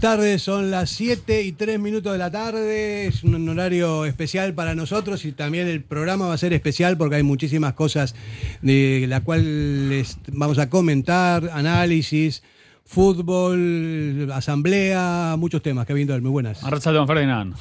[0.00, 4.54] Buenas tardes, son las 7 y 3 minutos de la tarde, es un horario especial
[4.54, 8.14] para nosotros y también el programa va a ser especial porque hay muchísimas cosas
[8.62, 12.44] de la cual les vamos a comentar, análisis,
[12.84, 15.84] fútbol, asamblea, muchos temas.
[15.84, 16.62] Kevin Doyle, muy buenas.
[16.62, 17.54] Arracha Ferdinand.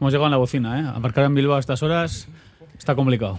[0.00, 0.92] Hemos llegado en la bocina, ¿eh?
[0.92, 2.26] Aparcar en Bilbao a estas horas
[2.76, 3.38] está complicado.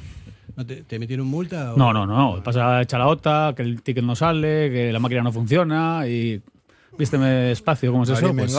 [0.56, 1.74] ¿No te, te metieron multa?
[1.74, 2.42] o- No, no, no.
[2.42, 6.42] Pasa echa la ota, que el ticket no sale, que la máquina no funciona y.
[6.98, 8.34] Vísteme despacio, ¿cómo es eso?
[8.34, 8.56] Pues,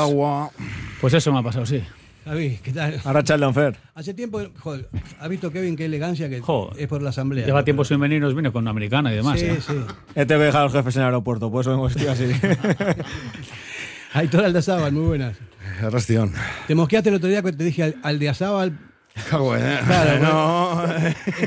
[1.00, 1.82] pues eso me ha pasado, sí.
[2.24, 3.00] Javi, ¿qué tal?
[3.04, 3.76] Arracha Fer.
[3.94, 4.88] Hace tiempo, joder,
[5.20, 6.82] ¿ha visto Kevin qué elegancia que Joder.
[6.82, 7.46] es por la asamblea?
[7.46, 7.64] Lleva ¿no?
[7.64, 9.38] tiempo sin venir, nos vino con una americana y demás.
[9.38, 9.58] Sí, ¿eh?
[9.64, 9.74] sí.
[10.16, 12.24] He tenido que dejar a los jefes en el aeropuerto, por eso vengo vestido así.
[14.12, 15.36] Aitor Aldazábal, muy buenas.
[15.80, 16.32] Rastión.
[16.66, 18.72] Te mosqueaste el otro día cuando te dije al- Aldeazábal.
[18.72, 18.86] Cago
[19.16, 20.84] en- Claro, no.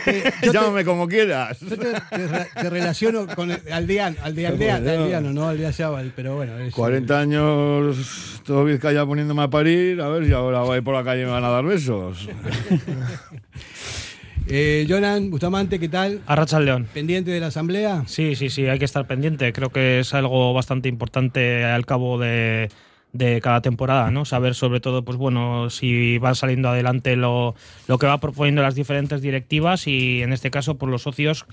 [0.03, 1.59] que yo te- Llámame como quieras.
[1.59, 5.03] Yo te, te re- te relaciono con el aldeano, alde, aldea- Bueno.
[5.03, 6.57] aldeano, no Aldeazábal, pero bueno.
[6.59, 11.03] es- 40 años, todo Vizcaya poniéndome a parir, a ver si ahora voy por la
[11.03, 12.27] calle y me van a dar besos.
[14.51, 16.21] Eh, Jonan Bustamante, ¿qué tal?
[16.25, 16.87] Arracha el León.
[16.91, 18.01] ¿Pendiente de la asamblea?
[18.07, 19.53] Sí, sí, sí, hay que estar pendiente.
[19.53, 22.69] Creo que es algo bastante importante al cabo de,
[23.11, 24.25] de cada temporada, ¿no?
[24.25, 27.55] Saber sobre todo, pues bueno, si van saliendo adelante lo,
[27.87, 31.45] lo que va proponiendo las diferentes directivas y en este caso, por los socios,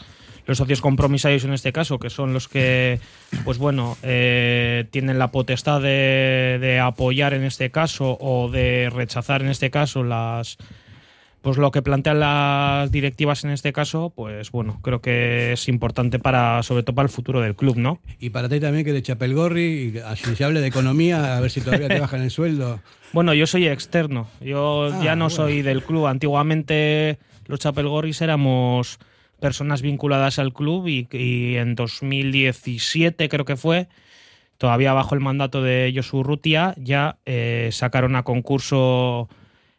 [0.44, 3.00] los socios compromisarios en este caso, que son los que,
[3.44, 9.42] pues bueno, eh, tienen la potestad de, de apoyar en este caso o de rechazar
[9.42, 10.58] en este caso las
[11.46, 16.18] pues lo que plantean las directivas en este caso, pues bueno, creo que es importante
[16.18, 18.00] para, sobre todo para el futuro del club, ¿no?
[18.18, 21.52] Y para ti también que de Chapelgorri, y así se habla de economía, a ver
[21.52, 22.80] si todavía te bajan el sueldo.
[23.12, 25.30] Bueno, yo soy externo, yo Ah, ya no bueno.
[25.30, 26.06] soy del club.
[26.06, 28.98] Antiguamente los Chapelgorris éramos
[29.38, 33.86] personas vinculadas al club y, y en 2017 creo que fue,
[34.58, 39.28] todavía bajo el mandato de Josu Rutia, ya eh, sacaron a concurso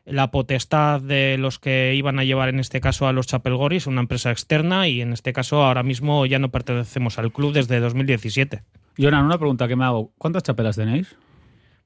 [0.07, 4.01] la potestad de los que iban a llevar en este caso a los Chapelgoris, una
[4.01, 8.63] empresa externa, y en este caso ahora mismo ya no pertenecemos al club desde 2017.
[8.97, 10.13] Jonan, una pregunta que me hago.
[10.17, 11.15] ¿Cuántas chapelas tenéis?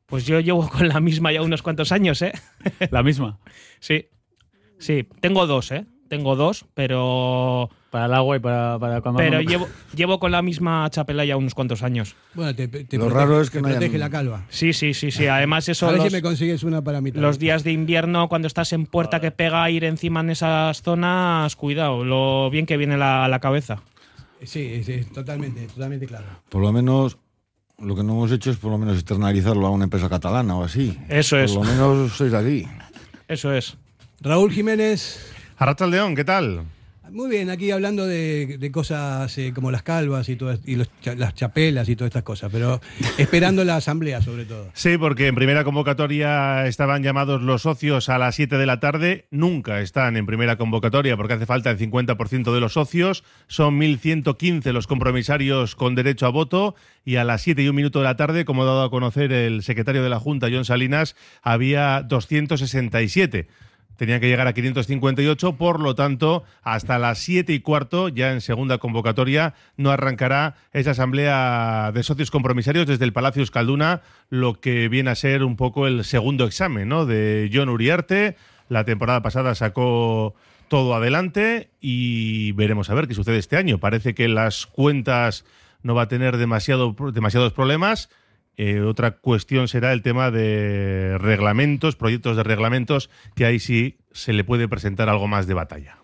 [0.05, 2.33] Pues yo llevo con la misma ya unos cuantos años, ¿eh?
[2.91, 3.39] La misma.
[3.79, 4.09] Sí,
[4.77, 5.85] sí, tengo dos, ¿eh?
[6.11, 9.19] Tengo dos, pero Para el agua y para, para cuando.
[9.19, 12.17] pero llevo, llevo con la misma chapela ya unos cuantos años.
[12.33, 14.43] Bueno, te, te Lo protege- raro es que te no hayan- protege la calva.
[14.49, 15.27] Sí, sí, sí, sí.
[15.27, 17.11] Además eso a ver los, si me consigues una para mí.
[17.13, 21.55] los días de invierno cuando estás en puerta que pega aire encima en esas zonas,
[21.55, 23.81] cuidado, lo bien que viene la, la cabeza.
[24.43, 26.25] Sí, sí, totalmente, totalmente claro.
[26.49, 27.17] Por lo menos,
[27.79, 30.63] lo que no hemos hecho es por lo menos externalizarlo a una empresa catalana o
[30.65, 30.97] así.
[31.07, 32.67] Eso es, Por lo menos sois de aquí.
[33.29, 33.77] eso es.
[34.19, 36.65] Raúl Jiménez, León, ¿qué tal?
[37.11, 40.89] muy bien, aquí hablando de, de cosas eh, como las calvas y, todas, y los
[41.03, 42.79] las chapelas y todas estas cosas, pero
[43.17, 44.69] esperando la asamblea sobre todo.
[44.73, 49.27] Sí, porque en primera convocatoria estaban llamados los socios a las 7 de la tarde.
[49.29, 53.23] Nunca están en primera convocatoria porque hace falta el 50% de los socios.
[53.47, 56.75] Son 1.115 los compromisarios con derecho a voto.
[57.03, 59.33] Y a las 7 y un minuto de la tarde, como ha dado a conocer
[59.33, 63.47] el secretario de la Junta, John Salinas, había 267.
[64.01, 68.41] Tenían que llegar a 558, por lo tanto, hasta las 7 y cuarto, ya en
[68.41, 74.01] segunda convocatoria, no arrancará esa asamblea de socios compromisarios desde el Palacio Euskalduna,
[74.31, 77.05] lo que viene a ser un poco el segundo examen ¿no?
[77.05, 78.37] de John Uriarte.
[78.69, 80.33] La temporada pasada sacó
[80.67, 83.77] todo adelante y veremos a ver qué sucede este año.
[83.77, 85.45] Parece que las cuentas
[85.83, 88.09] no va a tener demasiado, demasiados problemas.
[88.57, 94.33] Eh, otra cuestión será el tema de reglamentos, proyectos de reglamentos, que ahí sí se
[94.33, 95.97] le puede presentar algo más de batalla.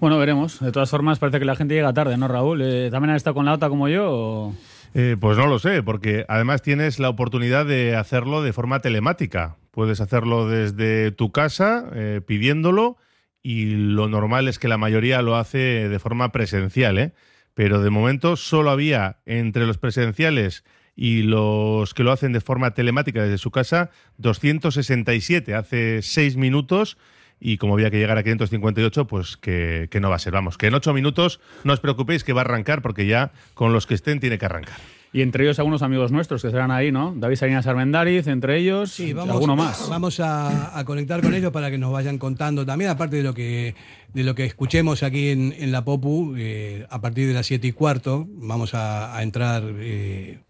[0.00, 0.60] Bueno, veremos.
[0.60, 2.62] De todas formas, parece que la gente llega tarde, ¿no, Raúl?
[2.62, 4.06] Eh, ¿También han estado con la OTA como yo?
[4.10, 4.54] o-
[4.94, 9.56] Eh, pues no lo sé, porque además tienes la oportunidad de hacerlo de forma telemática.
[9.70, 11.84] Puedes hacerlo desde tu casa
[12.26, 12.96] pidiéndolo
[13.42, 17.12] y lo normal es que la mayoría lo hace de forma presencial, ¿eh?
[17.54, 20.64] Pero de momento solo había entre los presenciales
[21.00, 26.98] y los que lo hacen de forma telemática desde su casa 267 hace seis minutos
[27.38, 30.32] y como había que llegar a 558, pues que, que no va a ser.
[30.32, 33.72] Vamos, que en ocho minutos no os preocupéis que va a arrancar porque ya con
[33.72, 34.74] los que estén tiene que arrancar.
[35.12, 37.14] Y entre ellos algunos amigos nuestros que serán ahí, ¿no?
[37.16, 39.88] David Salinas Armendariz, entre ellos, Sí, vamos, alguno más.
[39.88, 43.34] vamos a, a conectar con ellos para que nos vayan contando también, aparte de lo
[43.34, 43.76] que
[44.12, 47.68] de lo que escuchemos aquí en, en la Popu, eh, a partir de las 7
[47.68, 50.40] y cuarto, vamos a, a entrar eh,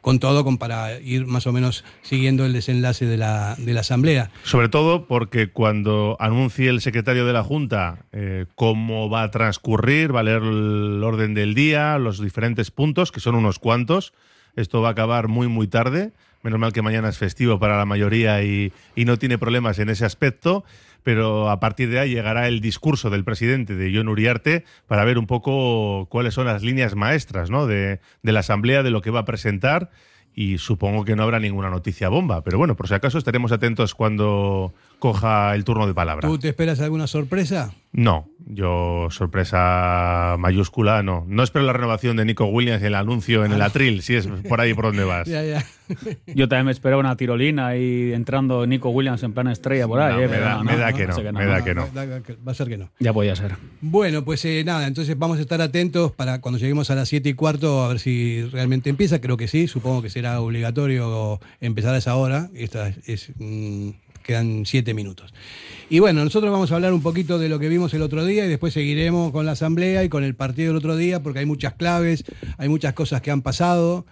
[0.00, 3.80] con todo con, para ir más o menos siguiendo el desenlace de la, de la
[3.80, 4.30] asamblea.
[4.44, 10.14] Sobre todo porque cuando anuncie el secretario de la Junta eh, cómo va a transcurrir,
[10.14, 14.12] va a leer el orden del día, los diferentes puntos, que son unos cuantos,
[14.56, 16.12] esto va a acabar muy, muy tarde,
[16.42, 19.90] Menos mal que mañana es festivo para la mayoría y, y no tiene problemas en
[19.90, 20.64] ese aspecto
[21.02, 25.18] pero a partir de ahí llegará el discurso del presidente de John Uriarte para ver
[25.18, 27.66] un poco cuáles son las líneas maestras ¿no?
[27.66, 29.90] de, de la Asamblea, de lo que va a presentar
[30.34, 32.42] y supongo que no habrá ninguna noticia bomba.
[32.42, 36.28] Pero bueno, por si acaso estaremos atentos cuando coja el turno de palabra.
[36.28, 37.72] ¿Tú te esperas alguna sorpresa?
[37.92, 41.24] No, yo sorpresa mayúscula no.
[41.28, 44.28] No espero la renovación de Nico Williams y el anuncio en el atril, si es
[44.48, 45.26] por ahí por donde vas.
[45.28, 45.64] Ya, ya.
[46.26, 50.14] Yo también me esperaba una tirolina y entrando Nico Williams en plan estrella por ahí.
[50.14, 51.88] No, eh, me da- me da que no, sé me da que no.
[52.46, 52.90] Va a ser que no.
[53.00, 53.56] Ya podía ser.
[53.80, 57.28] Bueno, pues eh, nada, entonces vamos a estar atentos para cuando lleguemos a las 7
[57.30, 59.20] y cuarto a ver si realmente empieza.
[59.20, 62.50] Creo que sí, supongo que será obligatorio empezar a esa hora.
[62.54, 63.90] Esta es, mm,
[64.22, 65.32] quedan 7 minutos.
[65.88, 68.46] Y bueno, nosotros vamos a hablar un poquito de lo que vimos el otro día
[68.46, 71.46] y después seguiremos con la asamblea y con el partido del otro día porque hay
[71.46, 72.24] muchas claves,
[72.58, 74.06] hay muchas cosas que han pasado.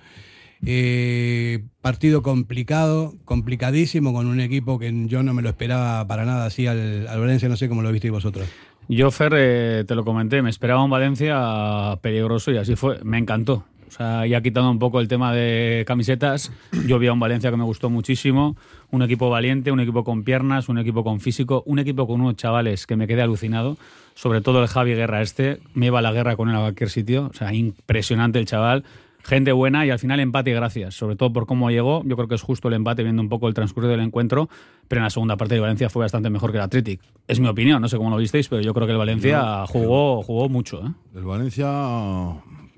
[0.66, 6.46] Eh, partido complicado, complicadísimo, con un equipo que yo no me lo esperaba para nada
[6.46, 8.49] así al, al Valencia, no sé cómo lo visteis vosotros.
[8.88, 12.99] Yo, Fer, eh, te lo comenté, me esperaba un Valencia peligroso y así fue.
[13.04, 13.66] Me encantó.
[13.88, 16.52] O sea, ya quitando un poco el tema de camisetas,
[16.87, 18.56] yo vi a un Valencia que me gustó muchísimo.
[18.90, 22.37] Un equipo valiente, un equipo con piernas, un equipo con físico, un equipo con unos
[22.37, 23.76] chavales que me quedé alucinado.
[24.14, 26.90] Sobre todo el Javi Guerra este, me iba a la guerra con él a cualquier
[26.90, 27.29] sitio.
[27.31, 28.85] O sea, impresionante el chaval.
[29.23, 30.94] Gente buena y al final empate y gracias.
[30.94, 32.02] Sobre todo por cómo llegó.
[32.05, 34.49] Yo creo que es justo el empate viendo un poco el transcurso del encuentro.
[34.88, 37.00] Pero en la segunda parte de Valencia fue bastante mejor que el Athletic.
[37.26, 40.23] Es mi opinión, no sé cómo lo visteis, pero yo creo que el Valencia jugó,
[40.23, 40.85] jugó mucho.
[40.87, 40.90] ¿eh?
[41.14, 41.69] El Valencia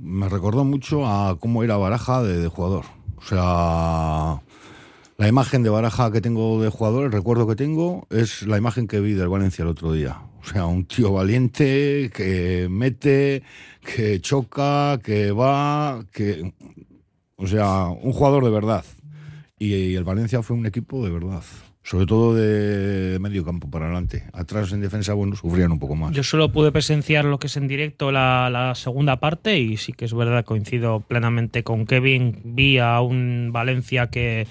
[0.01, 2.85] me recordó mucho a cómo era Baraja de, jugador.
[3.17, 4.43] O sea,
[5.19, 8.89] la imagen de Baraja que tengo de jugador, el recuerdo que tengo, es la imagen
[8.89, 10.23] que vi del Valencia el otro día.
[10.43, 13.43] O sea, un tío valiente que mete,
[13.85, 16.55] que choca, que va, que.
[17.37, 18.85] O sea, un jugador de verdad.
[19.59, 21.43] Y el Valencia fue un equipo de verdad.
[21.83, 24.25] Sobre todo de medio campo para adelante.
[24.33, 26.13] Atrás en defensa, bueno, sufrían un poco más.
[26.13, 29.93] Yo solo pude presenciar lo que es en directo la, la segunda parte y sí
[29.93, 32.41] que es verdad, coincido plenamente con Kevin.
[32.45, 34.47] Vi a un Valencia que,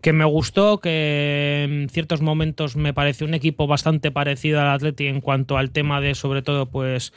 [0.00, 5.06] que me gustó, que en ciertos momentos me pareció un equipo bastante parecido al Atleti
[5.06, 7.12] en cuanto al tema de, sobre todo, pues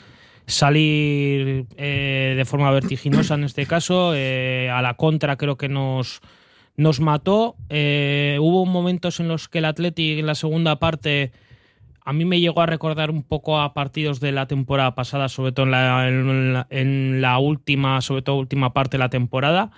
[0.46, 4.12] salir eh, de forma vertiginosa en este caso.
[4.14, 6.20] Eh, a la contra creo que nos,
[6.80, 7.56] nos mató.
[7.68, 11.30] Eh, hubo momentos en los que el Atleti en la segunda parte
[12.02, 15.52] a mí me llegó a recordar un poco a partidos de la temporada pasada, sobre
[15.52, 19.70] todo en la, en la, en la última, sobre todo última parte de la temporada.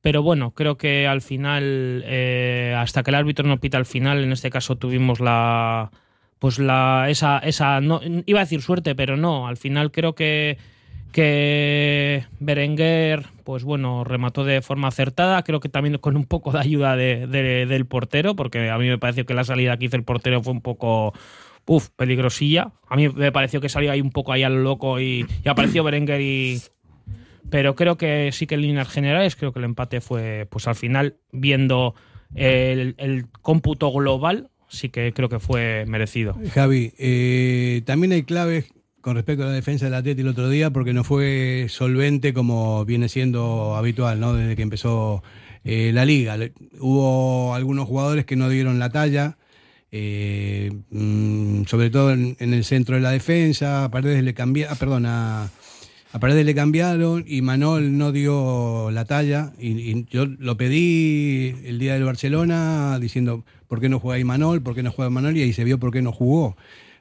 [0.00, 4.24] Pero bueno, creo que al final, eh, hasta que el árbitro no pita al final,
[4.24, 5.92] en este caso tuvimos la,
[6.40, 9.46] pues la, esa, esa, no, iba a decir suerte, pero no.
[9.46, 10.58] Al final creo que,
[11.12, 15.42] que Berenguer, pues bueno, remató de forma acertada.
[15.42, 18.88] Creo que también con un poco de ayuda de, de, del portero, porque a mí
[18.88, 21.12] me pareció que la salida que hizo el portero fue un poco,
[21.66, 22.72] uff, peligrosilla.
[22.88, 25.82] A mí me pareció que salió ahí un poco ahí al loco y, y apareció
[25.84, 26.60] Berenguer y,
[27.50, 30.74] pero creo que sí que en líneas generales creo que el empate fue pues al
[30.74, 31.94] final viendo
[32.34, 38.70] el, el cómputo global sí que creo que fue merecido Javi, eh, también hay claves
[39.08, 42.84] con respecto a la defensa del Atleti el otro día porque no fue solvente como
[42.84, 44.34] viene siendo habitual ¿no?
[44.34, 45.22] desde que empezó
[45.64, 46.36] eh, la liga.
[46.78, 49.38] Hubo algunos jugadores que no dieron la talla.
[49.90, 55.06] eh, mm, sobre todo en, el centro de la defensa, a Paredes le cambiaron, perdón,
[55.06, 55.48] a,
[56.22, 59.54] le cambiaron y Manol no dio la talla.
[59.58, 64.60] Y, yo lo pedí el día del Barcelona diciendo, ¿por qué no juega Imanol?
[64.60, 65.34] ¿Por qué no juega Manol?
[65.34, 66.58] Y ahí se vio por qué no jugó.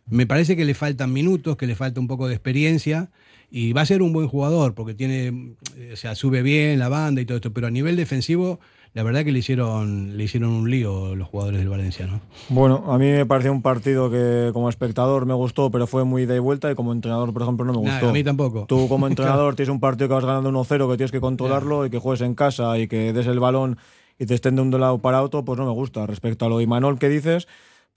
[0.09, 3.09] Me parece que le faltan minutos, que le falta un poco de experiencia
[3.51, 6.89] y va a ser un buen jugador porque tiene, eh, o sea, sube bien la
[6.89, 8.59] banda y todo esto, pero a nivel defensivo,
[8.93, 12.21] la verdad que le hicieron, le hicieron un lío los jugadores del Valencia, ¿no?
[12.49, 16.25] Bueno, a mí me pareció un partido que como espectador me gustó, pero fue muy
[16.25, 18.09] de vuelta y como entrenador, por ejemplo, no me Nah, gustó.
[18.09, 18.65] a mí tampoco.
[18.67, 21.89] Tú como entrenador tienes un partido que vas ganando 1-0, que tienes que controlarlo y
[21.89, 23.77] que juegues en casa y que des el balón
[24.19, 26.05] y te estén de un lado para otro, pues no me gusta.
[26.07, 27.47] Respecto a lo de Imanol que dices,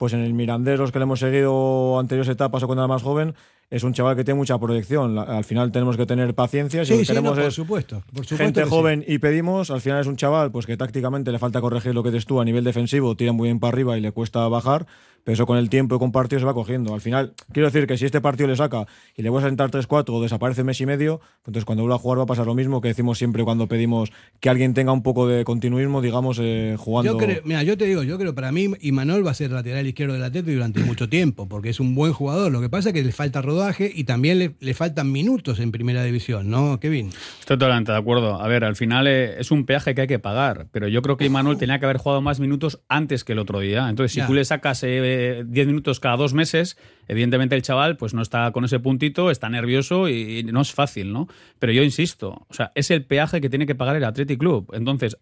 [0.01, 3.03] pues en el Mirandés, los que le hemos seguido anteriores etapas o cuando era más
[3.03, 3.35] joven,
[3.69, 5.19] es un chaval que tiene mucha proyección.
[5.19, 6.83] Al final tenemos que tener paciencia.
[6.83, 8.01] Si Sí, sí, no, por es supuesto.
[8.11, 8.69] Por supuesto gente sí.
[8.71, 12.01] joven y pedimos, al final es un chaval pues que tácticamente le falta corregir lo
[12.01, 14.87] que dices tú a nivel defensivo, tira muy bien para arriba y le cuesta bajar,
[15.23, 16.93] pero eso con el tiempo y con partidos se va cogiendo.
[16.93, 18.85] Al final, quiero decir que si este partido le saca
[19.15, 21.99] y le voy a sentar 3-4 o desaparece mes y medio, entonces cuando vuelva a
[21.99, 25.03] jugar va a pasar lo mismo que decimos siempre cuando pedimos que alguien tenga un
[25.03, 27.13] poco de continuismo, digamos, eh, jugando.
[27.13, 29.85] Yo creo, mira, yo te digo, yo creo para mí Imanol va a ser lateral
[29.87, 32.51] izquierdo del Atlético durante mucho tiempo, porque es un buen jugador.
[32.51, 35.59] Lo que pasa es que le falta rodaje rodaje y también le, le faltan minutos
[35.59, 37.09] en primera división, ¿no, Kevin?
[37.41, 38.41] Estoy totalmente de acuerdo.
[38.41, 41.17] A ver, al final eh, es un peaje que hay que pagar, pero yo creo
[41.17, 43.89] que Imanol tenía que haber jugado más minutos antes que el otro día.
[43.89, 44.27] Entonces, si Ya.
[44.27, 45.01] tú le sacas eh,
[45.47, 46.77] 10 minutos cada dos meses,
[47.07, 51.13] evidentemente el chaval pues no está con ese puntito, está nervioso y, no es fácil,
[51.13, 51.27] ¿no?
[51.59, 54.71] Pero yo insisto, o sea, es el peaje que tiene que pagar el Athletic Club.
[54.73, 55.17] Entonces,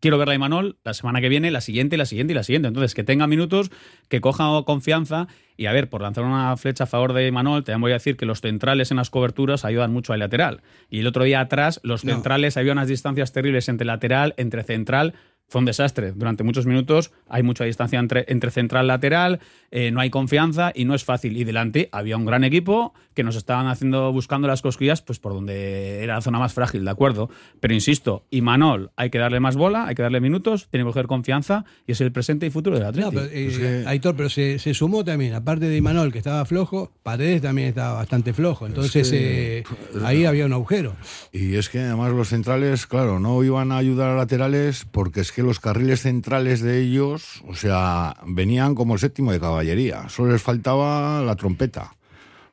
[0.00, 2.68] quiero ver a Imanol la semana que viene, la siguiente, la siguiente y la siguiente.
[2.68, 3.70] Entonces, que tenga minutos,
[4.08, 5.28] que coja confianza.
[5.56, 8.16] Y a ver, por lanzar una flecha a favor de Imanol, también voy a decir
[8.16, 10.62] que los centrales en las coberturas ayudan mucho al lateral.
[10.88, 12.12] Y el otro día atrás, los No.
[12.12, 15.14] centrales, había unas distancias terribles entre lateral, entre central.
[15.52, 16.12] Fue un desastre.
[16.12, 19.38] Durante muchos minutos hay mucha distancia entre, entre central y lateral,
[19.70, 21.36] eh, no hay confianza y no es fácil.
[21.36, 25.34] Y delante había un gran equipo que nos estaban haciendo, buscando las cosquillas, pues por
[25.34, 27.28] donde era la zona más frágil, ¿de acuerdo?
[27.60, 31.06] Pero insisto, Imanol hay que darle más bola, hay que darle minutos, tiene que coger
[31.06, 33.12] confianza y es el presente y futuro del No, Atlético.
[33.12, 36.42] pero, eh, Es que- Aitor, pero se, se sumó también, aparte de Imanol, que estaba
[36.46, 38.66] flojo, Paredes también estaba bastante flojo.
[38.66, 39.64] Entonces que- eh,
[40.02, 40.96] ahí había un agujero.
[41.30, 45.32] Y es que además los centrales, claro, no iban a ayudar a laterales porque es
[45.32, 50.08] que los carriles centrales de ellos, o sea, venían como el séptimo de caballería.
[50.08, 51.94] Solo les faltaba la trompeta.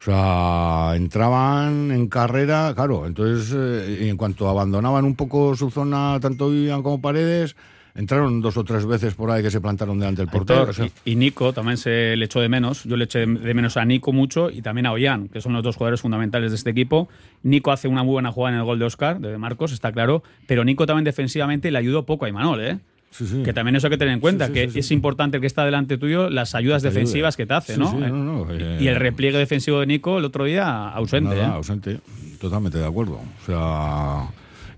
[0.02, 6.18] O sea, entraban en carrera, claro, entonces eh, en cuanto abandonaban un poco su zona,
[6.22, 7.58] tanto Vivian como Paredes,
[8.00, 10.64] entraron dos o tres veces por ahí que se plantaron delante del portero.
[10.70, 12.86] O sea, y, y Nico también se le echó de menos.
[12.86, 15.64] Yo le eché de menos a Nico mucho y también a Ollán, que son los
[15.64, 17.10] dos jugadores fundamentales de este equipo.
[17.44, 20.24] Nico hace una muy buena jugada en el gol de Oscar, de Marcos, está claro,
[20.48, 22.80] pero Nico también defensivamente le ayudó poco a Imanol, ¿eh?
[23.12, 23.44] sí, sí.
[23.44, 25.66] Que también eso hay que tener en cuenta, Sí, que es importante el que está
[25.66, 27.92] delante tuyo, las ayudas te defensivas que te hace, ¿no?
[27.92, 31.48] sí, no, no, eh, y el repliegue defensivo de Nico el otro día ausente, Nada,
[31.48, 31.52] ¿eh?
[31.52, 32.00] ausente,
[32.40, 33.20] totalmente de acuerdo.
[33.42, 34.28] O sea,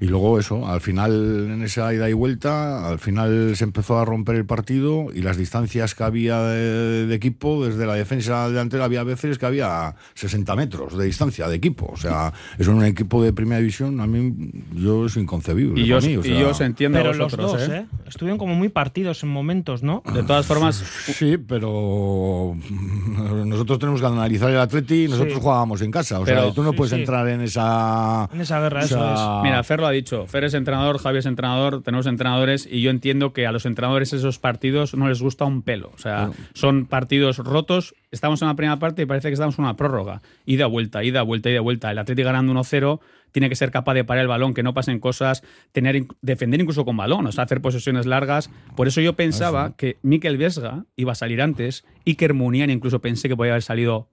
[0.02, 4.04] y luego eso, al final en esa ida y vuelta, al final se empezó a
[4.04, 8.52] romper el partido y las distancias que había de, de equipo, desde la defensa al
[8.52, 11.90] delantero, había veces que había 60 metros de distancia de equipo.
[11.94, 14.34] O sea, eso en un equipo de primera división, a mí,
[14.74, 15.80] yo es inconcebible.
[15.80, 17.68] Y yo, mí, o y sea, yo os entiendo a Pero los dos, ¿eh?
[17.72, 17.86] ¿eh?
[18.08, 20.02] Estuvieron como muy partidos en momentos, ¿no?
[20.14, 22.56] De todas formas, Sí, pero
[23.46, 25.40] nosotros tenemos que analizar el Atleti y nosotros Sí.
[25.42, 26.20] jugábamos en casa.
[26.20, 27.00] O Pero- sea, tú no Sí, puedes sí.
[27.00, 28.28] entrar en esa...
[28.34, 29.44] En esa guerra, o eso es.
[29.44, 30.28] Mira, Fer lo ha dicho.
[30.28, 34.14] Fer es entrenador, Javi es entrenador, tenemos entrenadores y yo entiendo que a los entrenadores
[34.14, 35.92] esos partidos no les gusta un pelo.
[35.94, 37.94] O sea, son partidos rotos.
[38.12, 40.22] Estamos en la primera parte y parece que estamos en una prórroga.
[40.46, 41.92] Ida, vuelta, ida, vuelta, ida, vuelta.
[41.92, 43.00] El Atlético ganando 1-0
[43.32, 46.86] tiene que ser capaz de parar el balón, que no pasen cosas, tener defender incluso
[46.86, 48.50] con balón, o sea, hacer posesiones largas.
[48.76, 53.30] Por eso yo pensaba que Mikel Vesga iba a salir antes, Iker Munian incluso pensé
[53.30, 54.10] que podía haber salido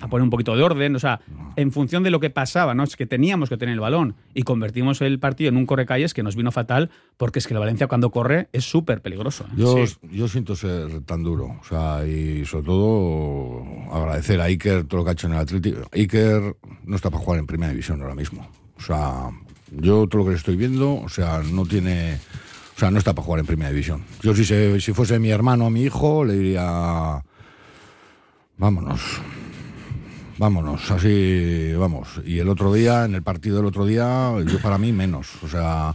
[0.00, 1.20] a poner un poquito de orden, o sea,
[1.56, 2.84] en función de lo que pasaba, ¿no?
[2.84, 6.22] Es que teníamos que tener el balón y convertimos el partido en un correcalles que
[6.22, 9.44] nos vino fatal porque es que el Valencia cuando corre es súper peligroso.
[9.44, 9.54] ¿eh?
[9.56, 14.98] Yo, yo siento ser tan duro, o sea, y sobre todo agradecer a Iker todo
[14.98, 15.88] lo que ha hecho en el Atlético.
[15.92, 18.48] Iker no está para jugar en primera división ahora mismo.
[18.76, 19.30] O sea,
[19.72, 22.18] yo todo lo que le estoy viendo, o sea, no tiene,
[22.76, 24.04] o sea, no está para jugar en primera división.
[24.22, 27.22] Yo si se, si fuese mi hermano o mi hijo le diría,
[28.56, 29.00] vámonos.
[30.38, 32.20] Vámonos, así vamos.
[32.24, 35.30] Y el otro día, en el partido del otro día, yo para mí menos.
[35.42, 35.94] O sea,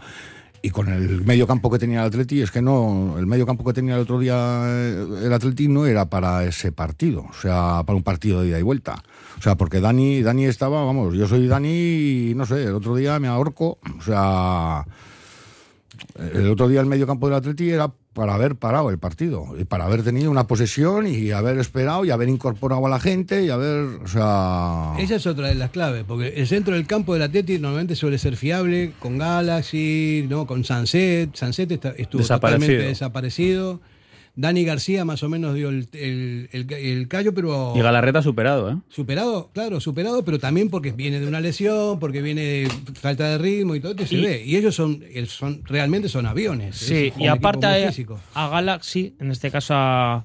[0.61, 3.63] y con el medio campo que tenía el Atleti, es que no, el medio campo
[3.63, 7.83] que tenía el otro día eh, el Atleti no era para ese partido, o sea,
[7.85, 9.03] para un partido de ida y vuelta.
[9.37, 12.95] O sea, porque Dani, Dani estaba, vamos, yo soy Dani y no sé, el otro
[12.95, 14.85] día me ahorco, o sea,
[16.33, 19.63] el otro día el medio campo del Atleti era para haber parado el partido y
[19.63, 23.49] para haber tenido una posesión y haber esperado y haber incorporado a la gente y
[23.49, 27.23] haber, o sea, Esa es otra de las claves, porque el centro del campo del
[27.23, 30.45] Atleti normalmente suele ser fiable con Galaxy, ¿no?
[30.45, 31.35] con Sunset.
[31.35, 32.59] Sunset está- estuvo Desaparecido.
[32.67, 33.79] totalmente desaparecido.
[34.35, 38.71] Dani García más o menos dio el, el- el- el callo, pero Y Galarreta superado,
[38.71, 38.77] ¿eh?
[38.89, 43.37] superado, claro, superado, pero también porque viene de una lesión, porque viene de falta de
[43.37, 44.43] ritmo y todo esto se Y- ve.
[44.43, 46.75] Y ellos son, el- son realmente son aviones.
[46.77, 47.91] Sí, y aparte a,
[48.33, 50.23] a Galaxy, en este caso a,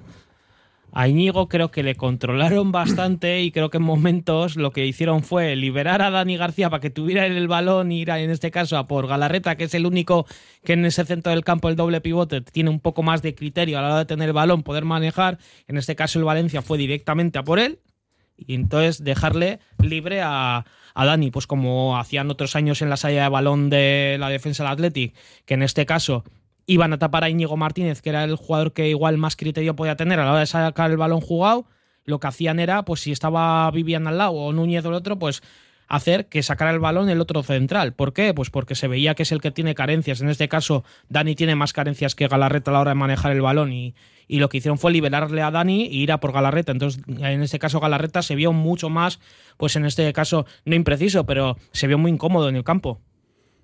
[0.99, 5.23] a Íñigo, creo que le controlaron bastante y creo que en momentos lo que hicieron
[5.23, 8.77] fue liberar a Dani García para que tuviera el balón y ir en este caso
[8.77, 10.27] a por Galarreta, que es el único
[10.65, 13.79] que en ese centro del campo, el doble pivote, tiene un poco más de criterio
[13.79, 15.39] a la hora de tener el balón, poder manejar.
[15.69, 17.79] En este caso el Valencia fue directamente a por él
[18.37, 20.65] y entonces dejarle libre a,
[20.95, 24.65] a Dani, pues como hacían otros años en la salida de balón de la defensa
[24.65, 25.15] del Athletic,
[25.45, 26.25] que en este caso
[26.69, 29.97] iban a tapar a Íñigo Martínez, que era el jugador que igual más criterio podía
[29.97, 31.67] tener a la hora de sacar el balón jugado,
[32.05, 35.19] lo que hacían era, pues si estaba Vivian al lado o Núñez o el otro,
[35.19, 35.43] pues
[35.89, 37.95] hacer que sacara el balón el otro central.
[37.95, 38.35] ¿Por qué?
[38.35, 40.21] Pues porque se veía que es el que tiene carencias.
[40.21, 43.41] En este caso, Dani tiene más carencias que Galarreta a la hora de manejar el
[43.41, 43.95] balón y,
[44.27, 46.73] y lo que hicieron fue liberarle a Dani e ir a por Galarreta.
[46.73, 49.21] Entonces, en este caso, Galarreta se vio mucho más,
[49.57, 53.01] pues en este caso, no impreciso, pero se vio muy incómodo en el campo.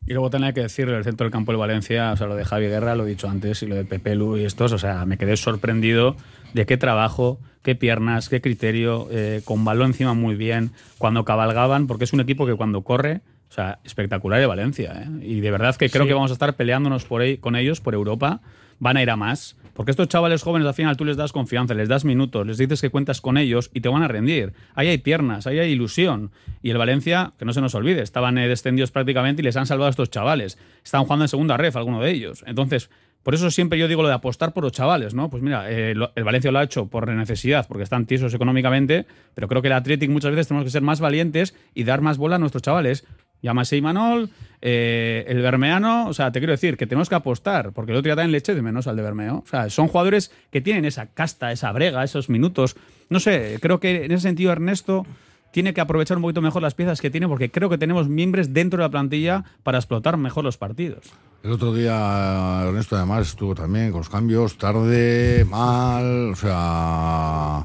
[0.06, 2.44] Y luego tenía que decir el centro del campo de Valencia, o sea, lo de
[2.44, 5.04] Javi Guerra, lo he dicho antes, y lo de Pepe Lu y estos, o sea,
[5.06, 6.16] me quedé sorprendido
[6.52, 11.86] de qué trabajo, qué piernas, qué criterio, eh, con balón encima muy bien, cuando cabalgaban,
[11.86, 15.08] porque es un equipo que cuando corre, o sea, espectacular de Valencia, ¿eh?
[15.26, 16.08] Y de verdad que creo Sí.
[16.08, 18.40] que vamos a estar peleándonos por ahí, con ellos por Europa,
[18.80, 19.56] van a ir a más.
[19.74, 22.80] Porque estos chavales jóvenes al final tú les das confianza, les das minutos, les dices
[22.80, 24.52] que cuentas con ellos y te van a rendir.
[24.74, 26.30] Ahí hay piernas, ahí hay ilusión.
[26.62, 29.66] Y el Valencia, que no se nos olvide, estaban eh, descendidos prácticamente y les han
[29.66, 30.58] salvado a estos chavales.
[30.84, 32.44] Estaban jugando en segunda ref, alguno de ellos.
[32.46, 32.88] Entonces,
[33.24, 35.30] por eso siempre yo digo lo de apostar por los chavales, ¿no?
[35.30, 39.48] Pues mira, eh, el Valencia lo ha hecho por necesidad, porque están tiesos económicamente, pero
[39.48, 42.36] creo que el Athletic muchas veces tenemos que ser más valientes y dar más bola
[42.36, 43.06] a nuestros chavales.
[43.44, 44.30] Llámase Imanol,
[44.62, 48.08] eh, el Bermeano, o sea, te quiero decir que tenemos que apostar, porque el otro
[48.08, 49.42] día también le eché de menos al de Bermeo.
[49.44, 52.74] O sea, son jugadores que tienen esa casta, esa brega, esos minutos.
[53.10, 55.04] No sé, creo que en ese sentido Ernesto
[55.52, 58.54] tiene que aprovechar un poquito mejor las piezas que tiene, porque creo que tenemos miembros
[58.54, 61.12] dentro de la plantilla para explotar mejor los partidos.
[61.42, 67.64] El otro día Ernesto además estuvo también con los cambios, tarde, mal, o sea...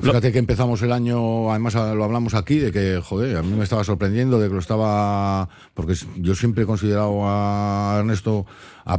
[0.00, 3.64] Fíjate que empezamos el año, además lo hablamos aquí, de que, joder, a mí me
[3.64, 5.48] estaba sorprendiendo, de que lo estaba...
[5.74, 8.46] Porque yo siempre he considerado a Ernesto
[8.88, 8.98] a,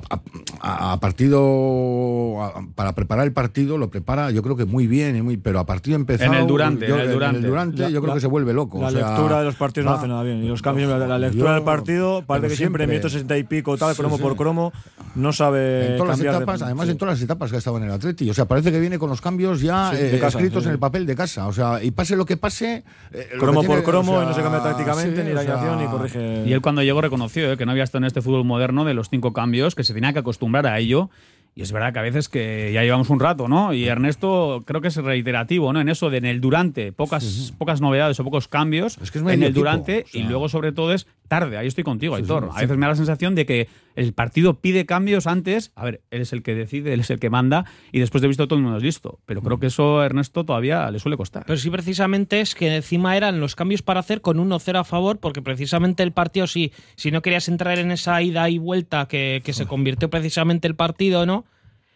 [0.62, 5.16] a- a partido, a- para preparar el partido, lo prepara yo creo que muy bien,
[5.16, 6.34] y muy, pero a partido empezado...
[6.34, 7.48] En el Durante, yo, en el Durante.
[7.48, 8.80] Durante, yo creo La- que se vuelve loco.
[8.82, 10.44] La o sea, lectura de los partidos no hace nada bien.
[10.44, 13.38] Y los cambios, la, la lectura Yo- del partido, parece que siempre, en minuto 60
[13.38, 14.22] y pico, tal, Sí, cromo sí.
[14.24, 14.72] por cromo,
[15.16, 16.92] no sabe en todas las de- etapas, además sí.
[16.92, 18.30] en todas las etapas que ha estado en el Atleti.
[18.30, 20.74] O sea, parece que viene con los cambios ya Sí, eh, casa, escritos sí, en
[20.74, 21.48] el papel de casa.
[21.48, 22.84] O sea, y pase lo que pase.
[23.12, 25.34] eh, cromo que por tiene- cromo o sea, y no se cambia tácticamente, sí, ni
[25.34, 26.44] la o sea, alineación, ni corrige.
[26.46, 28.94] Y él cuando llegó reconoció eh, que no había estado en este fútbol moderno de
[28.94, 31.10] los cinco cambios, que se tenía que acostumbrar a ello.
[31.56, 33.74] Y es verdad que a veces que ya llevamos un rato, ¿no?
[33.74, 35.80] Y Ernesto creo que es reiterativo, ¿no?
[35.80, 39.24] En eso de en el durante, pocas, pocas novedades o pocos cambios Es que es
[39.24, 40.22] en el equipo, durante o sea.
[40.22, 41.58] y luego sobre todo es tarde.
[41.58, 42.50] Ahí estoy contigo, Aitor.
[42.52, 43.68] sí, a veces me da la sensación de que
[44.00, 45.72] el partido pide cambios antes.
[45.76, 48.30] A ver, él es el que decide, él es el que manda y después de
[48.30, 49.20] visto todo el mundo es listo.
[49.26, 51.44] Pero creo que eso a Ernesto todavía le suele costar.
[51.46, 55.20] Pero sí, precisamente es que encima eran los cambios para hacer con 1-0 a favor,
[55.20, 59.42] porque precisamente el partido, si, si no querías entrar en esa ida y vuelta que,
[59.44, 61.46] que se convirtió precisamente el partido, ¿no?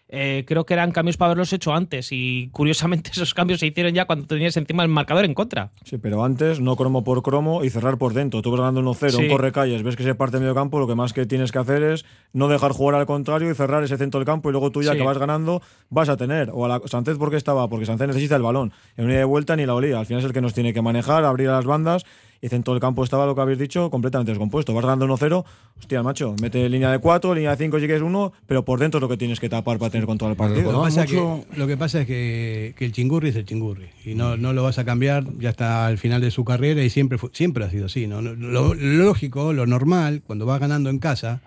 [0.10, 3.94] Eh, creo que eran cambios para haberlos hecho antes y curiosamente esos cambios se hicieron
[3.94, 5.72] ya cuando tenías encima el marcador en contra.
[5.86, 8.42] Sí, pero antes no cromo por cromo y cerrar por dentro.
[8.42, 9.24] Tú vas ganando 1-0, Sí.
[9.24, 11.58] un corre calles, ves que se parte medio campo, lo que más que tienes que
[11.60, 14.72] hacer es no dejar jugar al contrario y cerrar ese centro del campo y luego
[14.72, 14.98] tú ya Sí.
[15.00, 16.52] que vas ganando vas a tener.
[16.54, 18.72] O a la Sánchez porque estaba, porque Sánchez necesita el balón.
[18.98, 19.98] En una ida de vuelta ni la olía.
[20.00, 22.06] Al final es el que nos tiene que manejar, abrir a las bandas
[22.44, 24.74] y centro del campo estaba lo que habéis dicho completamente descompuesto.
[24.74, 25.46] Vas ganando 1-0,
[25.80, 28.98] hostia, macho, mete línea de 4, línea de 5 si quieres 1, pero por dentro
[28.98, 30.70] es lo que tienes que tapar para tener control del Pero Lo partido.
[30.70, 31.02] que, Jugaban pasa
[31.40, 34.36] mucho- que, lo que pasa es que, que el chingurri es el chingurri y no,
[34.36, 37.30] no lo vas a cambiar ya hasta el final de su carrera y siempre fue-
[37.32, 38.08] siempre ha sido así.
[38.08, 38.22] ¿no?
[38.22, 41.40] Lo, lo lógico, lo normal, cuando vas ganando en casa,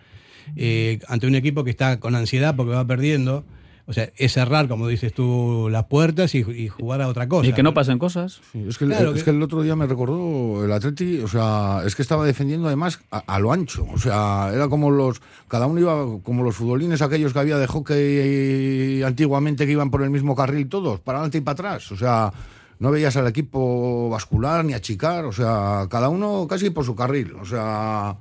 [0.56, 3.44] eh, ante un equipo que está con ansiedad porque va perdiendo,
[3.88, 7.48] o sea, es cerrar, como dices tú, las puertas y, y jugar a otra cosa.
[7.48, 8.40] Y que no pasen cosas.
[8.52, 11.20] Sí, es, que, el- Claro es que- que el otro día me recordó el Atleti,
[11.20, 14.90] o sea, es que estaba defendiendo además a, a lo ancho, o sea, era como
[14.90, 19.90] los, cada uno iba como los futbolines aquellos que había de hockey antiguamente que iban
[19.90, 22.32] por el mismo carril todos, para adelante y para atrás, o sea,
[22.78, 27.34] no veías al equipo bascular ni achicar, o sea, cada uno casi por su carril,
[27.40, 28.16] o sea...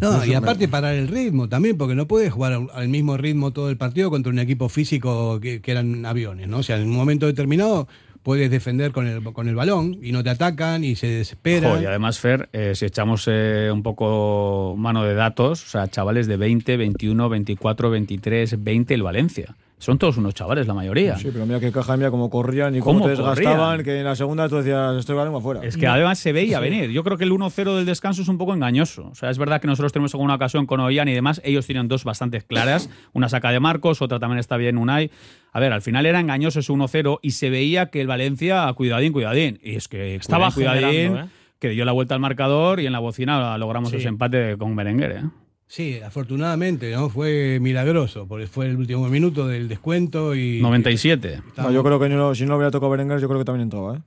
[0.00, 3.52] No, y me- aparte parar el ritmo también, porque no puedes jugar al- mismo ritmo
[3.52, 6.58] todo el partido contra un equipo físico que, que eran aviones, ¿no?
[6.58, 7.88] O sea, en un momento determinado
[8.22, 11.76] puedes defender con el, con el balón y no te atacan y se desesperan.
[11.76, 15.88] Jo, y además, Fer, eh, si echamos eh, un poco mano de datos, o sea,
[15.88, 19.56] chavales de 20, 21, 24, 23, 20 el Valencia.
[19.80, 21.16] Son todos unos chavales, la mayoría.
[21.18, 23.84] Sí, pero mira qué caja, mira cómo corrían y cómo, ¿Cómo te desgastaban, corrían?
[23.84, 25.60] que en la segunda tú decías, estoy balón afuera.
[25.62, 26.90] Es que además se veía venir.
[26.90, 29.06] Yo creo que el 1-0 del descanso es un poco engañoso.
[29.10, 31.40] O sea, es verdad que nosotros tenemos alguna ocasión con Ollán y demás.
[31.44, 32.90] Ellos tienen dos bastante claras.
[33.12, 35.12] Una saca de Marcos, otra también está bien Unai.
[35.52, 39.12] A ver, al final era engañoso ese 1-0 y se veía que el Valencia, cuidadín,
[39.12, 39.60] cuidadín.
[39.62, 41.24] Y es que Estaba cuidadín, ¿eh?
[41.60, 43.96] que dio la vuelta al marcador y en la bocina logramos Sí.
[43.98, 45.12] ese empate con Berenguer.
[45.12, 45.22] ¿eh?
[45.68, 47.10] Sí, afortunadamente, ¿no?
[47.10, 50.60] Fue milagroso, porque fue el último minuto del descuento y...
[50.62, 51.42] 97.
[51.58, 53.96] No, yo creo que si no lo hubiera tocado Berenguer, yo creo que también entraba.
[53.96, 54.00] ¿eh?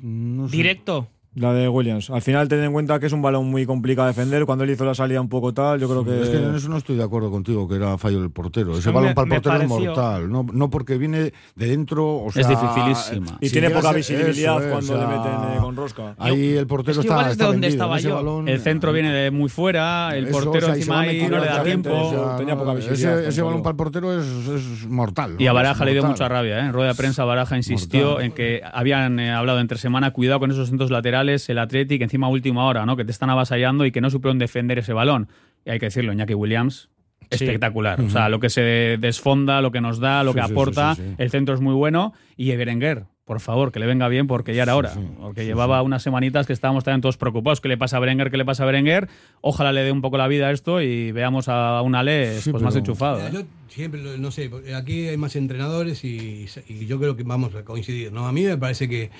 [0.00, 0.56] No sé.
[0.56, 1.08] Directo.
[1.36, 2.10] La de Williams.
[2.10, 4.46] Al final, ten en cuenta que es un balón muy complicado de defender.
[4.46, 6.22] Cuando él hizo la salida un poco tal, yo creo que.
[6.22, 8.78] Es que en eso no estoy de acuerdo contigo, que era fallo del portero.
[8.78, 10.30] Ese balón para el portero es mortal.
[10.30, 12.18] No, no porque viene de dentro.
[12.22, 13.36] O sea, Es dificilísima.
[13.40, 16.14] Y si tiene poca visibilidad eso cuando o le meten eh, con rosca.
[16.18, 18.16] Ahí el portero Es que está, es de donde estaba Ese yo.
[18.22, 21.38] balón- El centro viene de muy fuera, el Eso, portero o sea, encima ahí no
[21.40, 22.34] le da tiempo.
[22.38, 25.34] Tenía poca visibilidad Ese, balón para el portero es, es mortal.
[25.38, 25.52] Y a.
[25.52, 26.10] Baraja Es le dio mortal.
[26.12, 26.66] mucha rabia, ¿eh?
[26.66, 30.50] En rueda de prensa Baraja insistió en que habían eh, hablado entre semana, cuidado con
[30.52, 32.96] esos centros laterales, el Athletic, encima última hora, ¿no?
[32.96, 35.28] Que te están avasallando y que no supieron defender ese balón.
[35.64, 36.90] Y hay que decirlo, Iñaki Williams,
[37.30, 38.00] espectacular.
[38.00, 38.60] O sea, lo que se
[39.00, 41.14] desfonda, lo que nos da, lo Sí, que sí, aporta, sí, sí, sí.
[41.18, 42.12] el centro es muy bueno.
[42.36, 44.92] Y Berenguer, por favor, que le venga bien porque ya era hora.
[45.18, 47.62] porque llevaba unas semanitas que estábamos también todos preocupados.
[47.62, 48.30] ¿Qué le pasa a Berenguer?
[48.30, 49.08] ¿Qué le pasa a Berenguer?
[49.40, 52.50] Ojalá le dé un poco la vida a esto y veamos a un Ale Sí,
[52.50, 53.26] pues, más enchufado.
[53.26, 53.30] ¿eh?
[53.32, 57.64] Yo siempre, no sé, aquí hay más entrenadores y, y yo creo que vamos a
[57.64, 58.12] coincidir.
[58.12, 58.26] ¿no?
[58.28, 59.10] A mí me parece que,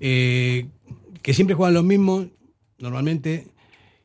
[0.00, 0.66] eh,
[1.24, 2.26] que siempre juegan los mismos,
[2.78, 3.46] normalmente,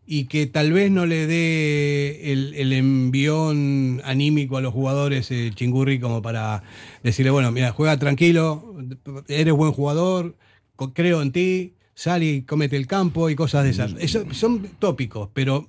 [0.05, 5.51] y que tal vez no le dé el, el envión anímico a los jugadores eh,
[5.53, 6.63] chingurri como para
[7.03, 8.73] decirle, bueno, mira, juega tranquilo,
[9.27, 10.37] eres buen jugador,
[10.93, 13.95] creo en ti, sal y cómete el campo y cosas de esas.
[13.99, 15.67] Eso son tópicos, pero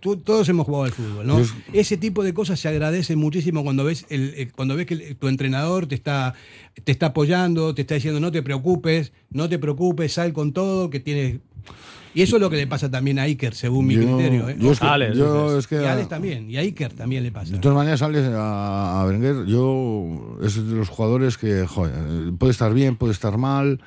[0.00, 1.40] todos hemos jugado al fútbol, ¿no?
[1.72, 5.86] Ese tipo de cosas se agradece muchísimo cuando ves el, cuando ves que tu entrenador
[5.86, 6.34] te está
[6.84, 10.90] te está apoyando, te está diciendo no te preocupes, no te preocupes, sal con todo,
[10.90, 11.38] que tienes
[12.14, 14.48] y eso es lo que le pasa también a Iker, según mi Yo- criterio.
[14.48, 14.56] ¿eh?
[14.58, 17.22] yo es que- Alex, yo es que y a Alex también, y a Iker también
[17.22, 17.52] le pasa.
[17.52, 22.50] De todas maneras, sales a, a Berenguer, yo es de los jugadores que, joder, puede
[22.50, 23.80] estar bien, puede estar mal,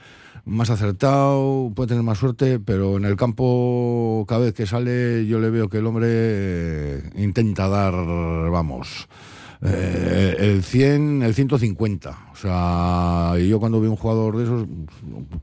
[0.46, 5.40] más acertado, puede tener más suerte, pero en el campo, cada vez que sale, yo
[5.40, 9.08] le veo que el hombre eh, intenta dar, vamos,
[9.64, 12.18] eh, el 100, el 150.
[12.32, 14.66] O sea, yo cuando veo un jugador de esos,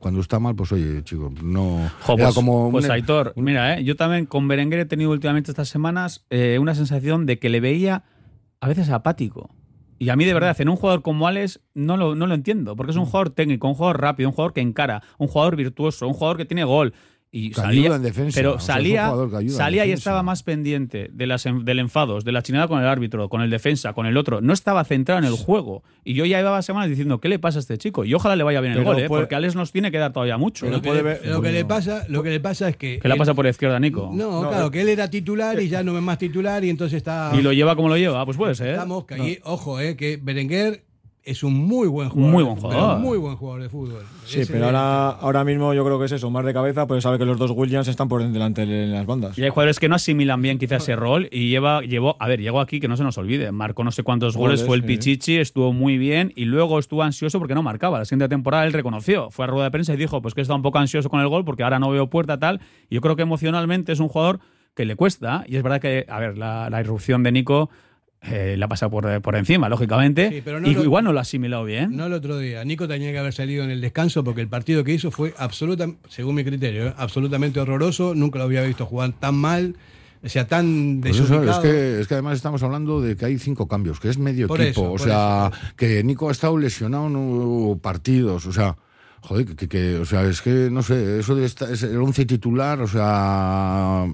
[0.00, 1.88] cuando está mal, pues oye, chico, no.
[2.02, 3.84] Jo, era pues, como pues un- Aitor, mira, ¿eh?
[3.84, 7.60] yo también con Berenguer he tenido últimamente estas semanas eh, una sensación de que le
[7.60, 8.02] veía
[8.60, 9.50] a veces apático.
[9.98, 12.76] Y a mí, de verdad, en un jugador como Alex no lo, no lo entiendo,
[12.76, 16.06] porque es un jugador técnico, un jugador rápido, un jugador que encara, un jugador virtuoso,
[16.06, 16.94] un jugador que tiene gol.
[17.30, 19.84] Y Que salía, ayuda en defensa, pero o sea, salía, jugador que ayuda en salía
[19.86, 23.42] y estaba más pendiente de las, del enfados, de la chinada con el árbitro, con
[23.42, 24.40] el defensa, con el otro.
[24.40, 25.82] No estaba centrado en el juego.
[26.04, 28.06] Y yo ya llevaba semanas diciendo, ¿qué le pasa a este chico?
[28.06, 29.08] Y ojalá le vaya bien el gol, ¿eh?
[29.08, 30.70] porque Alex nos tiene que dar todavía mucho.
[30.70, 31.68] Lo que, le, ver- lo que le bueno.
[31.68, 34.10] pasa, lo que le pasa es que Que la pasa por izquierda, Nico.
[34.10, 34.70] No, No, claro, eh.
[34.70, 37.52] que él era titular y ya no es más titular y entonces está Y lo
[37.52, 38.70] lleva como lo lleva, pues puede ser.
[38.70, 39.18] está mosca.
[39.18, 40.84] Y ojo, eh, que Berenguer
[41.24, 42.32] es un muy buen jugador.
[42.32, 42.96] Muy buen jugador.
[42.96, 44.02] pero Muy buen jugador de fútbol.
[44.24, 47.02] Sí, Ese pero ahora, ahora mismo yo creo que es eso, más de cabeza, pues
[47.02, 49.38] sabe que los dos Williams están por delante en las bandas.
[49.38, 52.40] Y hay jugadores que no asimilan bien quizás ese rol y lleva, llevó, a ver,
[52.40, 54.82] llegó aquí que no se nos olvide, marcó no sé cuántos goles, Goles, fue el
[54.82, 54.88] sí.
[54.88, 57.98] Pichichi, estuvo muy bien y luego estuvo ansioso porque no marcaba.
[57.98, 60.54] La siguiente temporada él reconoció, fue a rueda de prensa y dijo, pues que está
[60.54, 62.60] un poco ansioso con el gol porque ahora no veo puerta tal.
[62.88, 64.40] Y yo creo que emocionalmente es un jugador
[64.74, 67.68] que le cuesta y es verdad que, a ver, la, la irrupción de Nico
[68.22, 71.18] eh, la pasa por, por encima, lógicamente, Sí, pero no y lo- igual no lo
[71.20, 71.96] ha asimilado bien.
[71.96, 72.64] No el otro día.
[72.64, 76.00] Nico tenía que haber salido en el descanso porque el partido que hizo fue absolutamente,
[76.10, 78.14] según mi criterio, eh, absolutamente horroroso.
[78.14, 79.76] Nunca lo había visto jugar tan mal,
[80.22, 83.38] o sea, tan Pues eso, es, que, es que además estamos hablando de que hay
[83.38, 84.80] cinco cambios, que es medio Por equipo.
[84.82, 88.44] eso, o sea, eso, que Nico ha estado lesionado, hubo partidos.
[88.46, 88.76] O sea,
[89.20, 91.96] joder, que, que- que- o sea, es que no sé, eso de esta- es el
[91.98, 94.06] once titular, o sea,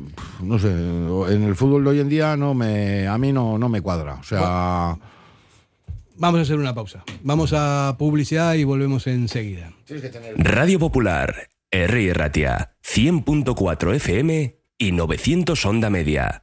[0.42, 3.68] no sé, en el fútbol de hoy en día no me, a mí no, no
[3.68, 4.14] me cuadra.
[4.14, 4.96] O sea,
[6.16, 7.02] Vamos a hacer una pausa.
[7.24, 9.72] Vamos a publicidad y volvemos enseguida.
[10.36, 12.14] Radio Popular, R.
[12.14, 16.42] Ratia, 100.4 FM y 900 Onda Media.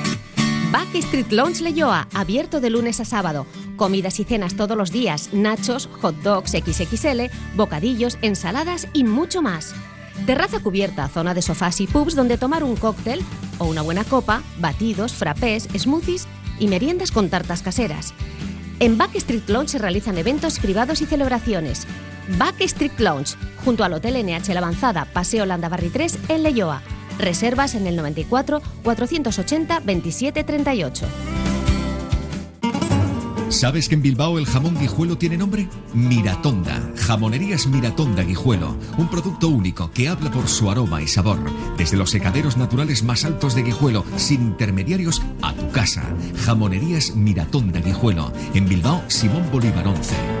[0.71, 3.45] Backstreet Lounge Leyoa, abierto de lunes a sábado.
[3.75, 9.75] Comidas y cenas todos los días, nachos, hot dogs XXL, bocadillos, ensaladas y mucho más.
[10.25, 13.21] Terraza cubierta, zona de sofás y pubs donde tomar un cóctel
[13.57, 16.25] o una buena copa, batidos, frappés, smoothies
[16.57, 18.13] y meriendas con tartas caseras.
[18.79, 21.85] En Backstreet Lounge se realizan eventos privados y celebraciones.
[22.37, 26.81] Backstreet Lounge, junto al Hotel NH La Avanzada, Paseo Landabarri 3, en Leyoa.
[27.17, 31.07] Reservas en el 94 480 27 38.
[33.51, 35.67] ¿Sabes que en Bilbao el jamón guijuelo tiene nombre?
[35.93, 36.81] Miratonda.
[36.95, 38.77] Jamonerías Miratonda Guijuelo.
[38.97, 41.37] Un producto único que habla por su aroma y sabor.
[41.77, 46.01] Desde los secaderos naturales más altos de Guijuelo, sin intermediarios, a tu casa.
[46.45, 48.31] Jamonerías Miratonda Guijuelo.
[48.53, 50.40] En Bilbao, Simón Bolívar 11.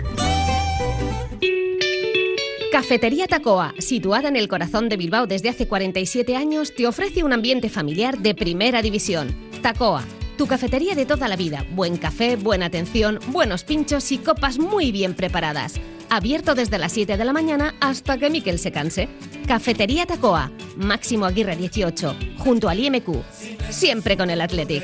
[2.71, 7.33] Cafetería Tacoa, situada en el corazón de Bilbao desde hace 47 años, te ofrece un
[7.33, 9.35] ambiente familiar de primera división.
[9.61, 10.05] Tacoa,
[10.37, 11.65] tu cafetería de toda la vida.
[11.71, 15.73] Buen café, buena atención, buenos pinchos y copas muy bien preparadas.
[16.09, 19.09] Abierto desde las 7 de la mañana hasta que Miquel se canse.
[19.47, 23.09] Cafetería Tacoa, Máximo Aguirre 18, junto al IMQ.
[23.69, 24.83] Siempre con el Athletic.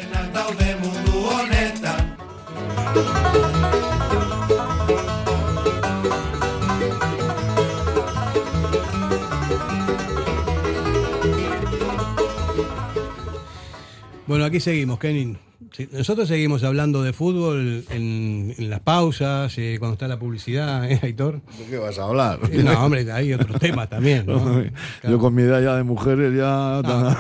[14.28, 15.38] Bueno, aquí seguimos, Kenin.
[15.72, 20.90] Sí, nosotros seguimos hablando de fútbol en, en las pausas, eh, cuando está la publicidad,
[20.92, 21.42] ¿eh, Aitor?
[21.58, 22.40] ¿De qué vas a hablar?
[22.52, 24.26] Eh, no, hombre, hay otros temas también.
[24.26, 24.64] ¿no?
[25.08, 26.82] Yo con mi edad ya de mujeres ya...
[26.84, 27.16] No,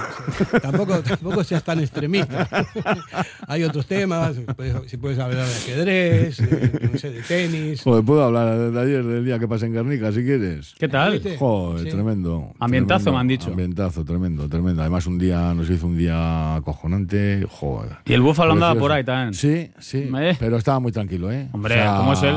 [0.60, 2.48] tampoco, tampoco seas tan extremista.
[3.48, 7.82] hay otros temas, puedes, si puedes hablar de ajedrez, de, no sé, de tenis.
[7.82, 10.74] Joder, puedo hablar de ayer, del día que pasé en Guernica, si quieres.
[10.80, 11.22] ¿Qué tal?
[11.38, 11.90] Joder, Sí.
[11.90, 12.54] tremendo.
[12.60, 13.50] Ambientazo, tremendo, me han dicho.
[13.50, 14.82] Ambientazo, tremendo, tremendo.
[14.82, 17.46] Además, un día nos hizo un día acojonante.
[17.50, 17.98] Joder.
[18.06, 18.84] Y el búfalo andaba Precioso.
[18.88, 19.34] por ahí también.
[19.34, 20.10] Sí, sí.
[20.18, 20.36] Eh.
[20.40, 21.48] Pero estaba muy tranquilo, ¿eh?
[21.52, 22.36] Hombre, ¿cómo es él?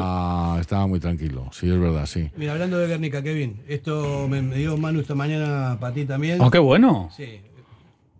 [0.60, 2.30] Estaba muy tranquilo, sí, es verdad, sí.
[2.36, 6.40] Mira, hablando de Guernica, Kevin, esto me, me dio Manu esta mañana para ti también.
[6.40, 7.08] Oh, qué bueno.
[7.16, 7.40] Sí,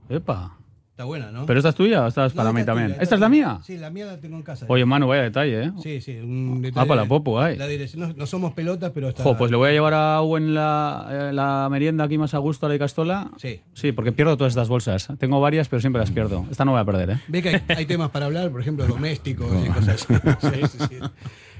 [0.09, 0.57] Epa.
[1.01, 1.47] Está buena, ¿no?
[1.47, 2.89] ¿Pero esta es tuya o esta es No, para mí también?
[2.89, 3.59] tuya, ¿Esta es la mía?
[3.65, 4.67] Sí, la mía la tengo en casa.
[4.69, 5.73] Oye, mano, vaya detalle, ¿eh?
[5.83, 6.87] Sí, sí, un Ah, detalle.
[6.89, 7.57] para la popo, ay.
[7.57, 9.23] La dirección, no, no somos pelotas, pero está.
[9.23, 12.39] Jo, pues le voy a llevar a Owen la, eh, la merienda aquí más a
[12.39, 13.31] gusto a la de Castola.
[13.39, 13.61] Sí.
[13.73, 15.09] Sí, porque pierdo todas estas bolsas.
[15.19, 16.45] Tengo varias, pero siempre las pierdo.
[16.51, 17.21] Esta no voy a perder, ¿eh?
[17.29, 20.15] Ve que hay, hay temas para hablar, por ejemplo, domésticos y cosas así.
[20.41, 20.97] Sí, sí, sí.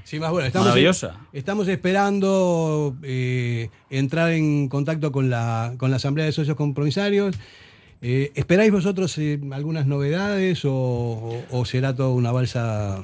[0.03, 1.15] Sí, más bueno, estamos, Maravillosa.
[1.31, 7.35] estamos esperando eh, entrar en contacto con la, con la Asamblea de Socios Compromisarios.
[8.03, 13.03] Eh, ¿Esperáis vosotros eh, algunas novedades o, o- o será todo una balsa?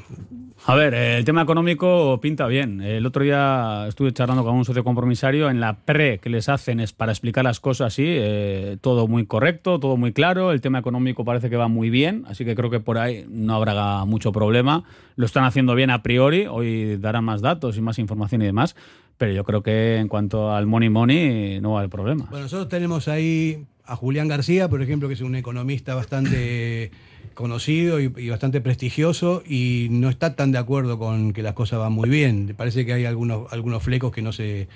[0.66, 2.82] A ver, eh, el tema económico pinta bien.
[2.82, 5.52] El otro día estuve charlando con un socio compromisario.
[5.52, 8.04] En la pre que les hacen es para explicar las cosas así.
[8.08, 10.52] eh, todo muy correcto, todo muy claro.
[10.52, 12.24] El tema económico parece que va muy bien.
[12.28, 14.84] Así que creo que por ahí no habrá mucho problema.
[15.16, 16.48] Lo están haciendo bien a priori.
[16.48, 18.76] Hoy darán más datos y más información y demás.
[19.20, 22.26] Pero yo creo que en cuanto al money money no va a haber problema.
[22.32, 26.91] Bueno, nosotros tenemos ahí a Julián García, por ejemplo, que es un economista bastante
[27.34, 31.93] conocido y, bastante prestigioso y no está tan de acuerdo con que las cosas van
[31.93, 32.54] muy bien.
[32.58, 34.67] Parece que hay algunos, algunos flecos que no se,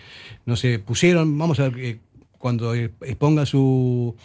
[0.45, 1.37] no se pusieron.
[1.37, 1.99] Vamos a ver que
[2.37, 4.15] cuando exponga su,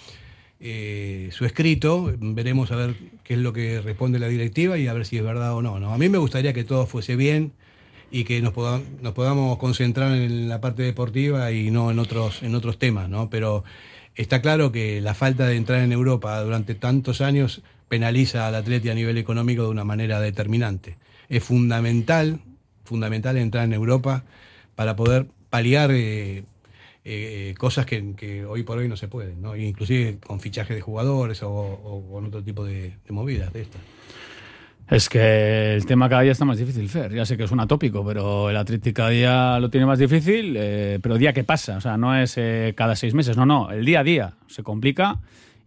[0.60, 2.94] eh, su escrito, veremos a ver
[3.24, 5.80] qué es lo que responde la directiva y a ver si es verdad o no.
[5.80, 5.92] ¿no?
[5.92, 7.52] A mí me gustaría que todo fuese bien
[8.10, 12.42] y que nos, poda- nos podamos concentrar en la parte deportiva y no en otros,
[12.42, 13.28] en otros temas, ¿no?
[13.30, 13.64] Pero
[14.16, 18.90] está claro que la falta de entrar en Europa durante tantos años penaliza al atleta
[18.90, 20.96] a nivel económico de una manera determinante.
[21.28, 22.40] Es fundamental,
[22.84, 24.24] fundamental entrar en Europa
[24.74, 26.44] para poder paliar eh,
[27.04, 29.56] eh, cosas que, hoy por hoy no se pueden, ¿no?
[29.56, 33.80] inclusive con fichaje de jugadores o, con otro tipo de movidas de estas.
[34.88, 37.12] Es que el tema cada día está más difícil, Fer.
[37.12, 40.54] Ya sé que es un atópico, pero el Atlético cada día lo tiene más difícil,
[40.56, 43.70] eh, pero día que pasa, o sea, no es eh, cada seis meses, no, no,
[43.72, 45.18] el día a día se complica.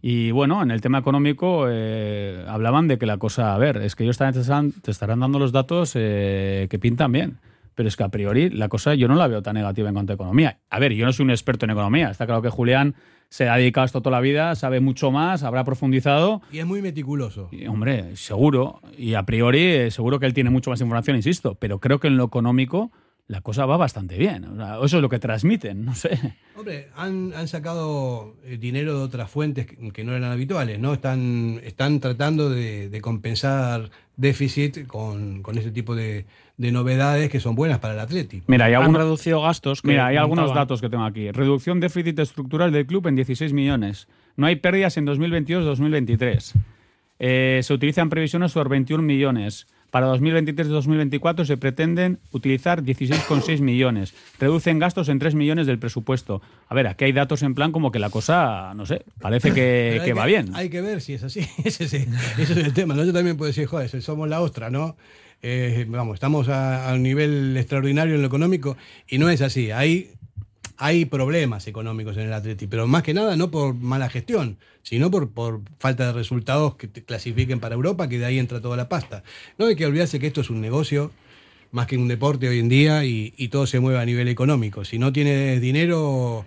[0.02, 3.94] Y bueno, en el tema económico eh, hablaban de que la cosa, a ver, es
[3.94, 7.38] que ellos te estarán, te estarán dando los datos eh, que pintan bien,
[7.74, 10.12] pero es que a priori la cosa yo no la veo tan negativa en cuanto
[10.12, 10.60] a economía.
[10.70, 12.94] A ver, yo no soy un experto en economía, está claro que Julián
[13.30, 16.42] se ha dedicado a esto toda la vida, sabe mucho más, habrá profundizado.
[16.52, 17.48] Y es muy meticuloso.
[17.52, 18.80] Y, hombre, seguro.
[18.98, 21.54] Y a priori, eh, seguro que él tiene mucho más información, insisto.
[21.54, 22.90] Pero creo que en lo económico
[23.28, 24.44] la cosa va bastante bien.
[24.44, 26.18] O sea, eso es lo que transmiten, no sé.
[26.56, 30.92] Hombre, han, han sacado eh, dinero de otras fuentes que, no eran habituales, ¿no?
[30.92, 36.26] Están, están tratando de, de compensar déficit con, con ese tipo de,
[36.60, 38.42] de novedades que son buenas para el Atleti.
[38.46, 39.80] Mira, hay, Han algunos, reducido gastos.
[39.80, 41.30] que mira, hay algunos datos que tengo aquí.
[41.30, 44.08] Reducción déficit estructural del club en 16 millones.
[44.36, 46.52] No hay pérdidas en 2022-2023.
[47.18, 49.68] Eh, se utilizan previsiones por 21 millones.
[49.90, 54.12] Para 2023-2024 se pretenden utilizar 16,6 millones.
[54.38, 56.42] Reducen gastos en 3 millones del presupuesto.
[56.68, 60.12] A ver, aquí hay datos en plan como que la cosa, no sé, parece que,
[60.16, 60.50] va bien.
[60.54, 61.40] Hay que ver si es así.
[61.64, 62.06] ese, es, ese
[62.38, 62.94] es el tema.
[62.94, 63.02] ¿no?
[63.02, 64.96] Yo también puedo decir, joder, somos la ostra, ¿no?
[65.42, 68.76] Eh, vamos, estamos a, un nivel extraordinario en lo económico
[69.08, 69.70] y no es así.
[69.70, 70.10] Hay,
[70.76, 75.10] hay problemas económicos en el Atleti, pero más que nada no por mala gestión, sino
[75.10, 78.76] por, por falta de resultados que te clasifiquen para Europa, que de ahí entra toda
[78.76, 79.22] la pasta.
[79.58, 81.10] No hay que olvidarse que esto es un negocio
[81.72, 84.84] más que un deporte hoy en día y, y todo se mueve a nivel económico.
[84.84, 86.44] Si no tienes dinero,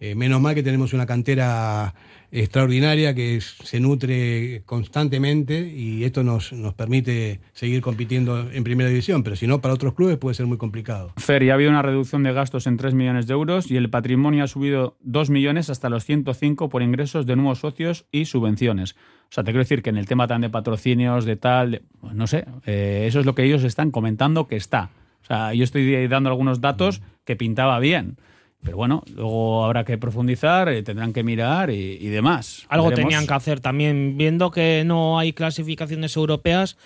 [0.00, 1.94] eh, menos mal que tenemos una cantera
[2.30, 9.22] extraordinaria que se nutre constantemente y esto nos, nos permite seguir compitiendo en primera división,
[9.22, 11.12] pero si no, para otros clubes puede ser muy complicado.
[11.16, 13.90] Fer, ya ha habido una reducción de gastos en 3 millones de euros y el
[13.90, 18.94] patrimonio ha subido 2 millones hasta los 105 por ingresos de nuevos socios y subvenciones.
[19.30, 22.14] O sea, te quiero decir que en el tema tan de patrocinios, de tal, pues
[22.14, 24.90] no sé, eh, eso es lo que ellos están comentando que está.
[25.22, 28.16] O sea, yo estoy dando algunos datos que pintaba bien.
[28.62, 32.66] Pero bueno, luego habrá que profundizar, eh, tendrán que mirar y, y demás.
[32.68, 33.08] Algo Veremos.
[33.08, 36.76] tenían que hacer también, viendo que no hay clasificaciones europeas,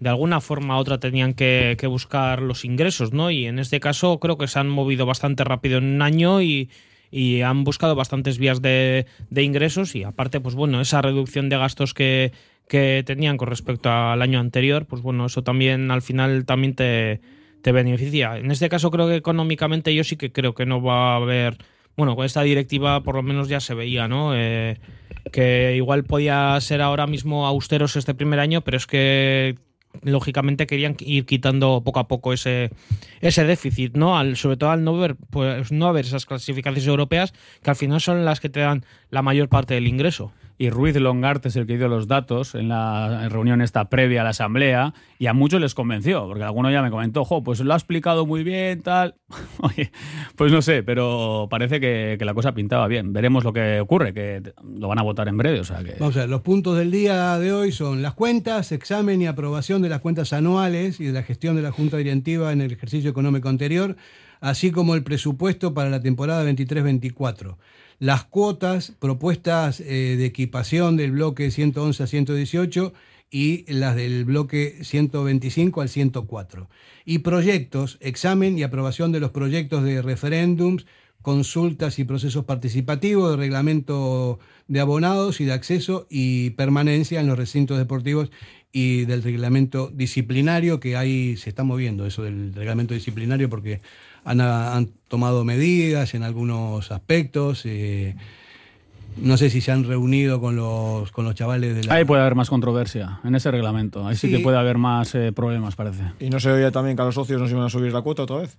[0.00, 3.30] de alguna forma u otra tenían que, que buscar los ingresos, ¿no?
[3.30, 6.68] Y en este caso creo que se han movido bastante rápido en un año y,
[7.10, 11.58] y han buscado bastantes vías de, de ingresos y aparte, pues bueno, esa reducción de
[11.58, 12.32] gastos que,
[12.66, 17.20] que tenían con respecto al año anterior, pues bueno, eso también al final también te,
[17.62, 18.38] te beneficia.
[18.38, 21.58] En este caso creo que económicamente yo sí que creo que no va a haber...
[21.96, 24.34] Bueno, con esta directiva por lo menos ya se veía, ¿no?
[24.34, 24.78] Eh,
[25.32, 29.56] que igual podía ser ahora mismo austeros este primer año, pero es que
[30.02, 32.70] lógicamente querían ir quitando poco a poco ese,
[33.20, 34.16] ese déficit, ¿no?
[34.16, 38.00] Al, sobre todo al no ver, pues, no haber esas clasificaciones europeas que al final
[38.00, 40.32] son las que te dan la mayor parte del ingreso.
[40.60, 44.24] Y Ruiz Longart es el que dio los datos en la reunión esta previa a
[44.24, 47.72] la asamblea y a muchos les convenció, porque alguno ya me comentó, jo, pues lo
[47.72, 49.14] ha explicado muy bien, tal.
[49.62, 49.90] Oye,
[50.36, 53.14] pues no sé, pero parece que, que la cosa pintaba bien.
[53.14, 55.96] Veremos lo que ocurre, que lo van a votar en breve, o sea que...
[55.98, 59.80] Vamos a ver, los puntos del día de hoy son las cuentas, examen y aprobación
[59.80, 63.08] de las cuentas anuales y de la gestión de la Junta Directiva en el ejercicio
[63.08, 63.96] económico anterior,
[64.40, 67.56] así como el presupuesto para la temporada 23-24.
[67.98, 72.92] Las cuotas, propuestas eh, de equipación del bloque 111 a 118
[73.30, 76.68] y las del bloque 125 al 104.
[77.04, 80.86] Y proyectos, examen y aprobación de los proyectos de referéndums,
[81.22, 87.38] consultas y procesos participativos, de reglamento de abonados y de acceso y permanencia en los
[87.38, 88.30] recintos deportivos
[88.72, 93.80] y del reglamento disciplinario, que ahí se está moviendo eso del reglamento disciplinario porque
[94.30, 97.62] han, han tomado medidas en algunos aspectos.
[97.64, 98.14] eh,
[99.16, 101.94] no sé si se han reunido con los, con los chavales de la...
[101.94, 104.06] Ahí puede haber más controversia en ese reglamento.
[104.06, 104.36] Ahí sí, Sí.
[104.36, 106.04] que puede haber más eh, problemas, parece.
[106.20, 108.22] ¿Y no se oía también que a los socios nos iban a subir la cuota
[108.22, 108.56] otra vez?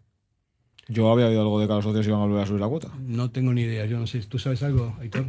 [0.89, 2.67] Yo había oído algo de que a los socios iban a volver a subir la
[2.67, 2.89] cuota.
[3.07, 4.19] No tengo ni idea, yo no sé.
[4.23, 5.25] ¿Tú sabes algo, Aitor?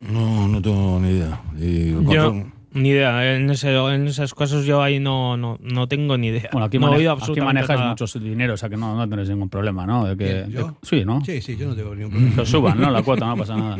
[0.00, 1.40] No, no tengo ni idea.
[1.58, 2.44] Y Yo,
[2.74, 6.48] ni idea, en, ese, en esos casos yo ahí no, no, no tengo ni idea.
[6.52, 7.90] Bueno, aquí, no maneja- oído aquí manejas nada.
[7.90, 10.04] mucho dinero, o sea que no, no tienes ningún problema, ¿no?
[10.04, 10.66] De que, ¿Quién, yo?
[10.68, 11.24] de- sí, ¿no?
[11.24, 12.36] Sí, sí, yo no tengo ningún problema.
[12.36, 12.90] Lo suban, ¿no?
[12.90, 13.76] La cuota, no pasa nada.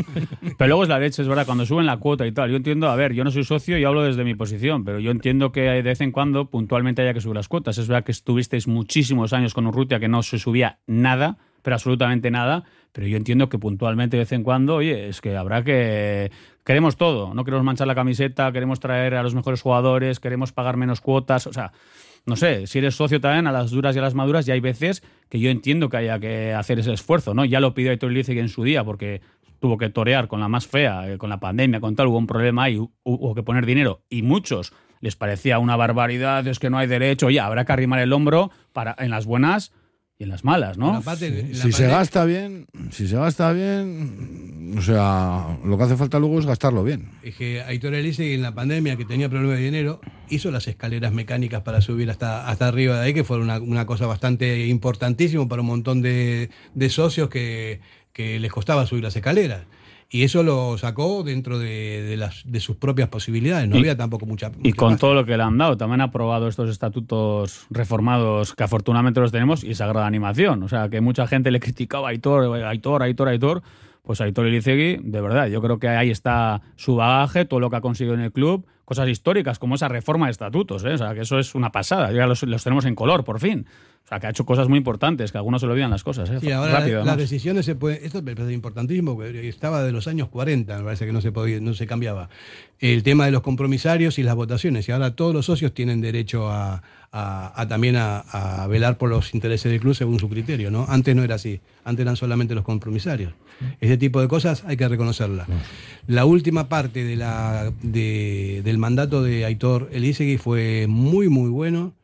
[0.56, 2.50] Pero luego es la leche, es verdad, cuando suben la cuota y tal.
[2.50, 5.10] Yo entiendo, a ver, yo no soy socio y hablo desde mi posición, pero yo
[5.10, 7.78] entiendo que de vez en cuando puntualmente haya que subir las cuotas.
[7.78, 12.30] Es verdad que estuvisteis muchísimos años con Urrutia que no se subía nada, pero absolutamente
[12.30, 12.64] nada.
[12.92, 16.30] Pero yo entiendo que puntualmente de vez en cuando, oye, es que habrá que...
[16.64, 20.78] Queremos todo, no queremos manchar la camiseta, queremos traer a los mejores jugadores, queremos pagar
[20.78, 21.72] menos cuotas, o sea,
[22.24, 24.60] no sé, si eres socio también a las duras y a las maduras, y hay
[24.60, 27.44] veces que yo entiendo que haya que hacer ese esfuerzo, ¿no?
[27.44, 29.20] Ya lo pidió Aitor Licegui en su día, porque
[29.60, 32.26] tuvo que torear con la más fea, eh, con la pandemia, con tal, hubo un
[32.26, 36.78] problema ahí, hubo que poner dinero, y muchos les parecía una barbaridad, es que no
[36.78, 39.74] hay derecho, oye, habrá que arrimar el hombro para en las buenas
[40.18, 41.02] y en las malas, ¿no?
[41.52, 46.38] Si se gasta bien, si se gasta bien, o sea, lo que hace falta luego
[46.38, 47.10] es gastarlo bien.
[47.22, 51.12] Es que Aitor Elise en la pandemia, que tenía problemas de dinero, hizo las escaleras
[51.12, 55.48] mecánicas para subir hasta, hasta arriba de ahí, que fue una, una cosa bastante importantísima
[55.48, 57.80] para un montón de, de socios que,
[58.12, 59.66] que les costaba subir las escaleras.
[60.14, 63.68] Y eso lo sacó dentro de, de las, de sus propias posibilidades.
[63.68, 64.52] No Y- había tampoco mucha.
[64.62, 65.00] Y mucha con pasta.
[65.00, 69.32] todo lo que le han dado, también ha aprobado estos estatutos reformados que afortunadamente los
[69.32, 70.62] tenemos y esa gran animación.
[70.62, 73.62] O sea, que mucha gente le criticaba a Aitor, Aitor, Aitor, Aitor.
[74.02, 77.76] Pues Aitor Elizegui, de verdad, yo creo que ahí está su bagaje, todo lo que
[77.76, 80.94] ha conseguido en el club, cosas históricas como esa reforma de estatutos, ¿eh?
[80.94, 83.66] o sea, que eso es una pasada, ya los, los tenemos en color, por fin.
[84.04, 86.28] O sea, que ha hecho cosas muy importantes, que algunos se olvidan las cosas.
[86.28, 86.38] ¿eh?
[86.38, 88.04] Sí, ahora Rápido, las decisiones se pueden.
[88.04, 91.58] Esto me parece importantísimo, estaba de los años 40, me parece que no se podía,
[91.60, 92.28] no se cambiaba.
[92.80, 94.86] El tema de los compromisarios y las votaciones.
[94.90, 96.82] Y ahora todos los socios tienen derecho a,
[97.12, 100.84] a- a también a, a velar por los intereses del club según su criterio, ¿no?
[100.86, 101.62] Antes no era así.
[101.84, 103.32] Antes eran solamente los compromisarios.
[103.80, 105.46] Ese tipo de cosas hay que reconocerlas.
[106.06, 111.94] La última parte de la, de- del mandato de Aitor Elísegui fue muy, muy bueno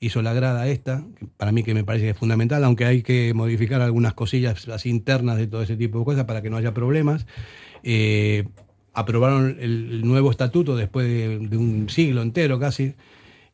[0.00, 1.04] hizo la grada esta,
[1.38, 4.86] para mí que me parece que es fundamental, aunque hay que modificar algunas cosillas las
[4.86, 7.26] internas de todo ese tipo de cosas para que no haya problemas.
[7.82, 8.44] Eh,
[8.94, 12.94] aprobaron el, el nuevo estatuto después de, de un siglo entero casi.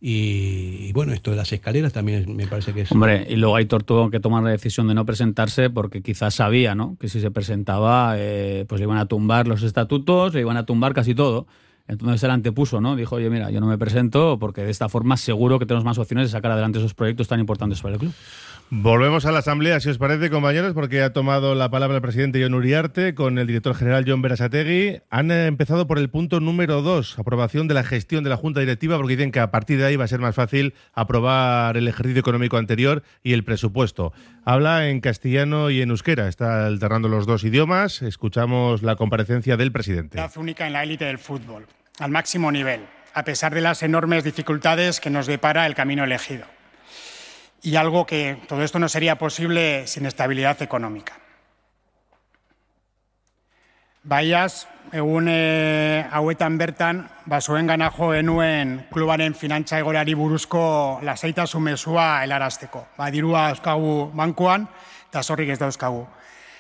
[0.07, 2.93] Y, bueno, esto de las escaleras también me parece que es...
[2.93, 6.75] Hombre, y luego Aitor tuvo que tomar la decisión de no presentarse porque quizás sabía,
[6.75, 6.99] ¿no?
[7.01, 10.67] Que si se presentaba, eh, pues le iban a tumbar los estatutos, le iban a
[10.67, 11.47] tumbar casi todo.
[11.89, 12.97] Entonces él antepuso, ¿no?
[12.97, 15.97] Dijo, oye, mira, yo no me presento porque de esta forma seguro que tenemos más
[15.97, 18.13] opciones de sacar adelante esos proyectos tan importantes para el club.
[18.71, 22.43] Volvemos a la asamblea, si os parece, compañeros, porque ha tomado la palabra el presidente
[22.43, 25.01] John Uriarte con el director general John Berasategui.
[25.11, 28.61] Han eh, empezado por el punto número dos, aprobación de la gestión de la Junta
[28.61, 31.87] Directiva, porque dicen que a partir de ahí va a ser más fácil aprobar el
[31.87, 34.13] ejercicio económico anterior y el presupuesto.
[34.45, 38.03] Habla en castellano y en euskera, está alternando los dos idiomas.
[38.03, 40.19] Escuchamos la comparecencia del presidente.
[40.19, 41.67] Edad única en la élite del fútbol,
[42.01, 42.81] al máximo nivel,
[43.13, 46.54] a pesar de las enormes dificultades que nos depara el camino elegido.
[47.65, 51.15] Y algo que todo esto no sería posible sin estabilidad económica.
[54.03, 62.85] Baiaz, egun e, hauetan bertan, basoen ganajo genuen klubaren finantza egorari buruzko lasaitasun mezua helarazteko.
[62.99, 64.69] Ba, dirua euskagu bankuan,
[65.09, 66.05] eta zorrik ez dauzkagu.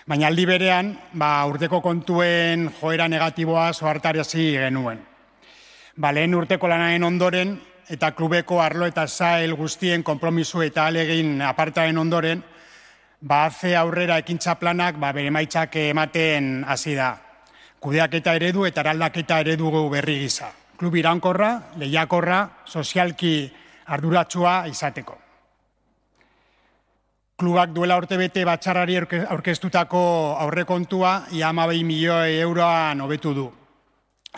[0.08, 5.04] Baina aldi berean, ba, urteko kontuen joera negatiboa sohartarazi genuen.
[6.00, 11.98] Ba, lehen urteko lanaren ondoren, eta klubeko arlo eta zail guztien konpromisu eta alegin apartaren
[11.98, 12.42] ondoren,
[13.20, 17.14] ba, haze aurrera ekintza planak ba, bere maitzak ematen hasi da.
[17.80, 20.50] Kudeaketa eredu eta eraldaketa eredu berri gisa.
[20.76, 23.52] Klub iraunkorra, lehiakorra, sozialki
[23.86, 25.18] arduratsua izateko.
[27.36, 33.52] Klubak duela urtebete batxarrari aurke- aurkeztutako aurrekontua ia amabei milioi euroan hobetu du.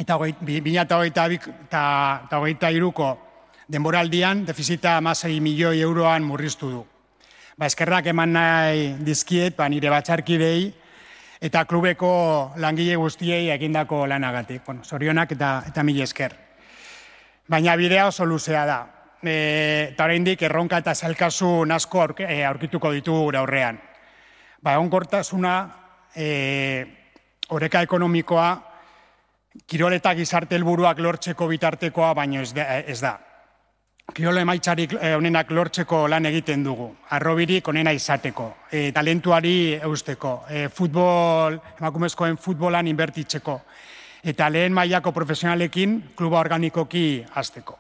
[0.00, 3.25] Eta hogeita eta hogeita iruko
[3.68, 6.82] denboraldian defizita amasei milioi euroan murriztu du.
[7.56, 10.72] Ba, eskerrak eman nahi dizkiet, ba, nire batxarkidei,
[11.40, 14.62] eta klubeko langile guztiei egindako lanagatik.
[14.66, 16.36] Bueno, zorionak eta, eta mila esker.
[17.48, 18.78] Baina bidea oso luzea da.
[19.22, 19.34] E,
[19.92, 23.80] eta oraindik erronka eta zailkasun asko aurke, e, aurkituko ditugu gure aurrean.
[24.62, 25.56] Ba, egonkortasuna,
[26.14, 26.28] e,
[27.56, 28.48] oreka ekonomikoa,
[29.66, 32.66] kirol eta gizarte helburuak lortzeko bitartekoa baino ez da.
[32.84, 33.16] Ez da.
[34.14, 36.86] Kirol emaitzarik eh, onenak lortzeko lan egiten dugu.
[37.10, 43.58] Arrobirik onena izateko, e, talentuari eusteko, e, futbol, emakumezkoen futbolan inbertitzeko,
[44.22, 47.78] eta lehen mailako profesionalekin kluba organikoki hasteko.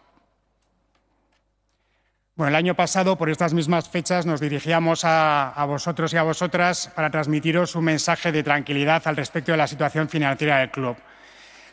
[2.36, 6.22] Bueno, el año pasado, por estas mismas fechas, nos dirigíamos a, a vosotros y a
[6.22, 10.96] vosotras para transmitiros un mensaje de tranquilidad al respecto de la situación financiera del club.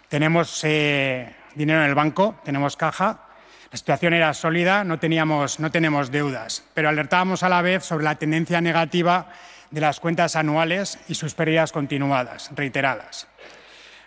[0.07, 3.32] Tenemos eh, dinero en el banco, tenemos caja,
[3.73, 8.03] la situación era sólida, no, teníamos, no tenemos deudas, pero alertábamos a la vez sobre
[8.03, 9.29] la tendencia negativa
[9.71, 13.27] de las cuentas anuales y sus pérdidas continuadas, reiteradas.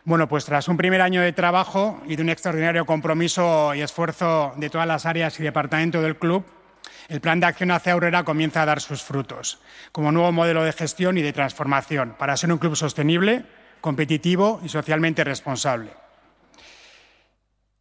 [0.04, 4.54] Bueno, pues tras un primer año de trabajo y de un extraordinario compromiso y esfuerzo
[4.56, 6.46] de todas las áreas y departamentos del club,
[7.08, 9.60] el plan de acción hacia Aurrera comienza a dar sus frutos,
[9.90, 13.44] como nuevo modelo de gestión y de transformación, para ser un club sostenible,
[13.80, 16.05] competitivo y socialmente responsable.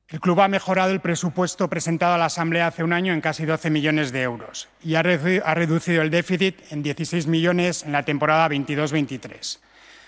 [0.08, 3.44] El club ha mejorado el presupuesto presentado a la Asamblea hace un año en casi
[3.44, 8.48] 12 millones de euros y ha, reducido el déficit en 16 millones en la temporada
[8.50, 9.60] 22-23.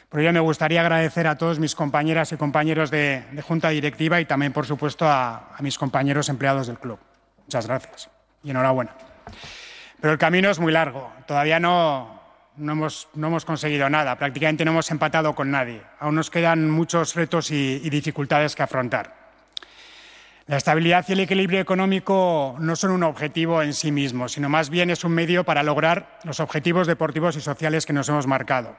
[0.07, 4.25] Por ello, me gustaría agradecer a todos mis compañeras y compañeros de, Junta Directiva y
[4.25, 6.99] también, por supuesto, a, mis compañeros empleados del club.
[7.45, 8.09] Muchas gracias
[8.43, 8.91] y enhorabuena.
[9.99, 11.11] Pero el camino es muy largo.
[11.25, 12.21] Todavía no,
[12.55, 14.15] no, hemos, no hemos conseguido nada.
[14.15, 15.81] Prácticamente no hemos empatado con nadie.
[15.99, 19.16] Aún nos quedan muchos retos y dificultades que afrontar.
[20.47, 24.69] La estabilidad y el equilibrio económico no son un objetivo en sí mismo, sino más
[24.69, 28.77] bien es un medio para lograr los objetivos deportivos y sociales que nos hemos marcado.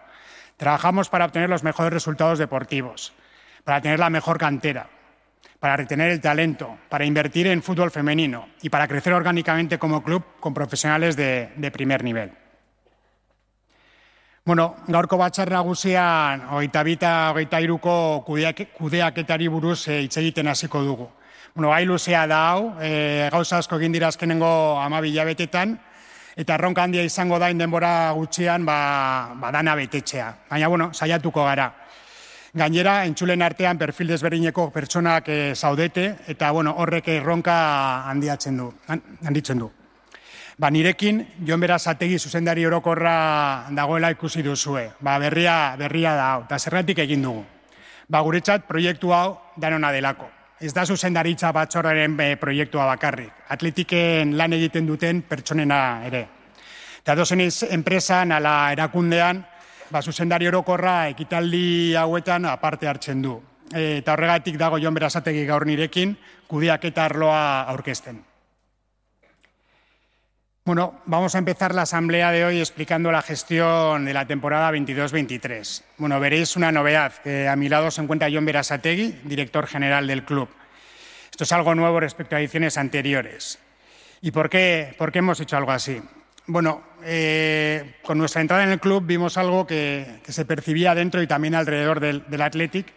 [0.56, 3.12] Trabajamos para obtener los mejores resultados deportivos,
[3.64, 4.88] para tener la mejor cantera,
[5.60, 10.24] para retener el talento, para invertir en fútbol femenino y para crecer orgánicamente como club
[10.40, 12.32] con profesionales de, primer nivel.
[14.42, 21.17] Bueno, gaurko batzar nagusian hogeita bita hogeita iruko kudeaketari buruz hitz egiten hasiko.
[21.59, 25.72] Bueno, gai luzea da hau, e, gauza asko egin dira azkenengo amabi jabetetan,
[26.38, 30.28] eta erronka handia izango da denbora gutxian ba, ba dana betetxea.
[30.52, 31.66] Baina, bueno, saiatuko gara.
[32.54, 37.59] Gainera, entzulen artean perfil desberdineko pertsonak e, zaudete, eta bueno, horrek erronka
[38.06, 38.70] handiatzen du,
[39.26, 39.72] handitzen du.
[40.59, 44.92] Ba, nirekin, Jon Berazategi zuzendari orokorra dagoela ikusi duzue.
[45.00, 47.42] Ba, berria, berria da hau, eta zerratik egin dugu.
[48.06, 50.38] Ba, guretzat, proiektu hau danona delako.
[50.59, 53.44] Ez da zuzendaritza batzorraren e, proiektua bakarrik.
[53.54, 56.24] Atletiken lan egiten duten pertsonena ere.
[56.98, 59.44] Eta dozen enpresan, ala erakundean,
[59.90, 63.36] ba, zuzendari orokorra ekitaldi hauetan aparte hartzen du.
[63.70, 66.16] E, eta horregatik dago Jon Berazategi gaur nirekin,
[66.50, 68.18] kudiak eta arloa aurkezten.
[70.68, 75.82] Bueno, vamos a empezar la asamblea de hoy explicando la gestión de la temporada 22-23.
[75.96, 80.26] Bueno, veréis una novedad, que a mi lado se encuentra John Berasategui, director general del
[80.26, 80.46] club.
[81.30, 83.58] Esto es algo nuevo respecto a ediciones anteriores.
[84.20, 86.02] ¿Y por qué, por qué hemos hecho algo así?
[86.46, 91.26] Bueno, eh, con nuestra entrada en el club vimos algo que, se percibía dentro y
[91.26, 92.92] también alrededor del, Athletic,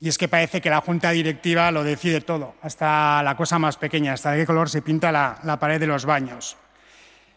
[0.00, 3.78] y es que parece que la junta directiva lo decide todo, hasta la cosa más
[3.78, 6.58] pequeña, hasta de qué color se pinta la pared de los baños.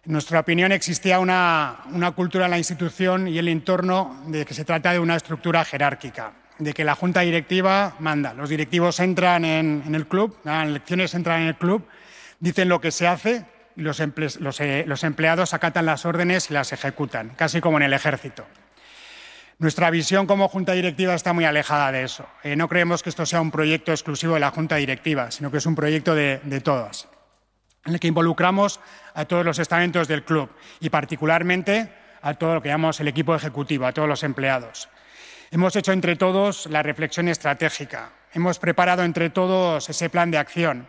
[0.06, 4.54] En nuestra opinión, existía una, una, cultura en la institución y el entorno de que
[4.54, 8.34] se trata de una estructura jerárquica, de que la junta directiva manda.
[8.34, 11.88] Los directivos entran en, el club, las elecciones entran en el club,
[12.42, 13.46] dicen lo que se hace
[13.78, 18.46] y eh, los empleados acatan las órdenes y las ejecutan, casi como en el ejército.
[19.58, 22.28] Nuestra visión como junta directiva está muy alejada de eso.
[22.44, 25.60] Eh, no creemos que esto sea un proyecto exclusivo de la junta directiva, sino que
[25.60, 27.08] es un proyecto de, de todas
[27.86, 28.80] en el que involucramos
[29.14, 33.36] a todos los estamentos del club y particularmente a todo lo que llamamos el equipo
[33.36, 34.90] ejecutivo, a todos los empleados.
[35.52, 40.88] Hemos hecho entre todos la reflexión estratégica, hemos preparado entre todos ese plan de acción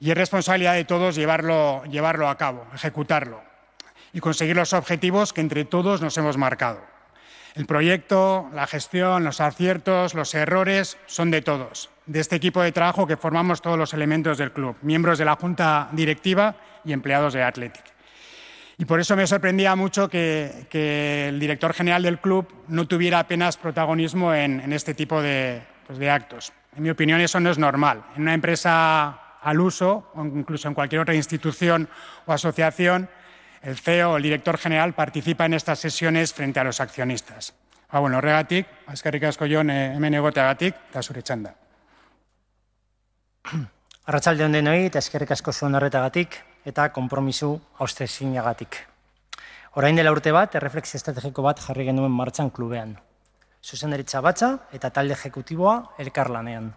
[0.00, 3.42] y es responsabilidad de todos llevarlo, llevarlo a cabo, ejecutarlo
[4.12, 6.80] y conseguir los objetivos que entre todos nos hemos marcado.
[7.54, 12.72] El proyecto, la gestión, los aciertos, los errores son de todos, de este equipo de
[12.72, 17.34] trabajo que formamos todos los elementos del club, miembros de la junta directiva y empleados
[17.34, 17.84] de Athletic.
[18.78, 23.20] Y por eso me sorprendía mucho que, que el director general del club no tuviera
[23.20, 26.52] apenas protagonismo en, en este tipo de, pues de actos.
[26.76, 28.02] En mi opinión, eso no es normal.
[28.16, 31.88] En una empresa al uso, o incluso en cualquier otra institución
[32.26, 33.08] o asociación,
[33.62, 37.54] el CEO o el director general participa en estas sesiones frente a los accionistas.
[37.90, 41.61] Ah, bueno, horregatik, azkarrik asko jon hemen egoteagatik, eta zure txanda.
[44.06, 46.36] Arratsalde on denoi eta eskerrik asko zuen horretagatik
[46.68, 48.78] eta konpromisu austezinagatik.
[49.80, 52.96] Orain dela urte bat, erreflexio estrategiko bat jarri genuen martxan klubean.
[53.62, 56.72] Zuzendaritza batza eta talde ejecutiboa elkarlanean.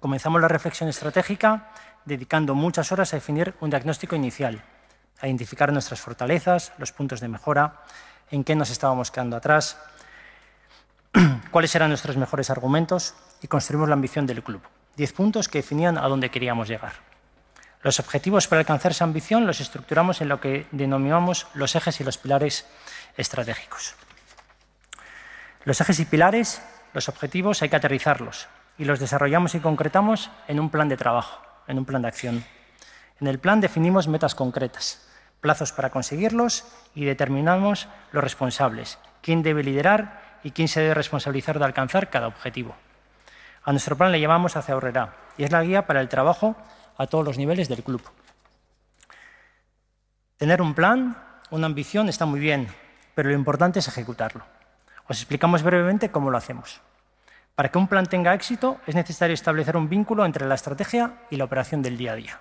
[0.00, 1.70] Comenzamos la reflexión estratégica
[2.04, 4.62] dedicando muchas horas a definir un diagnóstico inicial,
[5.20, 7.82] a identificar nuestras fortalezas, los puntos de mejora,
[8.30, 9.78] en qué nos estábamos quedando atrás,
[11.50, 14.62] cuáles eran nuestros mejores argumentos y construimos la ambición del club.
[14.96, 16.92] Diez puntos que definían a dónde queríamos llegar.
[17.82, 22.04] Los objetivos para alcanzar esa ambición los estructuramos en lo que denominamos los ejes y
[22.04, 22.66] los pilares
[23.16, 23.94] estratégicos.
[25.64, 26.62] Los ejes y pilares,
[26.94, 31.42] los objetivos, hay que aterrizarlos y los desarrollamos y concretamos en un plan de trabajo,
[31.66, 32.44] en un plan de acción.
[33.20, 35.06] En el plan definimos metas concretas,
[35.42, 41.58] plazos para conseguirlos y determinamos los responsables, quién debe liderar y quién se debe responsabilizar
[41.58, 42.74] de alcanzar cada objetivo.
[43.66, 46.54] A nuestro plan le llamamos Hacia Aurrera y es la guía para el trabajo
[46.96, 48.00] a todos los niveles del club.
[50.36, 51.16] Tener un plan,
[51.50, 52.68] una ambición está muy bien,
[53.16, 54.44] pero lo importante es ejecutarlo.
[55.08, 56.80] Os explicamos brevemente cómo lo hacemos.
[57.56, 61.34] Para que un plan tenga éxito es necesario establecer un vínculo entre la estrategia y
[61.34, 62.40] la operación del día a día.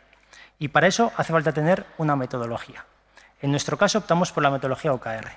[0.59, 2.85] Y para eso hace falta tener una metodología.
[3.41, 5.31] En nuestro caso optamos por la metodología OKR.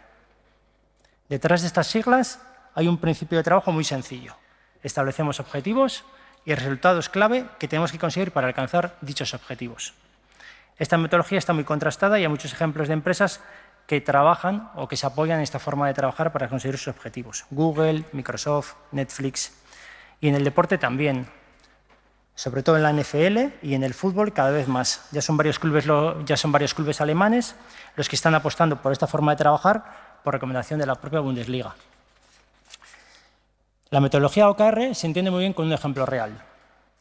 [1.31, 2.43] Detrás de estas siglas
[2.75, 4.37] hay un principio de trabajo muy sencillo.
[4.83, 6.05] Establecemos objetivos
[6.45, 9.95] y resultados clave que tenemos que conseguir para alcanzar dichos objetivos.
[10.79, 13.41] Esta metodología está muy contrastada y hay muchos ejemplos de empresas
[13.87, 17.47] que trabajan o que se apoyan en esta forma de trabajar para conseguir sus objetivos.
[17.51, 19.53] Google, Microsoft, Netflix.
[20.21, 21.27] Y en el deporte también,
[22.35, 25.09] sobre todo en la NFL y en el fútbol cada vez más.
[25.11, 25.87] Ya son varios clubes,
[26.25, 27.57] ya son varios clubes alemanes
[27.97, 31.75] los que están apostando por esta forma de trabajar por recomendación de la propia Bundesliga.
[33.91, 36.45] La metodología OKR se entiende muy bien con un ejemplo real.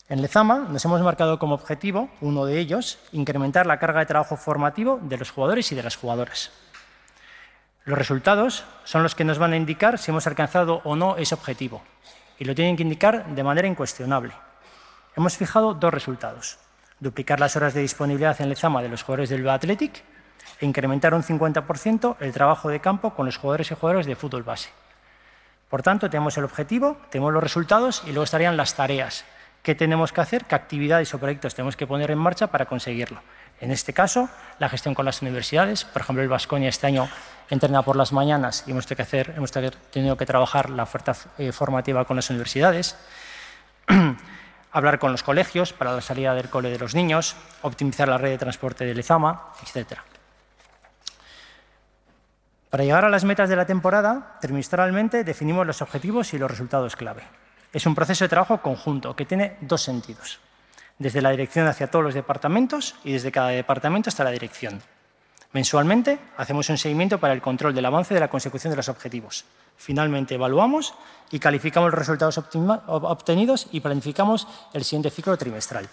[0.07, 4.37] En Lezama nos hemos marcado como objetivo, uno de ellos, incrementar la carga de trabajo
[4.37, 6.49] formativo de los jugadores y de las jugadoras.
[7.83, 11.35] Los resultados son los que nos van a indicar si hemos alcanzado o no ese
[11.35, 11.81] objetivo,
[12.39, 14.31] y lo tienen que indicar de manera incuestionable.
[15.17, 16.57] Hemos fijado dos resultados.
[17.01, 20.03] Duplicar las horas de disponibilidad en Lezama de los jugadores del Athletic
[20.61, 24.43] e incrementar un 50% el trabajo de campo con los jugadores y jugadoras de fútbol
[24.43, 24.69] base.
[25.69, 29.25] Por tanto, tenemos el objetivo, tenemos los resultados y luego estarían las tareas.
[29.63, 30.45] ¿Qué tenemos que hacer?
[30.45, 33.21] ¿Qué actividades o proyectos tenemos que poner en marcha para conseguirlo?
[33.59, 35.83] En este caso, la gestión con las universidades.
[35.83, 37.09] Por ejemplo, el Vasconia este año
[37.49, 42.05] entrena por las mañanas y hemos tenido que, tenido que trabajar la oferta eh, formativa
[42.05, 42.95] con las universidades.
[44.71, 48.29] Hablar con los colegios para la salida del cole de los niños, optimizar la red
[48.29, 49.99] de transporte de Lezama, etc.
[52.69, 56.97] Para llegar a las metas de la temporada, trimestralmente definimos los objetivos y los resultados
[56.97, 57.23] clave.
[57.71, 60.39] Es un proceso de trabajo conjunto que tiene dos sentidos.
[60.99, 64.81] Desde la dirección hacia todos los departamentos y desde cada departamento hasta la dirección.
[65.53, 69.45] Mensualmente hacemos un seguimiento para el control del avance de la consecución de los objetivos.
[69.77, 70.93] Finalmente evaluamos
[71.31, 75.87] y calificamos los resultados obtenidos y planificamos el siguiente ciclo trimestral.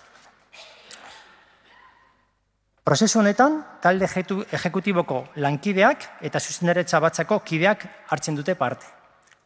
[2.85, 8.85] Prozesu honetan, talde ejecutiboko lankideak eta zuzendaritza batzako kideak hartzen dute parte.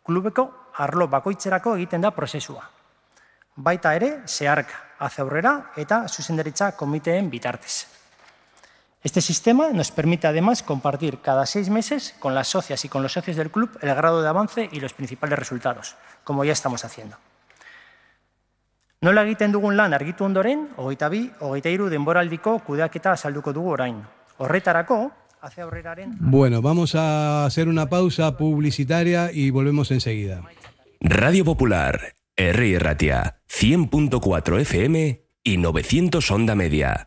[0.03, 0.49] Klubeko
[0.82, 2.64] arlo bakoitzerako egiten da prozesua.
[3.55, 7.86] Baita ere, zeharka, hace aurrera eta zuzendaritza komiteen bitartez.
[9.05, 13.12] Este sistema nos permite además compartir cada seis meses con las socias y con los
[13.12, 17.16] socios del club el grado de avance y los principales resultados, como ya estamos haciendo.
[19.01, 24.01] Nola egiten dugun lan argitu ondoren, hogeita bi, hogeita iru denboraldiko kudeaketa azalduko dugu orain.
[24.42, 24.96] Horretarako,
[25.40, 26.16] hace aurreraren...
[26.18, 30.42] Bueno, vamos a hacer una pausa publicitaria y volvemos enseguida.
[31.01, 32.78] Radio Popular, R.
[32.80, 37.07] Ratia, 100.4 FM y 900 Onda Media.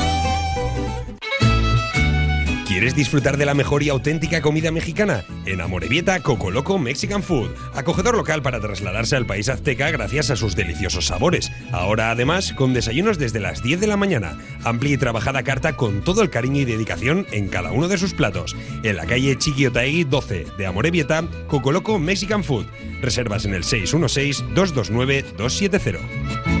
[2.71, 5.25] ¿Quieres disfrutar de la mejor y auténtica comida mexicana?
[5.45, 10.37] En Amorebieta, Coco Loco Mexican Food, acogedor local para trasladarse al país azteca gracias a
[10.37, 11.51] sus deliciosos sabores.
[11.73, 16.01] Ahora además con desayunos desde las 10 de la mañana, amplia y trabajada carta con
[16.01, 18.55] todo el cariño y dedicación en cada uno de sus platos.
[18.83, 22.67] En la calle Chiquiotaegui 12 de Amorebieta, Coco Loco Mexican Food.
[23.01, 26.60] Reservas en el 616-229-270.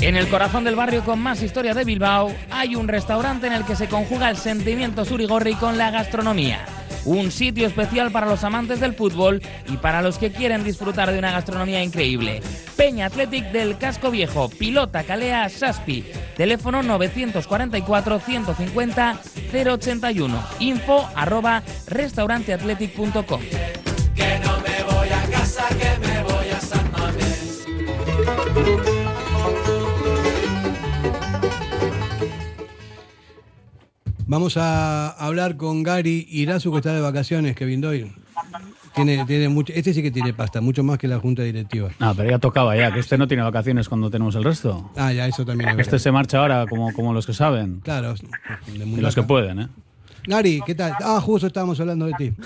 [0.00, 3.64] En el corazón del barrio con más historia de Bilbao hay un restaurante en el
[3.64, 6.66] que se conjuga el sentimiento surigorri con la gastronomía.
[7.04, 11.18] Un sitio especial para los amantes del fútbol y para los que quieren disfrutar de
[11.18, 12.42] una gastronomía increíble.
[12.76, 16.04] Peña Athletic del Casco Viejo, Pilota Calea Saspi.
[16.36, 19.20] Teléfono 944 150
[19.52, 20.44] 081.
[20.60, 23.40] Info arroba restauranteathletic.com.
[24.14, 27.64] Que no me voy a casa, que me voy a San Mamés.
[34.34, 38.10] Vamos a hablar con Gary Irazu, que está de vacaciones, Kevin Doyle.
[38.92, 41.90] Tiene, tiene mucho, este sí que tiene pasta, mucho más que la junta directiva.
[42.00, 44.90] Ah, pero ya tocaba ya, que este no tiene vacaciones cuando tenemos el resto.
[44.96, 46.02] Ah, ya, eso también es Este verdad.
[46.02, 47.78] se marcha ahora como, como los que saben.
[47.84, 48.16] Claro.
[48.74, 49.68] Y los que pueden, ¿eh?
[50.26, 50.92] Gary, ¿qué tal?
[51.02, 52.32] Ah, justo estábamos hablando de ti.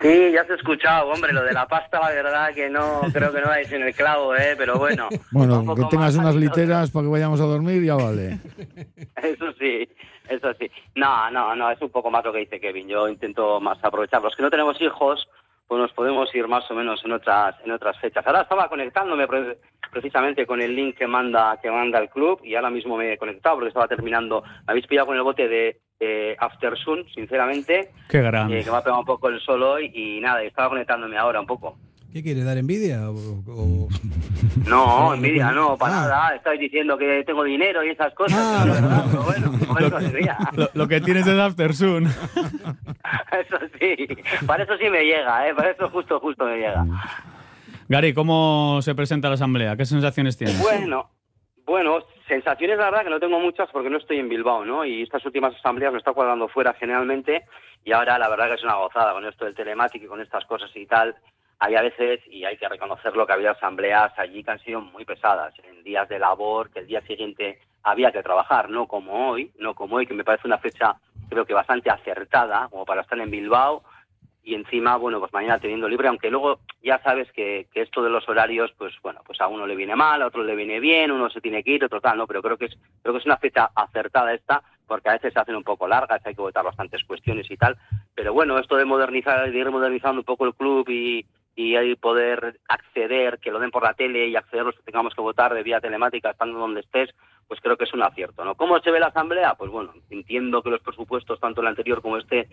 [0.00, 3.32] Sí, ya se ha escuchado, hombre, lo de la pasta, la verdad que no, creo
[3.32, 4.54] que no dais en el clavo, ¿eh?
[4.56, 8.38] Pero bueno, Bueno, que tengas unas literas para que vayamos a dormir, ya vale.
[9.16, 9.88] eso sí,
[10.28, 10.70] eso sí.
[10.94, 12.88] No, no, no, es un poco más lo que dice Kevin.
[12.88, 14.22] Yo intento más aprovechar.
[14.22, 15.26] Los que no tenemos hijos,
[15.66, 18.24] pues nos podemos ir más o menos en otras en otras fechas.
[18.26, 19.58] Ahora estaba conectándome pre-
[19.90, 23.18] precisamente con el link que manda que manda el club y ahora mismo me he
[23.18, 24.42] conectado porque estaba terminando.
[24.42, 28.60] Me habéis pillado con el bote de eh, After Sun, sinceramente, Qué grande.
[28.60, 31.40] eh, que me ha pegado un poco el sol hoy y nada, estaba conectándome ahora
[31.40, 31.76] un poco.
[32.16, 33.10] ¿Qué quiere dar envidia?
[33.10, 33.88] O- o-
[34.66, 36.00] No, envidia, no, para Ah.
[36.08, 36.34] nada.
[36.36, 38.38] Estáis diciendo que tengo dinero y esas cosas.
[38.40, 39.04] Ah, pero, ¿verdad?
[39.10, 40.38] Pero bueno, bueno, alegría.
[40.54, 42.06] Lo, lo que tienes es After Soon.
[42.06, 44.08] Eso sí,
[44.46, 45.54] para eso sí me llega, ¿eh?
[45.54, 46.86] para eso justo, justo me llega.
[47.88, 49.76] Gary, ¿cómo se presenta la asamblea?
[49.76, 50.58] ¿Qué sensaciones tienes?
[50.60, 51.10] Bueno,
[51.66, 54.86] bueno, sensaciones la verdad que no tengo muchas porque no estoy en Bilbao, ¿no?
[54.86, 57.44] Y estas últimas asambleas me está cuadrando fuera generalmente
[57.84, 60.44] y ahora la verdad que es una gozada con esto del telemático y con estas
[60.46, 61.14] cosas y tal.
[61.58, 65.54] Había veces, y hay que reconocerlo, que había asambleas allí que han sido muy pesadas,
[65.64, 69.74] en días de labor, que el día siguiente había que trabajar, no como hoy, no
[69.74, 70.96] como hoy, que me parece una fecha
[71.28, 73.82] creo que bastante acertada, como para estar en Bilbao,
[74.46, 78.10] y encima, bueno, pues mañana teniendo libre, aunque luego ya sabes que, que esto de
[78.10, 81.10] los horarios, pues bueno, pues a uno le viene mal, a otro le viene bien,
[81.10, 82.28] uno se tiene que ir, otro tal, ¿no?
[82.28, 85.40] Pero creo que es, creo que es una fecha acertada esta, porque a veces se
[85.40, 87.76] hacen un poco largas, hay que votar bastantes cuestiones y tal.
[88.14, 91.26] Pero bueno, esto de modernizar, de ir modernizando un poco el club y,
[91.58, 95.22] y poder acceder, que lo den por la tele y acceder los que tengamos que
[95.22, 97.14] votar de vía telemática, estando donde estés,
[97.48, 98.54] pues creo que es un acierto, ¿no?
[98.56, 99.54] ¿Cómo se ve la asamblea?
[99.54, 102.48] Pues bueno, entiendo que los presupuestos, tanto el anterior como este,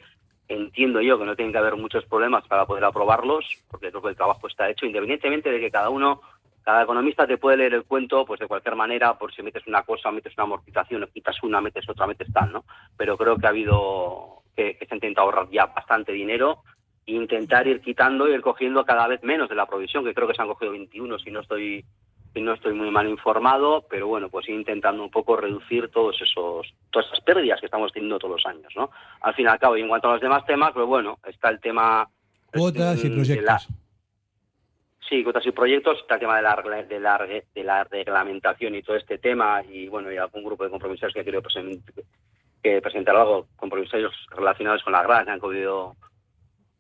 [0.48, 4.10] entiendo yo que no tienen que haber muchos problemas para poder aprobarlos, porque creo que
[4.10, 6.22] el trabajo está hecho, independientemente de que cada uno,
[6.64, 9.84] cada economista te puede leer el cuento, pues de cualquier manera, por si metes una
[9.84, 12.64] cosa, metes una amortización, quitas una, metes otra, metes tal, ¿no?
[12.96, 16.64] Pero creo que ha habido, que, que se ha intentado ahorrar ya bastante dinero
[17.06, 20.34] intentar ir quitando y ir cogiendo cada vez menos de la provisión, que creo que
[20.36, 21.84] se han cogido 21, si no estoy
[22.34, 26.74] si no estoy muy mal informado, pero bueno, pues intentando un poco reducir todos esos,
[26.90, 28.90] todas esas pérdidas que estamos teniendo todos los años, ¿no?
[29.22, 31.50] Al fin y al cabo, y en cuanto a los demás temas, pues bueno, está
[31.50, 32.08] el tema
[32.52, 33.46] Cuotas y proyectos.
[33.46, 33.60] la-
[35.08, 36.56] Sí, cuotas y proyectos, está el tema de la,
[36.90, 40.72] de, la, de la reglamentación y todo este tema, y bueno, y algún grupo de
[40.72, 41.84] compromisarios que presen-
[42.64, 45.96] que presentar algo, compromisarios relacionados con la gran, que han querido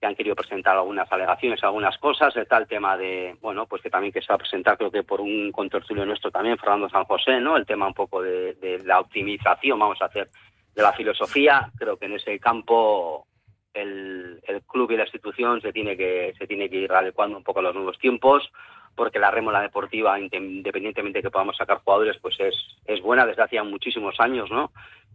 [0.03, 2.35] que han querido presentar algunas alegaciones, algunas cosas.
[2.35, 5.03] Está el tema de, bueno, pues que también que se va a presentar, creo que
[5.03, 7.55] por un contertulio nuestro también, Fernando San José, ¿no?
[7.55, 10.27] El tema un poco de, la optimización, vamos a hacer,
[10.75, 11.71] de la filosofía.
[11.77, 13.27] Creo que en ese campo
[13.73, 17.59] el, club y la institución se tiene que se tiene que ir adecuando un poco
[17.59, 18.51] a los nuevos tiempos
[18.95, 23.25] porque la rémora deportiva inde- independientemente de que podamos sacar jugadores pues es es buena
[23.25, 24.71] desde hace ya muchísimos años no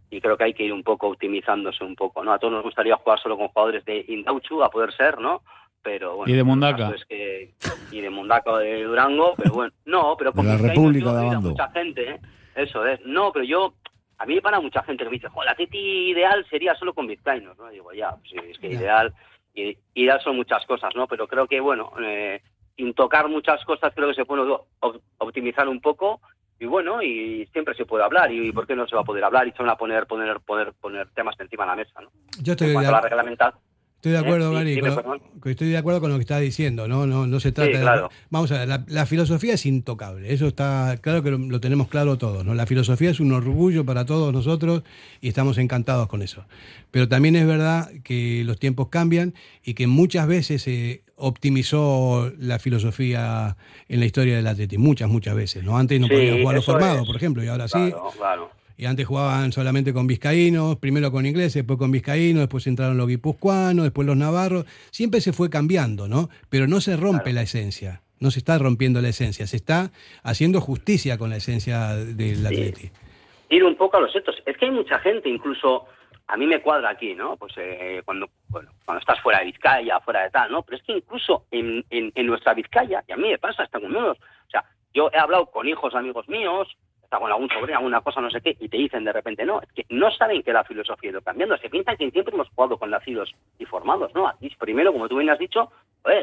[0.09, 2.33] y creo que hay que ir un poco optimizándose un poco, ¿no?
[2.33, 5.43] A todos nos gustaría jugar solo con jugadores de Indauchu, a poder ser, ¿no?
[5.81, 6.91] Pero bueno, Y de Mundaca.
[6.95, 7.53] es que-
[7.91, 11.69] y de Mundaca de Durango, pero bueno, no, pero con De la República de mucha
[11.71, 12.19] gente, ¿eh?
[12.55, 13.73] Eso es, no, pero yo,
[14.17, 16.93] a mí me para mucha gente que me dice, joder, la Teti ideal sería solo
[16.93, 17.69] con Vizcaínos, ¿no?
[17.69, 19.13] Digo, ya, pues es que ideal,
[19.55, 21.07] i- ideal son muchas cosas, ¿no?
[21.07, 22.41] Pero creo que, bueno, eh,
[22.75, 24.41] sin tocar muchas cosas, creo que se puede
[24.81, 26.19] op- optimizar un poco
[26.59, 29.23] y bueno, y siempre se puede hablar, y ¿por qué no se va a poder
[29.23, 29.47] hablar?
[29.47, 32.09] Y se van a poner, poner, poner, poner temas encima de la mesa, ¿no?
[32.41, 33.53] Yo estoy en de, a la
[33.95, 34.55] estoy de acuerdo, ¿Eh?
[34.55, 37.05] Gary, Dime, con, estoy de acuerdo con lo que está diciendo, ¿no?
[37.05, 38.07] No, no se trata Sí, de-.
[38.29, 41.87] Vamos a ver, la, la filosofía es intocable, eso está claro que lo, lo tenemos
[41.87, 42.53] claro todos, ¿no?
[42.53, 44.83] La filosofía es un orgullo para todos nosotros
[45.21, 46.43] y estamos encantados con eso.
[46.91, 49.33] Pero también es verdad que los tiempos cambian
[49.63, 53.55] y que muchas veces se optimizó la filosofía
[53.87, 55.77] en la historia del Atleti, muchas, muchas veces, ¿no?
[55.77, 57.07] Antes no Sí, podían jugar los formados, es.
[57.07, 57.93] por ejemplo, y ahora sí.
[58.17, 58.49] Claro.
[58.77, 63.07] Y antes jugaban solamente con vizcaínos, primero con ingleses, después con vizcaínos, después entraron los
[63.09, 64.65] guipuzcoanos, después los navarros.
[64.91, 66.29] Siempre se fue cambiando, ¿no?
[66.49, 68.01] Pero no se rompe la esencia.
[68.21, 69.91] No se está rompiendo la esencia, se está
[70.23, 72.89] haciendo justicia con la esencia del Atleti.
[73.49, 74.35] ir un poco a los hechos.
[74.45, 75.85] Es que hay mucha gente, incluso
[76.29, 77.37] a mí me cuadra aquí, ¿no?
[77.37, 80.61] Pues eh, cuando, bueno, cuando estás fuera de Vizcaya, fuera de tal, ¿no?
[80.61, 83.79] Pero es que incluso en, en, en nuestra Vizcaya, y a mí me pasa hasta
[83.79, 84.63] con unos, o sea,
[84.93, 86.67] yo he hablado con hijos amigos míos,
[87.17, 89.71] con algún sobrino, alguna cosa, no sé qué, y te dicen de repente, no, es
[89.73, 92.77] que no saben que la filosofía ha ido cambiando, se piensan que siempre hemos jugado
[92.77, 94.27] con nacidos y formados, ¿no?
[94.27, 95.71] Aquí primero, como tú bien has dicho,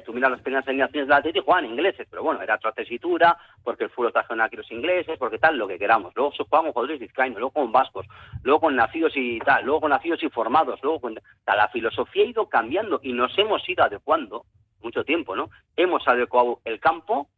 [0.04, 2.72] tú miras las primeras generaciones de la Atleti y jugaban ingleses, pero bueno, era otra
[2.72, 6.14] tesitura, porque el fútbol trajeron aquí los ingleses, porque tal, lo que queramos.
[6.14, 8.06] Luego se jugaban con jugadores vizcaínos, luego con vascos,
[8.42, 11.18] luego con nacidos y tal, luego con nacidos y formados, luego con...
[11.46, 14.44] la filosofía ha ido cambiando y nos hemos ido adecuando
[14.82, 15.50] mucho tiempo, ¿no?
[15.76, 17.28] Hemos adecuado el campo,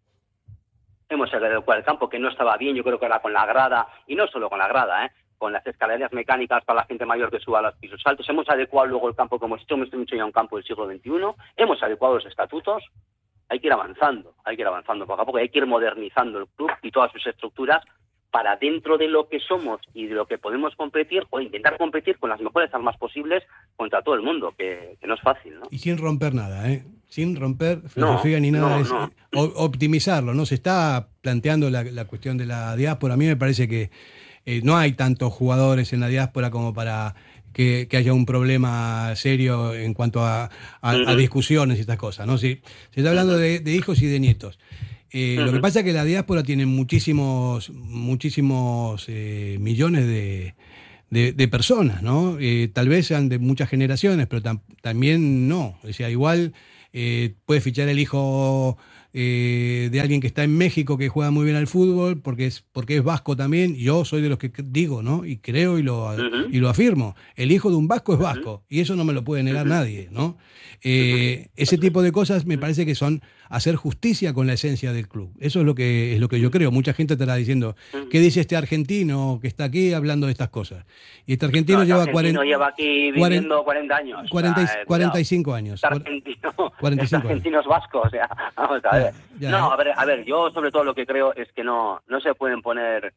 [1.08, 3.88] hemos adecuado el campo que no estaba bien, yo creo que ahora con la grada,
[4.06, 5.10] y no solo con la grada, ¿eh?
[5.38, 8.48] con las escaleras mecánicas para la gente mayor que suba a los pisos altos, hemos
[8.48, 11.10] adecuado luego el campo como hecho, hemos hecho ya un campo del siglo XXI,
[11.56, 12.84] hemos adecuado los estatutos,
[13.48, 16.40] hay que ir avanzando, hay que ir avanzando poco a poco, hay que ir modernizando
[16.40, 17.82] el club y todas sus estructuras
[18.30, 22.18] para dentro de lo que somos y de lo que podemos competir o intentar competir
[22.18, 23.42] con las mejores armas posibles
[23.76, 25.68] contra todo el mundo, que, que no es fácil, ¿no?
[25.70, 26.84] Y sin romper nada, ¿eh?
[27.08, 28.76] Sin romper No, filosofía ni nada.
[28.76, 29.10] no, es no.
[29.56, 30.44] optimizarlo, ¿no?
[30.46, 33.14] Se está planteando la, la cuestión de la diáspora.
[33.14, 33.90] A mí me parece que
[34.44, 37.14] eh, no hay tantos jugadores en la diáspora como para
[37.52, 40.50] que, que haya un problema serio en cuanto a, a-
[40.90, 41.16] a Ujú.
[41.16, 42.36] discusiones y estas cosas, ¿no?
[42.38, 42.60] Si,
[42.90, 44.58] se está hablando de, de hijos y de nietos.
[45.10, 50.54] Eh, Lo que pasa es que la diáspora tiene muchísimos, muchísimos eh, millones de,
[51.10, 52.36] de, de personas, ¿no?
[52.40, 55.78] Eh, tal vez sean de muchas generaciones, pero tam- también no.
[55.82, 56.52] O sea, igual
[56.92, 58.76] eh, puede fichar el hijo
[59.14, 62.64] eh, de alguien que está en México que juega muy bien al fútbol, porque es,
[62.72, 63.74] porque es vasco también.
[63.76, 65.24] Yo soy de los que digo, ¿no?
[65.24, 66.14] Y creo y lo,
[66.52, 67.14] y lo afirmo.
[67.34, 70.08] El hijo de un vasco es vasco, y eso no me lo puede negar nadie,
[70.12, 70.36] ¿no?
[71.56, 75.32] Ese tipo de cosas me parece que son hacer justicia con la esencia del club.
[75.40, 76.70] Eso es lo que es lo que yo creo.
[76.70, 77.76] Mucha gente estará diciendo,
[78.10, 80.84] ¿qué dice este argentino que está aquí hablando de estas cosas?
[81.26, 84.20] Y este argentino No, este lleva argentino 40, lleva aquí viviendo 40 años.
[84.26, 84.86] o 40 y- sea, eh, cuidado.
[84.86, 85.74] 45 años.
[85.82, 89.12] Este argentino, 45 este argentino es vasco, o sea, vamos a ver.
[89.38, 89.74] Ya, no, ya.
[89.74, 92.34] a ver, a ver, yo sobre todo lo que creo es que no, no se
[92.34, 93.12] pueden poner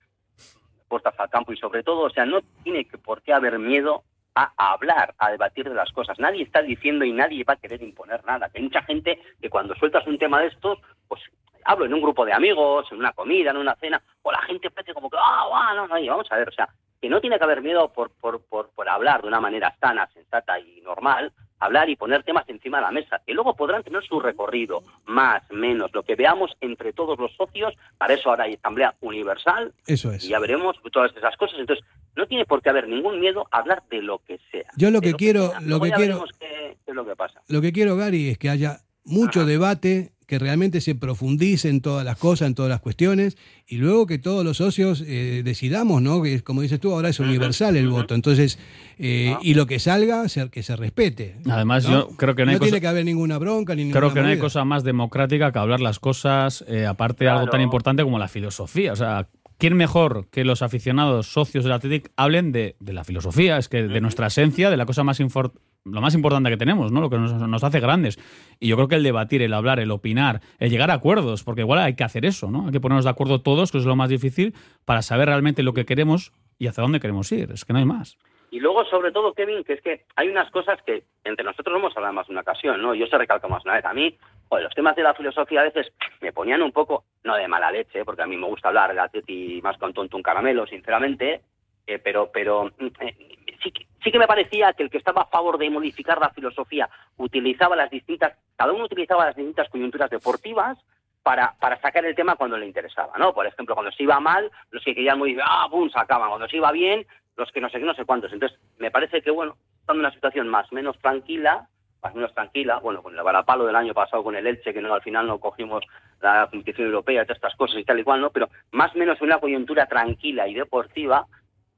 [0.87, 4.03] puertas al campo y sobre todo, o sea, no tiene por qué haber miedo
[4.35, 6.19] a, hablar, a debatir de las cosas.
[6.19, 8.49] Nadie está diciendo y nadie va a querer imponer nada.
[8.53, 11.21] Hay mucha gente que cuando sueltas un tema de estos, pues
[11.65, 14.71] hablo en un grupo de amigos, en una comida, en una cena, o la gente
[14.71, 16.69] parece como que, ah, ah, no, no, vamos a ver, o sea,
[17.01, 20.07] que no tiene que haber miedo por, por, por, por hablar de una manera sana,
[20.13, 24.03] sensata y normal, hablar y poner temas encima de la mesa, que luego podrán tener
[24.03, 28.55] su recorrido, más, menos, lo que veamos entre todos los socios, para eso ahora hay
[28.55, 30.25] asamblea universal, Eso es.
[30.25, 31.85] y ya veremos todas esas cosas, entonces
[32.15, 34.65] no tiene por qué haber ningún miedo a hablar de lo que sea.
[34.75, 37.41] Yo lo que quiero, lo que quiero, qué, qué es lo que pasa.
[37.47, 42.05] lo que quiero, Gary, es que haya mucho debate, que realmente se profundice en todas
[42.05, 43.35] las cosas, en todas las cuestiones,
[43.67, 46.21] y luego que todos los socios eh, decidamos, ¿no?
[46.21, 48.15] Que como dices tú, ahora es universal el voto.
[48.15, 48.57] Entonces,
[48.97, 51.35] eh, y lo que salga, se- que se respete.
[51.49, 52.09] Además, ¿no?
[52.09, 54.21] yo creo que no hay cosa- tiene que haber ninguna bronca ni ninguna Creo que
[54.21, 58.01] no hay cosa más democrática que hablar las cosas, eh, aparte de algo tan importante
[58.03, 58.93] como la filosofía.
[58.93, 59.27] O sea,
[59.61, 63.57] ¿quién mejor que los aficionados socios del Athletic hablen de, de la filosofía?
[63.57, 65.51] Es que de nuestra esencia, de la cosa más infor-
[65.85, 66.99] lo más importante que tenemos, ¿no?
[66.99, 68.17] Lo que nos, nos hace grandes.
[68.59, 71.61] Y yo creo que el debatir, el hablar, el opinar, el llegar a acuerdos, porque
[71.61, 72.65] igual hay que hacer eso, ¿no?
[72.65, 75.75] Hay que ponernos de acuerdo todos, que es lo más difícil, para saber realmente lo
[75.75, 77.51] que queremos y hacia dónde queremos ir.
[77.51, 78.17] Es que no hay más.
[78.51, 81.79] Y luego, sobre todo, Kevin, que es que hay unas cosas que entre nosotros no
[81.79, 82.93] hemos hablado más de una ocasión, ¿no?
[82.93, 83.85] Yo se recalco más una vez.
[83.85, 84.17] A mí,
[84.49, 87.71] joder, los temas de la filosofía a veces me ponían un poco, no de mala
[87.71, 91.41] leche, porque a mí me gusta hablar de Atleti más con tonto un caramelo, sinceramente,
[91.87, 93.15] eh, pero, pero mm, eh,
[93.63, 93.71] sí,
[94.03, 97.77] sí que me parecía que el que estaba a favor de modificar la filosofía utilizaba
[97.77, 100.77] las distintas, cada uno utilizaba las distintas coyunturas deportivas
[101.23, 103.33] para, para sacar el tema cuando le interesaba, ¿no?
[103.33, 106.29] Por ejemplo, cuando se iba mal, los que querían modificar, ah, pum, sacaban.
[106.29, 107.05] Cuando se iba bien,
[107.37, 108.31] los que no sé qué, no sé cuántos.
[108.33, 111.67] Entonces, me parece que, bueno, estando en una situación más menos tranquila,
[112.01, 114.93] más menos tranquila, bueno, con el varapalo del año pasado con el Elche, que no,
[114.93, 115.83] al final no cogimos
[116.21, 118.31] la competición europea, todas estas cosas y tal y cual, ¿no?
[118.31, 121.27] Pero más menos en una coyuntura tranquila y deportiva,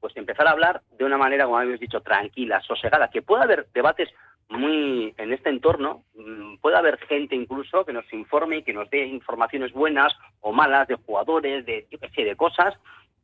[0.00, 3.66] pues empezar a hablar de una manera, como habéis dicho, tranquila, sosegada, que pueda haber
[3.72, 4.10] debates
[4.48, 8.88] muy en este entorno, mm, puede haber gente incluso que nos informe y que nos
[8.90, 12.74] dé informaciones buenas o malas de jugadores, de yo qué sé, de cosas,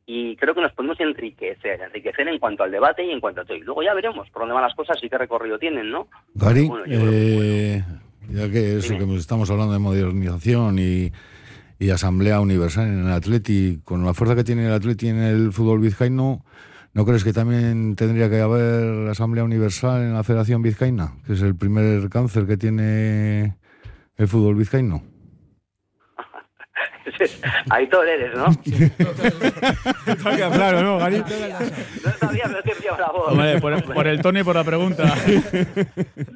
[0.05, 3.45] y creo que nos podemos enriquecer, enriquecer en cuanto al debate y en cuanto a
[3.45, 3.55] todo.
[3.57, 6.07] Y luego ya veremos por dónde van las cosas y qué recorrido tienen, ¿no?
[6.35, 7.83] Gary, Bueno, que- eh,
[8.29, 11.11] ya que eso que estamos hablando de modernización y,
[11.79, 15.51] y asamblea universal en el Atleti, con la fuerza que tiene el Atleti en el
[15.51, 16.43] fútbol vizcaíno,
[16.93, 21.41] ¿no crees que también tendría que haber asamblea universal en la Federación Vizcaína, que es
[21.41, 23.55] el primer cáncer que tiene
[24.17, 25.01] el fútbol vizcaíno?
[27.69, 28.45] Aitor eres, ¿no?
[30.51, 31.17] claro, ¿no, Gary?
[31.19, 33.31] No sabía, pero es que pillaba la voz.
[33.31, 35.03] Hombre, por, por el tono y por la pregunta.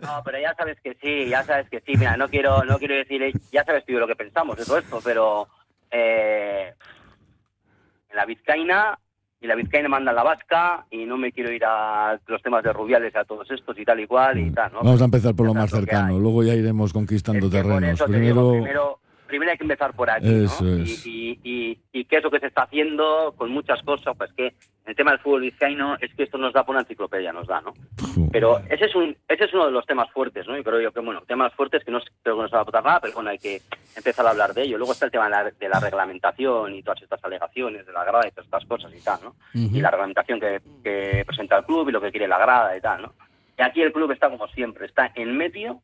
[0.01, 1.93] No, pero ya sabes que sí, ya sabes que sí.
[1.97, 4.77] Mira, no quiero, no quiero decir, eh, ya sabes tú lo que pensamos de todo
[4.77, 5.47] esto, pero
[5.91, 6.73] eh,
[8.09, 8.97] en la Vizcaína
[9.41, 12.73] y la Vizcaína manda la vasca y no me quiero ir a los temas de
[12.73, 14.79] Rubiales, a todos estos y tal y cual y tal, ¿no?
[14.83, 17.83] Vamos a empezar por lo más cercano, luego ya iremos conquistando terrenos.
[17.83, 20.45] eso te Primero, digo, primero, primero hay que empezar por aquí, ¿no?
[20.45, 21.05] Es.
[21.05, 24.31] Y, y, y, y qué es lo que se está haciendo con muchas cosas, pues
[24.33, 24.53] que
[24.85, 27.61] el tema del fútbol vizcaíno es que esto nos da por una enciclopedia, nos da,
[27.61, 27.73] ¿no?
[28.31, 30.57] Pero ese es un ese es uno de los temas fuertes, ¿no?
[30.57, 32.61] Y creo yo que, bueno, temas fuertes que no creo que no se va a
[32.61, 33.61] aportar nada, pero bueno, hay que
[33.95, 34.77] empezar a hablar de ello.
[34.77, 38.03] Luego está el tema de la, de la reglamentación y todas estas alegaciones de la
[38.03, 39.35] grada y todas estas cosas y tal, ¿no?
[39.53, 42.81] Y la reglamentación que, que presenta el club y lo que quiere la grada y
[42.81, 43.13] tal, ¿no?
[43.57, 45.81] Y aquí el club está como siempre, está en medio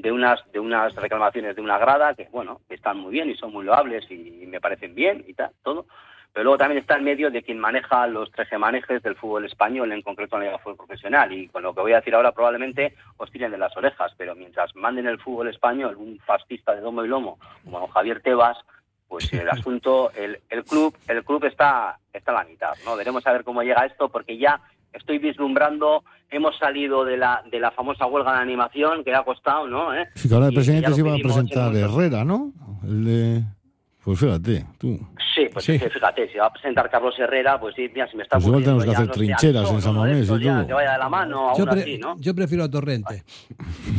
[0.00, 3.52] de unas de unas reclamaciones de una grada que bueno están muy bien y son
[3.52, 5.86] muy loables y, me parecen bien y tal todo.
[6.32, 9.90] Pero luego también está en medio de quien maneja los tres manejes del fútbol español
[9.92, 11.32] en concreto en la liga fútbol profesional.
[11.32, 14.34] Y con lo que voy a decir ahora probablemente os tiren de las orejas pero
[14.34, 18.58] mientras manden el fútbol español un fascista de domo y lomo como don Javier Tebas
[19.08, 23.26] pues el asunto el, el club el club está está a la mitad no veremos
[23.26, 24.60] a ver cómo llega esto porque ya
[24.92, 29.66] estoy vislumbrando hemos salido de la de la famosa huelga de animación que ha costado
[29.66, 30.08] no ¿Eh?
[30.14, 32.52] sí, que ahora el presidente se iba a presentar Herrera, ¿no?
[32.84, 33.42] El de...
[34.04, 34.98] Pues fíjate, tú.
[35.34, 38.16] Sí, pues es que fíjate, si va a presentar Carlos Herrera, pues sí, mira, si
[38.16, 40.66] me está Pues igual tenemos que hacer no trincheras en San Mamés y ya.
[40.66, 42.16] Que vaya de la mano, Yo, pre- así, ¿no?
[42.18, 43.22] yo prefiero a Torrente.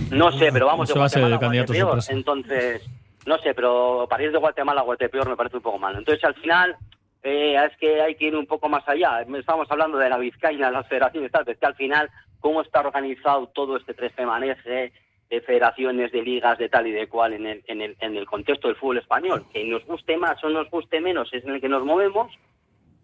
[0.09, 2.89] No sé, pero vamos de va a ser el candidato Guatepeor, entonces,
[3.27, 5.95] no sé, pero para ir de Guatemala a Guatepeor me parece un poco mal.
[5.95, 6.75] Entonces, al final,
[7.23, 9.21] eh, es que hay que ir un poco más allá.
[9.37, 12.09] Estamos hablando de la Vizcaína, de las federaciones, tal, pero es que al final,
[12.39, 14.91] cómo está organizado todo este tres maneje
[15.29, 18.25] de federaciones, de ligas, de tal y de cual en el, en el, en el
[18.25, 21.61] contexto del fútbol español, que nos guste más o nos guste menos, es en el
[21.61, 22.31] que nos movemos,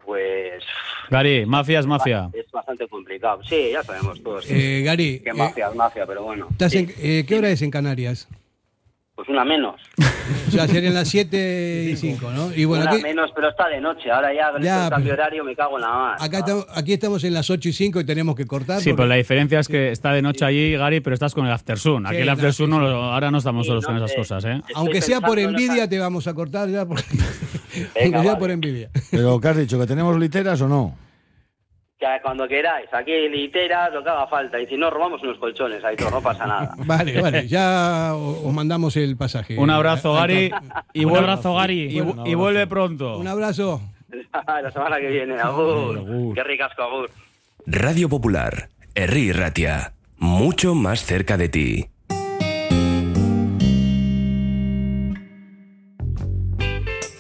[0.04, 0.64] pues
[1.10, 2.30] Gary, mafia es mafia.
[2.34, 3.44] es bastante complicado.
[3.44, 4.46] Sí, ya sabemos todos.
[4.50, 6.48] Eh, Gary, que eh, mafia es mafia, pero bueno.
[6.52, 6.78] ¿Estás Sí.
[6.80, 8.28] en- eh, ¿Qué hora es en Canarias?
[9.16, 9.80] Pues una menos.
[10.48, 12.52] O sea, serían las 7 y 5, ¿no?
[12.56, 14.10] Y bueno, una aquí, menos, pero está de noche.
[14.10, 16.18] Ahora ya con Ya, del cambio pero- horario me cago en la mar.
[16.20, 18.80] acá estamos, aquí estamos en las 8 y 5 y tenemos que cortar.
[18.80, 21.46] Sí, porque- pero la diferencia es que está de noche allí, Gary, pero estás con
[21.46, 22.06] el Aftersun.
[22.08, 24.18] Aquí Sí, el Aftersun, no ahora no estamos Sí, solos no con esas sé.
[24.18, 24.62] cosas, ¿eh?
[24.76, 26.86] Aunque sea por en envidia, te vamos a cortar ya.
[26.86, 27.04] Porque...
[27.14, 28.40] Venga, Aunque sea vale.
[28.40, 28.90] por envidia.
[29.12, 29.80] Pero, ¿qué has dicho?
[29.80, 30.96] ¿Que tenemos literas o no?
[31.98, 34.60] Que cuando queráis, aquí literas, lo que haga falta.
[34.60, 36.74] Y si no, robamos unos colchones, ahí todo, no pasa nada.
[36.86, 39.58] Vale, vale, ya os mandamos el pasaje.
[39.58, 40.52] Un abrazo, Gary.
[40.94, 41.84] Y Un abrazo, Gary.
[41.98, 43.18] Y, vu- y vuelve pronto.
[43.18, 43.82] Un abrazo.
[44.62, 46.34] la semana que viene, agur.
[46.36, 47.10] Qué ricasco, agur.
[47.66, 51.86] Radio Popular, Herri Ratia, mucho más cerca de ti.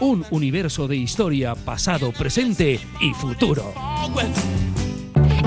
[0.00, 3.72] un universo de historia, pasado, presente y futuro.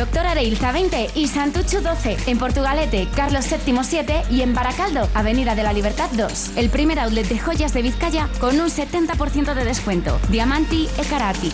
[0.00, 2.16] Doctor Areilza 20 y Santucho 12.
[2.26, 6.56] En Portugalete, Carlos VII 7 y en Baracaldo, Avenida de la Libertad 2.
[6.56, 10.18] El primer outlet de joyas de Vizcaya con un 70% de descuento.
[10.30, 11.52] Diamanti e Karati.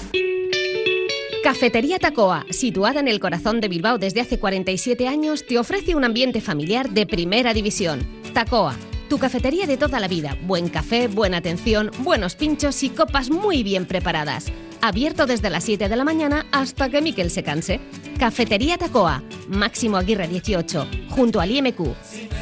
[1.43, 6.05] Cafetería Tacoa, situada en el corazón de Bilbao desde hace 47 años, te ofrece un
[6.05, 8.07] ambiente familiar de primera división.
[8.33, 8.77] Tacoa,
[9.09, 10.37] tu cafetería de toda la vida.
[10.43, 14.47] Buen café, buena atención, buenos pinchos y copas muy bien preparadas.
[14.81, 17.81] Abierto desde las 7 de la mañana hasta que Miquel se canse.
[18.19, 21.81] Cafetería Tacoa, Máximo Aguirre 18, junto al IMQ.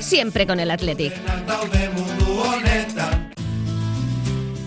[0.00, 1.12] Siempre con el Athletic.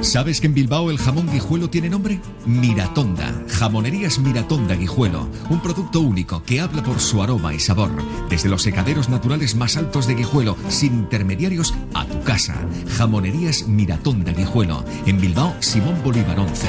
[0.00, 2.20] ¿Sabes que en Bilbao el jamón guijuelo tiene nombre?
[2.44, 3.32] Miratonda.
[3.48, 5.28] Jamonerías Miratonda Guijuelo.
[5.50, 7.90] Un producto único que habla por su aroma y sabor.
[8.28, 12.54] Desde los secaderos naturales más altos de Guijuelo, sin intermediarios, a tu casa.
[12.96, 14.84] Jamonerías Miratonda Guijuelo.
[15.06, 16.66] En Bilbao, Simón Bolívar 11.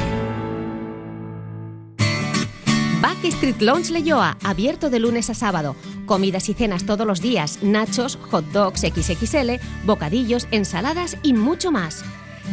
[3.01, 5.75] Backstreet Lounge Leyoa, abierto de lunes a sábado.
[6.05, 12.03] Comidas y cenas todos los días, nachos, hot dogs XXL, bocadillos, ensaladas y mucho más.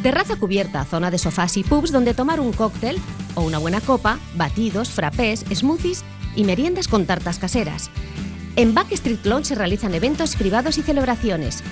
[0.03, 2.99] Terraza cubierta, zona de sofás y pubs donde tomar un cóctel
[3.35, 6.05] o una buena copa, batidos, frappés, smoothies
[6.37, 7.91] y meriendas con tartas caseras.
[8.57, 11.63] En Backstreet Lounge se realizan eventos privados y celebraciones.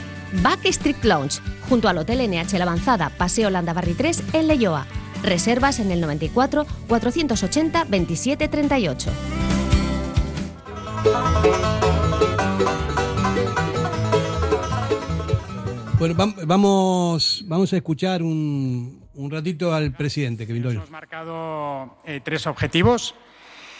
[0.42, 4.86] Backstreet Lounge, junto al Hotel NH La Avanzada, Paseo Landabarri 3, en Leyoa.
[5.22, 9.10] Reservas en el 94 480 27 38.
[16.02, 20.74] Bueno, vam- vamos, vamos a escuchar un, un ratito al presidente hoy.
[20.74, 23.14] Hemos marcado eh, tres objetivos.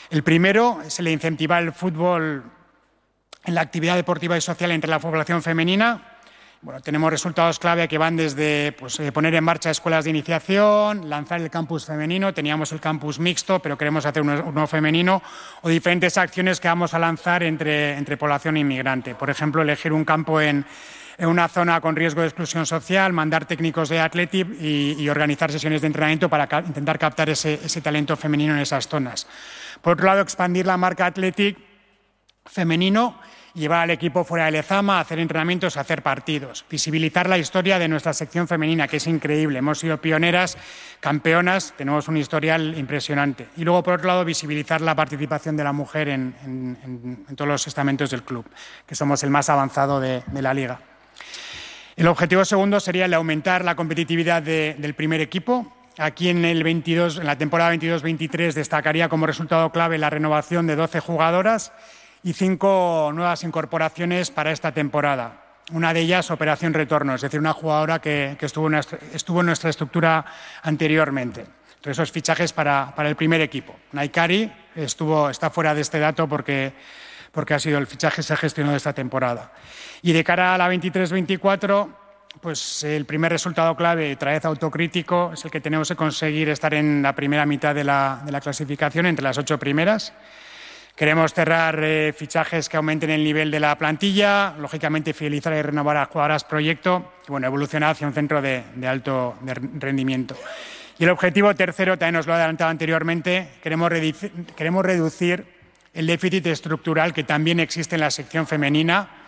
[0.09, 2.45] El primero es el de incentivar el fútbol
[3.45, 6.21] en la actividad deportiva y social entre la población femenina.
[6.61, 11.11] Bueno, tenemos resultados clave que van desde pues, eh, poner en marcha escuelas de iniciación,
[11.11, 15.21] lanzar el campus femenino, teníamos el campus mixto, pero queremos hacer uno, uno femenino,
[15.63, 19.17] o diferentes acciones que vamos a lanzar entre, entre población inmigrante.
[19.17, 20.65] Por ejemplo, elegir un campo en,
[21.19, 25.81] en una zona con riesgo de exclusión social, mandar técnicos de Athletic y, organizar sesiones
[25.83, 29.27] de entrenamiento para intentar captar ese, talento femenino en esas zonas.
[29.81, 31.59] Por otro lado, expandir la marca Athletic
[32.47, 33.21] femenino,
[33.55, 38.15] llevar al equipo fuera de Lezama, hacer entrenamientos, hacer partidos, visibilizar la historia de nuestra
[38.15, 39.59] sección femenina, que es increíble.
[39.59, 40.57] Hemos sido pioneras,
[41.01, 43.49] campeonas, tenemos un historial impresionante.
[43.57, 48.11] Y luego, por otro lado, visibilizar la participación de la mujer en, todos los estamentos
[48.11, 48.47] del club,
[48.87, 50.81] que somos el más avanzado de la liga.
[52.03, 55.73] El objetivo segundo sería el aumentar la competitividad de- del primer equipo.
[55.99, 60.75] Aquí en, el 22, en la temporada 22-23 destacaría como resultado clave la renovación de
[60.75, 61.71] 12 jugadoras
[62.25, 65.45] y cinco nuevas incorporaciones para esta temporada.
[65.71, 70.25] Una de ellas, Operación Retorno, es decir, una jugadora que, que estuvo, en nuestra, estructura
[70.65, 71.43] anteriormente.
[71.43, 73.77] Entonces, esos fichajes para, el primer equipo.
[73.93, 76.73] Naikari está fuera de este dato porque,
[77.55, 79.53] ha sido el fichaje se gestionó de esta temporada.
[80.05, 81.89] Y de cara a la 23-24,
[82.41, 86.75] pues el primer resultado clave, otra vez autocrítico, es el que tenemos que conseguir estar
[86.75, 90.13] en la primera mitad de la, clasificación, entre las ocho primeras.
[90.97, 95.97] Queremos cerrar eh, fichajes que aumenten el nivel de la plantilla, lógicamente fidelizar y renovar
[95.97, 99.37] a jugadoras proyecto y bueno, evolucionar hacia un centro de, alto
[99.79, 100.37] rendimiento.
[100.99, 103.91] Y el objetivo tercero, también nos lo he adelantado anteriormente, queremos,
[104.57, 105.47] queremos reducir
[105.95, 109.22] el déficit estructural que también existe en la sección femenina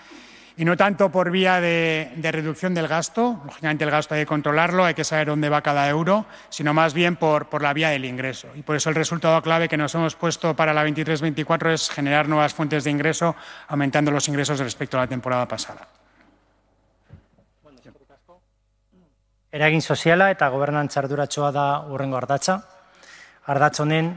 [0.56, 4.84] y no tanto por vía de, reducción del gasto, lógicamente el gasto hay que controlarlo,
[4.84, 8.04] hay que saber dónde va cada euro, sino más bien por, por la vía del
[8.04, 8.48] ingreso.
[8.54, 12.28] Y por eso el resultado clave que nos hemos puesto para la 23-24 es generar
[12.28, 13.34] nuevas fuentes de ingreso,
[13.66, 15.88] aumentando los ingresos respecto a la temporada pasada.
[19.54, 22.56] Eragin soziala eta gobernantza arduratxoa da urrengo ardatza.
[23.46, 24.08] Ardatz honen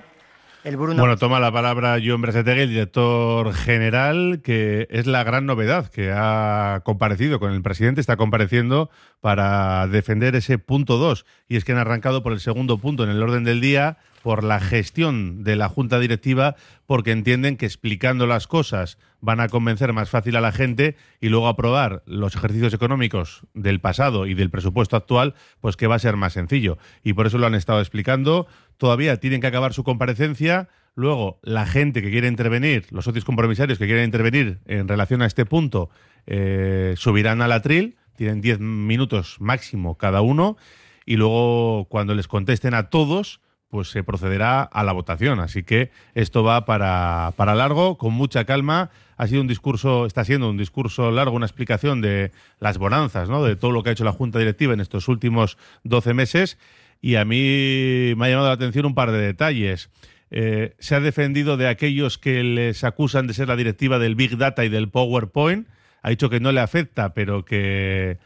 [0.76, 6.12] Bueno, toma la palabra Joan Brasetegui, el director general, que es la gran novedad, que
[6.14, 8.90] ha comparecido con el presidente, está compareciendo
[9.22, 11.26] para defender ese punto 2.
[11.48, 14.44] Y es que han arrancado por el segundo punto en el orden del día, por
[14.44, 19.94] la gestión de la Junta Directiva, porque entienden que explicando las cosas van a convencer
[19.94, 24.50] más fácil a la gente y luego aprobar los ejercicios económicos del pasado y del
[24.50, 26.78] presupuesto actual, pues que va a ser más sencillo.
[27.04, 28.48] Y por eso lo han estado explicando.
[28.78, 30.70] Todavía tienen que acabar su comparecencia.
[30.96, 35.26] Luego, la gente que quiere intervenir, los socios compromisarios que quieren intervenir en relación a
[35.26, 35.90] este punto,
[36.26, 37.98] eh, subirán al atril.
[38.16, 40.58] Tienen 10 minutos máximo cada uno.
[41.06, 45.40] Y luego, cuando les contesten a todos, pues se procederá a la votación.
[45.40, 48.92] Así que esto va para, para largo, con mucha calma.
[49.18, 53.44] Ha sido un discurso, está siendo un discurso largo, una explicación de las bonanzas, ¿no?
[53.44, 56.58] De todo lo que ha hecho la Junta Directiva en estos últimos 12 meses.
[57.02, 59.90] Y a mí me ha llamado la atención un par de detalles.
[60.30, 64.38] Eh, se ha defendido de aquellos que les acusan de ser la directiva del Big
[64.38, 65.68] Data y del PowerPoint.
[66.02, 68.18] Ha dicho que no le afecta, pero que,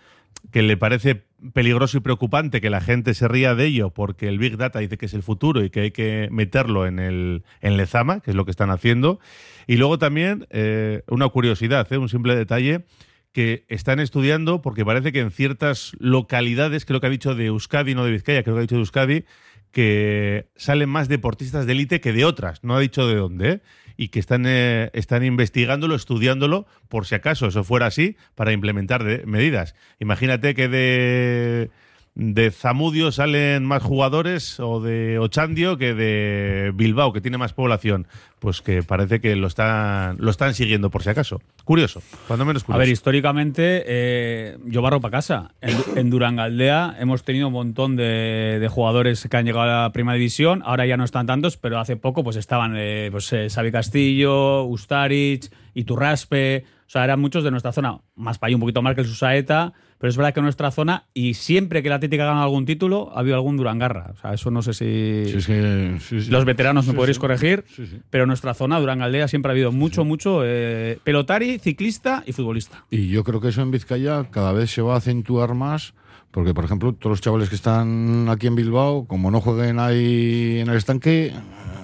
[0.52, 1.24] que le parece
[1.54, 4.98] peligroso y preocupante que la gente se ría de ello porque el Big Data dice
[4.98, 8.36] que es el futuro y que hay que meterlo en el en Lezama, que es
[8.36, 9.20] lo que están haciendo.
[9.68, 11.98] Y luego también eh, una curiosidad, ¿eh?
[11.98, 12.86] un simple detalle
[13.32, 17.96] que están estudiando porque parece que en ciertas localidades, creo que ha dicho de Euskadi,
[17.96, 19.26] no de Vizcaya, creo que ha dicho de Euskadi,
[19.72, 22.64] que salen más deportistas de élite que de otras.
[22.64, 23.50] No ha dicho de dónde.
[23.50, 23.62] ¿eh?
[23.98, 29.26] Y que están, eh, están investigándolo, estudiándolo, por si acaso eso fuera así, para implementar
[29.26, 29.76] medidas.
[30.00, 31.72] Imagínate que de,
[32.14, 38.08] de Zamudio salen más jugadores o de Ochandio que de Bilbao, que tiene más población.
[38.40, 41.42] Pues que parece que lo están, lo están siguiendo, por si acaso.
[41.64, 42.80] Curioso, cuando menos A curioso.
[42.80, 45.52] ver, históricamente, eh, yo barro para casa.
[45.62, 49.92] En, en Durangaldea hemos tenido un montón de, de jugadores que han llegado a la
[49.92, 50.64] primera división.
[50.66, 54.64] Ahora ya no están tantos, pero hace poco pues estaban eh, pues, eh, Xavi Castillo,
[54.64, 56.66] Ustaric, Iturraspe.
[56.92, 58.00] O sea, eran muchos de nuestra zona.
[58.18, 59.72] Más para ahí, un poquito más que el Susaeta.
[59.98, 62.66] Pero es verdad que en nuestra zona, y siempre que la Atlética ha ganado algún
[62.66, 64.12] título, ha habido algún Durangarra.
[64.14, 65.24] O sea, eso no sé si.
[65.32, 66.30] Sí, es que- sí, sí.
[66.30, 67.64] Los veteranos me podréis corregir.
[68.10, 72.84] Pero en nuestra zona, Durangaldea, siempre ha habido mucho, mucho eh, pelotari, ciclista y futbolista.
[72.90, 75.94] Y yo creo que eso en Vizcaya cada vez se va a acentuar más,
[76.32, 80.58] porque por ejemplo todos los chavales que están aquí en Bilbao, como no jueguen ahí
[80.60, 81.32] en el estanque,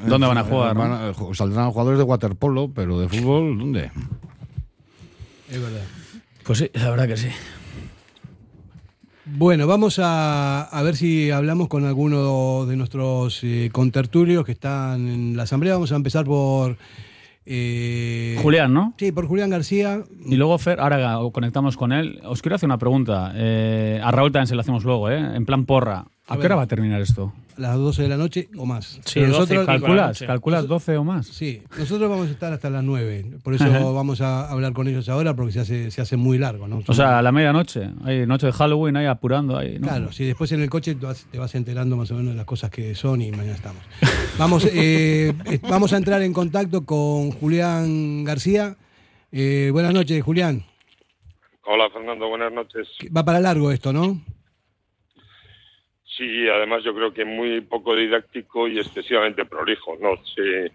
[0.06, 3.58] ¿Dónde eh, van a jugar, van a- jo- saldrán jugadores de waterpolo, pero de fútbol,
[3.58, 3.90] ¿dónde?
[5.49, 5.82] Es verdad.
[6.44, 7.28] Pues sí, la verdad que sí.
[9.26, 15.07] Bueno, vamos a, a ver si hablamos con alguno de nuestros eh, contertulios que están
[15.07, 15.74] en la asamblea.
[15.74, 16.78] Vamos a empezar por...
[17.45, 18.94] eh, Julián, ¿no?
[18.98, 20.03] Sí, por Julián García.
[20.26, 22.22] Y luego, Fer, ahora conectamos con él.
[22.24, 23.34] Os quiero hacer una pregunta.
[23.36, 25.19] Eh, a Raúl también se la hacemos luego, ¿eh?
[25.36, 26.06] En plan porra.
[26.28, 27.34] ¿A, A qué hora va a terminar esto?
[27.58, 28.99] a las 12 de la noche o más.
[29.06, 30.20] Sí, Pero 12, ¿calculas?
[30.20, 31.26] ¿Calculas 12 o más?
[31.28, 33.40] Sí, nosotros vamos a estar hasta las 9.
[33.44, 33.80] Por eso Ajá.
[33.80, 36.68] vamos a hablar con ellos ahora porque se hace, se hace muy largo.
[36.68, 36.84] ¿no?
[36.86, 37.90] O sea, a la medianoche.
[38.04, 39.80] Hay noche de Halloween ahí apurando ahí.
[39.80, 39.88] ¿no?
[39.88, 42.38] Claro, si después en el coche te vas, te vas enterando más o menos de
[42.38, 43.82] las cosas que son y mañana estamos.
[44.38, 48.76] Vamos, eh, eh, vamos a entrar en contacto con Julián García.
[49.32, 50.64] Eh, buenas noches, Julián.
[51.66, 52.88] Hola Fernando, buenas noches.
[53.16, 54.22] Va para largo esto, ¿no?
[56.18, 59.95] Sí, además yo creo que muy poco didáctico y excesivamente prolijo.
[59.98, 60.72] No sé,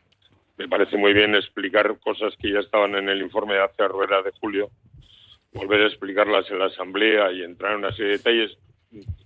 [0.57, 4.23] me parece muy bien explicar cosas que ya estaban en el informe de hace rueda
[4.23, 4.71] de julio,
[5.53, 8.57] volver a explicarlas en la asamblea y entrar en una serie de detalles,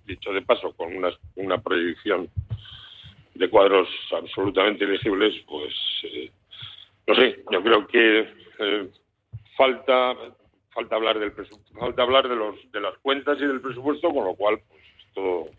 [0.07, 2.31] dicho de paso, con una, una proyección
[3.35, 5.75] de cuadros absolutamente elegibles, pues
[6.05, 6.31] eh,
[7.07, 8.21] no sé, yo creo que
[8.59, 8.89] eh,
[9.55, 10.15] falta
[10.71, 11.33] falta hablar del
[11.79, 15.51] falta hablar de los de las cuentas y del presupuesto, con lo cual pues esto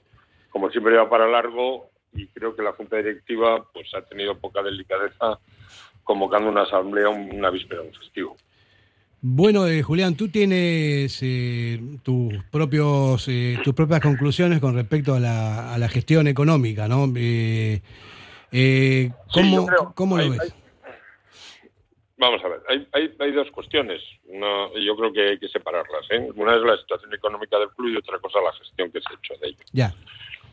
[0.57, 4.63] como siempre va para largo y creo que la junta directiva pues ha tenido poca
[4.63, 5.37] delicadeza
[6.03, 8.35] convocando una asamblea un- una víspera de un festivo.
[9.21, 15.19] Bueno, eh, Julián, tú tienes eh, tus propios eh, tus propias conclusiones con respecto a
[15.19, 17.05] la, a la gestión económica, ¿no?
[17.13, 17.81] Sí,
[19.31, 20.39] ¿Cómo, creo- cómo lo ves?
[20.41, 20.53] hay-
[22.19, 24.01] Vamos a ver, hay, hay, hay dos cuestiones.
[24.25, 26.01] Una, yo creo que hay que separarlas.
[26.09, 26.27] ¿eh?
[26.35, 29.17] Una es la situación económica del club y otra cosa la gestión que se ha
[29.17, 29.57] hecho de ello.
[29.71, 29.93] Ya.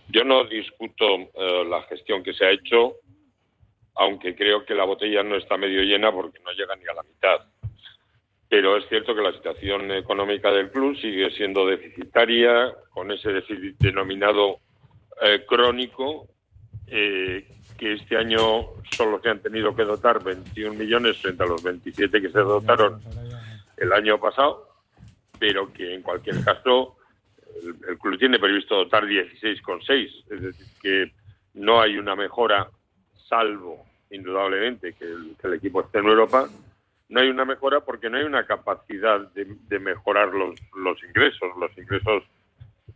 [0.09, 1.05] Yo no discuto
[1.35, 2.97] eh, la gestión que se ha hecho,
[3.94, 7.02] aunque creo que la botella no está medio llena porque no llega ni a la
[7.02, 7.47] mitad.
[8.48, 13.76] Pero es cierto que la situación económica del club sigue siendo deficitaria, con ese déficit
[13.78, 14.59] denominado
[15.22, 16.28] eh, crónico,
[16.86, 17.47] eh,
[17.78, 22.20] que este año solo se han tenido que dotar 21 millones frente a los 27
[22.20, 23.01] que se dotaron
[23.76, 24.68] el año pasado,
[25.39, 26.97] pero que en cualquier caso
[27.89, 31.12] el, club tiene previsto dotar 16,6, es decir, que
[31.55, 32.68] no hay una mejora
[33.28, 36.48] salvo indudablemente, que el, que el equipo esté en Europa,
[37.09, 41.51] no hay una mejora porque no hay una capacidad de, de mejorar los, los ingresos.
[41.59, 42.24] Los ingresos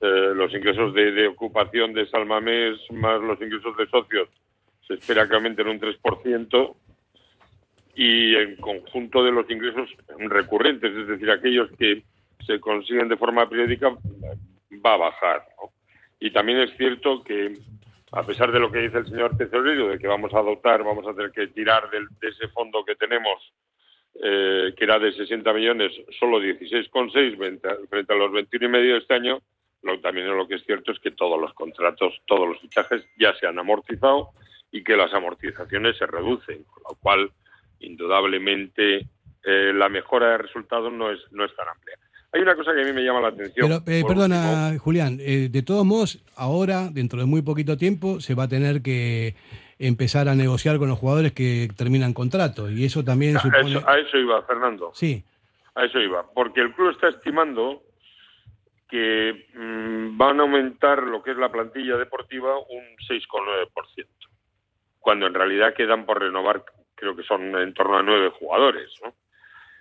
[0.01, 4.29] eh, los ingresos de, de ocupación de Salmamés más los ingresos de socios
[4.87, 6.77] se espera que aumenten un 3%
[7.97, 9.91] y en conjunto de los ingresos
[10.29, 12.05] recurrentes, es decir, aquellos que
[12.47, 13.91] se consiguen de forma periódica,
[14.85, 15.47] va a bajar.
[15.61, 15.71] ¿no?
[16.21, 17.55] Y también es cierto que,
[18.13, 21.07] a pesar de lo que dice el señor tesorero, de que vamos a dotar, vamos
[21.07, 23.53] a tener que tirar del- de, ese fondo que tenemos,
[24.23, 28.69] eh, que era de 60 millones, solo 16,6 frente, a- frente a los 21 y
[28.69, 29.41] medio de este año,
[29.83, 33.33] lo, también lo que es cierto es que todos los contratos, todos los fichajes ya
[33.37, 34.31] se han amortizado
[34.73, 37.31] y que las amortizaciones se reducen, con lo cual,
[37.79, 39.07] indudablemente,
[39.45, 41.97] eh, la mejora de resultados no es, no es tan amplia.
[42.33, 43.83] Hay una cosa que a mí me llama la atención.
[43.85, 48.35] Pero, eh, perdona, Julián, eh, de todos modos, ahora, dentro de muy poquito tiempo, se
[48.35, 49.35] va a tener que
[49.79, 52.71] empezar a negociar con los jugadores que terminan contrato.
[52.71, 53.71] Y eso también A supone...
[53.71, 54.91] eso, a eso iba, Fernando.
[54.95, 55.25] Sí,
[55.75, 56.27] A eso iba.
[56.35, 57.83] Porque el club está estimando
[58.89, 64.07] que mm, van a aumentar lo que es la plantilla deportiva un 6,9%,
[64.99, 66.65] cuando en realidad quedan por renovar,
[66.95, 68.91] creo que son en torno a nueve jugadores.
[69.03, 69.15] ¿no?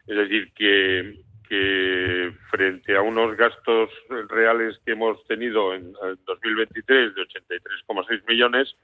[0.08, 3.90] Es decir, que, que frente a unos gastos
[4.30, 8.76] reales que hemos tenido en, en 2023 de 83,6 millones,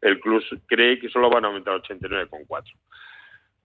[0.00, 2.74] el club cree que solo van a aumentar 89,4.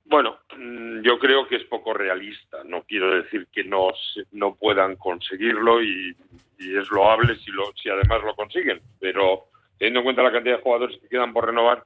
[0.06, 2.64] Bueno, mm, yo creo que es poco realista.
[2.64, 3.90] No quiero decir que no,
[4.32, 6.16] no puedan conseguirlo y,
[6.60, 8.80] y es loable si, lo, si además lo consiguen.
[9.00, 9.46] Pero
[9.78, 11.84] teniendo en cuenta la cantidad de jugadores que quedan por renovar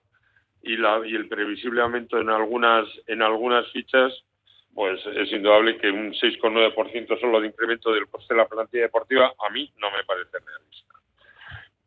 [0.61, 4.13] y, la, y el previsible aumento en algunas, en algunas fichas,
[4.73, 9.33] pues es indudable que un 6,9% solo de incremento del coste de la plantilla deportiva
[9.45, 10.95] a mí no me parece realista.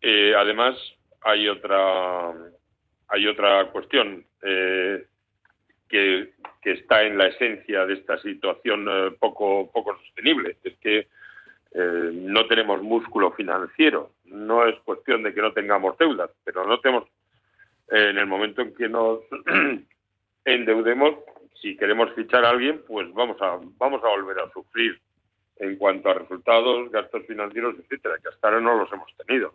[0.00, 0.76] Eh, además,
[1.22, 2.32] hay otra,
[3.08, 4.24] hay otra cuestión.
[4.42, 5.06] Eh,
[5.88, 10.56] que, que está en la esencia de esta situación eh, poco, poco sostenible.
[10.64, 11.06] Es que
[11.74, 14.10] eh, no tenemos músculo financiero.
[14.24, 17.04] No es cuestión de que no tengamos deudas, pero no tenemos,
[17.92, 19.20] eh, en el momento en que nos
[20.44, 21.14] endeudemos,
[21.64, 25.00] si queremos fichar a alguien, pues vamos a, vamos a volver a sufrir
[25.56, 29.54] en cuanto a resultados, gastos financieros, etcétera, que hasta ahora no los hemos tenido.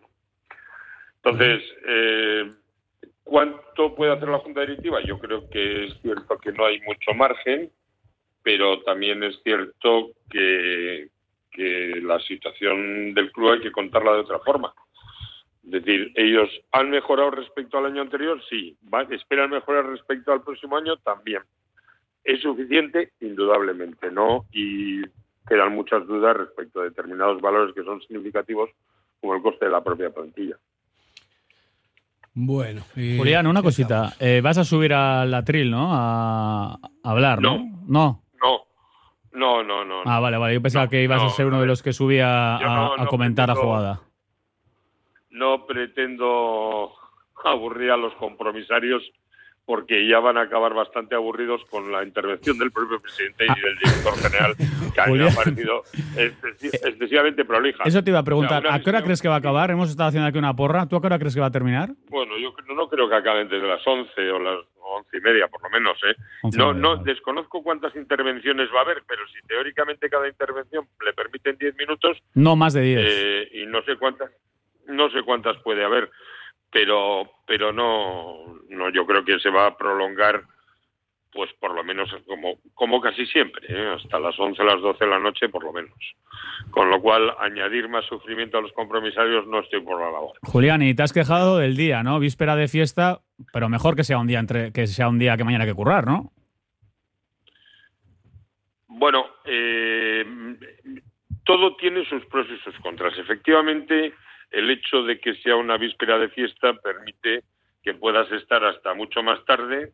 [1.22, 2.52] Entonces, eh,
[3.30, 5.02] ¿Cuánto puede hacer la Junta Directiva?
[5.02, 7.72] Yo creo que es cierto que no hay mucho margen,
[8.42, 11.10] pero también es cierto que,
[12.02, 14.74] la situación del club hay que contarla de otra forma.
[15.64, 18.76] Es decir, ellos han mejorado respecto al año anterior, sí.
[18.92, 20.98] ¿Va- ¿Esperan mejorar respecto al próximo año?
[20.98, 21.44] También.
[22.30, 23.14] ¿Es suficiente?
[23.22, 24.46] Indudablemente no.
[24.52, 25.02] Y
[25.48, 28.70] quedan muchas dudas respecto a determinados valores que son significativos,
[29.20, 30.56] como el coste de la propia plantilla.
[32.36, 32.84] bueno.
[32.96, 34.14] eh, Julián, una cosita.
[34.20, 35.90] Eh, vas a subir al atril, ¿no?
[35.92, 37.58] A, hablar, ¿no?
[37.88, 38.22] No.
[39.32, 40.04] No, no, no, no.
[40.06, 40.54] Ah, vale, vale.
[40.54, 43.48] Yo pensaba que ibas a ser uno de los que subía a, no, a comentar
[43.50, 44.02] la jugada.
[45.32, 46.92] no pretendo
[47.44, 49.02] aburrir a los compromisarios
[49.70, 53.78] porque ya van a acabar bastante aburridos con la intervención del propio presidente y del
[53.78, 54.56] director general,
[54.96, 55.84] que a mí me ha parecido
[56.16, 57.84] excesi- excesivamente prolija.
[57.86, 58.62] Eso te iba a O preguntar.
[58.64, 59.70] sea, una ¿A qué hora crees que va a acabar?
[59.70, 60.88] Hemos estado haciendo aquí una porra.
[60.88, 61.90] ¿Tú a qué hora crees que va a terminar?
[62.10, 65.48] Bueno, yo cre- no creo que acaben desde las 11 o las 11 y media,
[65.48, 65.96] por lo menos.
[66.04, 66.16] ¿eh?
[66.42, 71.14] Once No, no desconozco cuántas intervenciones va a haber, pero si teóricamente cada intervención le
[71.14, 73.00] permiten 10 minutos, No más de 10.
[73.08, 74.32] eh, y no sé cuántas
[74.88, 76.10] no sé cuántas puede haber
[76.72, 80.44] pero pero no no yo creo que se va a prolongar
[81.32, 83.96] pues por lo menos como como casi siempre ¿eh?
[83.96, 85.94] hasta las 11 las 12 de la noche por lo menos
[86.72, 90.82] con lo cual añadir más sufrimiento a los compromisarios no estoy por la labor Julián,
[90.82, 92.20] y te has quejado del día, ¿no?
[92.20, 93.22] Víspera de fiesta,
[93.54, 95.76] pero mejor que sea un día entre que sea un día que mañana hay que
[95.76, 96.32] currar, ¿no?
[98.88, 100.26] Bueno, eh,
[101.46, 103.18] todo tiene sus pros y sus contras.
[103.18, 104.14] Efectivamente,
[104.52, 107.44] el hecho de que sea una víspera de fiesta permite
[107.84, 109.94] que puedas estar hasta mucho más tarde,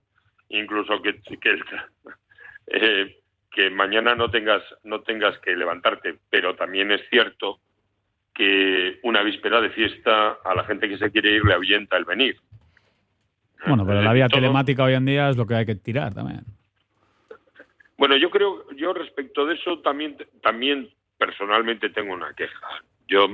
[0.49, 1.63] incluso que, que, el-
[2.67, 3.19] eh,
[3.51, 6.15] que mañana no tengas, no tengas que levantarte.
[6.29, 7.59] Pero también es cierto
[8.33, 12.05] que una víspera de fiesta a la gente que se quiere ir le ahuyenta el
[12.05, 12.37] venir.
[13.65, 16.13] Bueno, pero la vía todo- telemática hoy en día es lo que hay que tirar
[16.13, 16.41] también.
[17.97, 22.67] Bueno, yo creo, yo respecto de eso también, también personalmente tengo una queja.
[23.07, 23.27] Yo,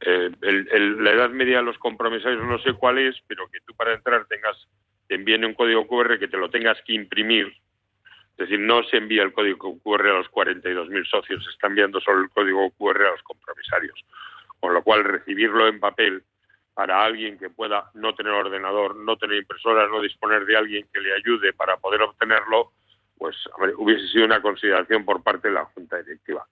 [0.00, 3.74] eh, el- la edad media de los compromisarios no sé cuál es, pero que tú
[3.74, 4.68] para entrar tengas,
[5.06, 7.46] te envíen un código QR que te lo tengas que imprimir.
[8.36, 12.00] Es decir, no se envía el código QR a los 42.000 socios, se está enviando
[12.00, 14.04] solo el código QR a los compromisarios.
[14.60, 16.22] Con lo cual, recibirlo en papel
[16.74, 21.00] para alguien que pueda no tener ordenador, no tener impresora, no disponer de alguien que
[21.00, 22.70] le ayude para poder obtenerlo,
[23.16, 23.36] pues
[23.78, 26.46] hubiese sido una consideración por parte de la Junta Directiva.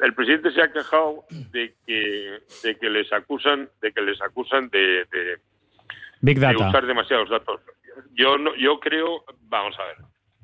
[0.00, 4.68] El presidente se ha quejado de que, de que les acusan, de que les acusan
[4.70, 5.38] de, de-
[6.22, 6.68] Big de Data.
[6.68, 7.60] usar demasiados datos.
[8.14, 9.96] Yo no, yo creo, vamos a ver,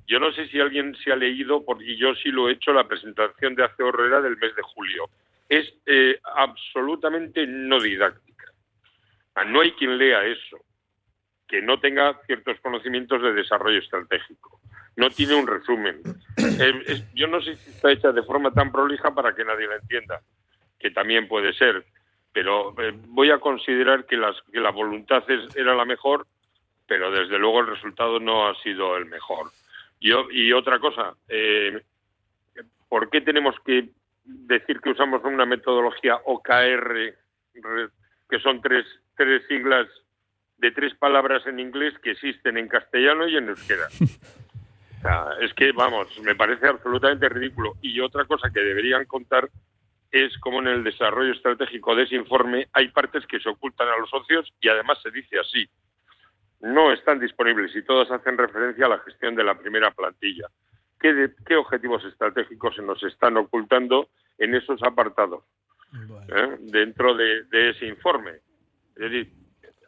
[0.07, 2.87] yo no sé si alguien se ha leído, porque yo sí lo he hecho, la
[2.87, 5.09] presentación de Hace Horrera del mes de julio.
[5.49, 8.47] Es eh, absolutamente no didáctica.
[9.47, 10.59] No hay quien lea eso,
[11.47, 14.56] que no tenga ciertos conocimientos de desarrollo estratégico.
[14.97, 16.01] No tiene un resumen.
[16.39, 19.67] Eh, es- yo no sé si está hecha de forma tan prolija para que nadie
[19.67, 20.21] la entienda,
[20.79, 21.85] que también puede ser,
[22.33, 26.27] pero eh, voy a considerar que, las, que la voluntad es- era la mejor,
[26.87, 29.51] pero desde luego el resultado no ha sido el mejor.
[30.01, 31.83] Yo, y otra cosa, eh,
[32.89, 33.89] ¿por qué tenemos que
[34.25, 37.15] decir que usamos una metodología OKR,
[38.31, 38.87] que son tres,
[39.17, 39.87] tres siglas
[40.59, 43.89] de tres palabras en inglés que existen en castellano y en euskera?
[44.99, 47.75] O sea, es que, vamos, me parece absolutamente ridículo.
[47.83, 49.49] Y otra cosa que deberían contar
[50.11, 53.99] es cómo en el desarrollo estratégico de ese informe hay partes que se ocultan a
[53.99, 55.69] los socios y además se dice así.
[56.61, 60.49] No están disponibles y todas hacen referencia a la gestión de la primera plantilla.
[60.99, 64.09] ¿Qué, de- qué objetivos estratégicos se nos están ocultando
[64.39, 65.45] en esos apartados
[66.29, 66.57] ¿eh?
[66.61, 68.31] dentro de, de ese informe?
[68.97, 69.33] Es decir,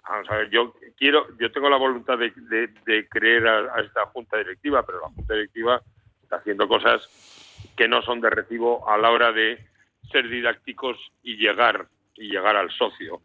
[0.08, 4.84] vamos a ver, yo quiero, yo tengo la voluntad de, creer a, esta junta directiva,
[4.84, 5.82] pero la junta directiva
[6.22, 7.06] está haciendo cosas
[7.76, 9.58] que no son de recibo a la hora de
[10.10, 13.20] ser didácticos y llegar y llegar al socio.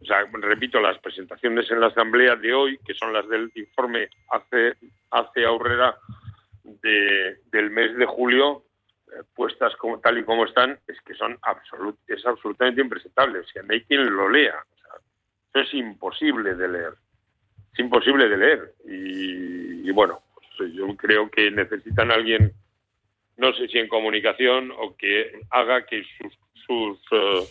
[0.00, 4.08] O sea, repito, las presentaciones en la asamblea de hoy, que son las del informe
[4.30, 4.76] hace
[5.12, 5.96] hace Aurrera
[6.64, 8.64] de, del mes de julio,
[9.08, 13.40] eh, puestas como tal y como están, es que son absolut, es absolutamente impresentable.
[13.40, 14.54] O sea, no hay quien lo lea.
[15.54, 16.94] Es imposible de leer.
[17.72, 18.74] Es imposible de leer.
[18.86, 20.20] Y, y bueno,
[20.56, 22.52] pues yo creo que necesitan a alguien,
[23.36, 26.32] no sé si en comunicación, o que haga que sus,
[26.66, 27.44] sus, eh,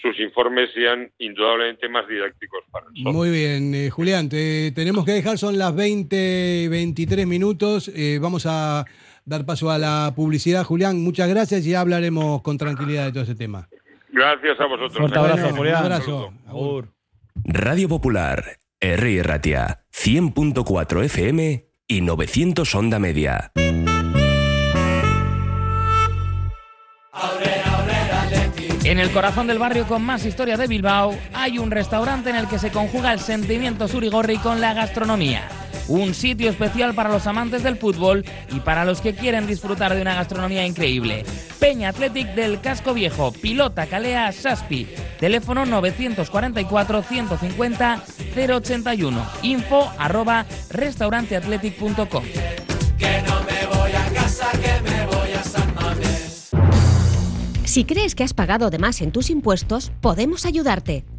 [0.00, 3.14] sus informes sean indudablemente más didácticos para nosotros.
[3.14, 7.88] Muy bien, eh, Julián, te tenemos que dejar, son las 20, 23 minutos.
[7.94, 8.84] eh, vamos a
[9.24, 10.64] dar paso a la publicidad.
[10.64, 13.68] Julián, muchas gracias y ya hablaremos con tranquilidad de todo ese tema.
[14.10, 14.96] Gracias a vosotros.
[14.96, 15.76] Fuerte abrazo, Julián.
[15.76, 16.97] Un abrazo.
[17.44, 19.22] Radio Popular, R.
[19.22, 23.52] Ratia, 100.4 FM y 900 Onda Media.
[28.84, 32.48] En el corazón del barrio con más historia de Bilbao hay un restaurante en el
[32.48, 35.42] que se conjuga el sentimiento surigorri con la gastronomía.
[35.88, 38.24] Un sitio especial para los amantes del fútbol
[38.54, 41.24] y para los que quieren disfrutar de una gastronomía increíble.
[41.58, 44.86] Peña Athletic del Casco Viejo, Pilota Calea Saspi.
[45.18, 48.02] Teléfono 944 150
[48.36, 49.26] 081.
[49.42, 52.24] Info arroba restauranteathletic.com.
[52.98, 56.50] Que no me voy a casa, que me voy a San Mamés.
[57.64, 61.04] Si crees que has pagado de más en tus impuestos, podemos ayudarte.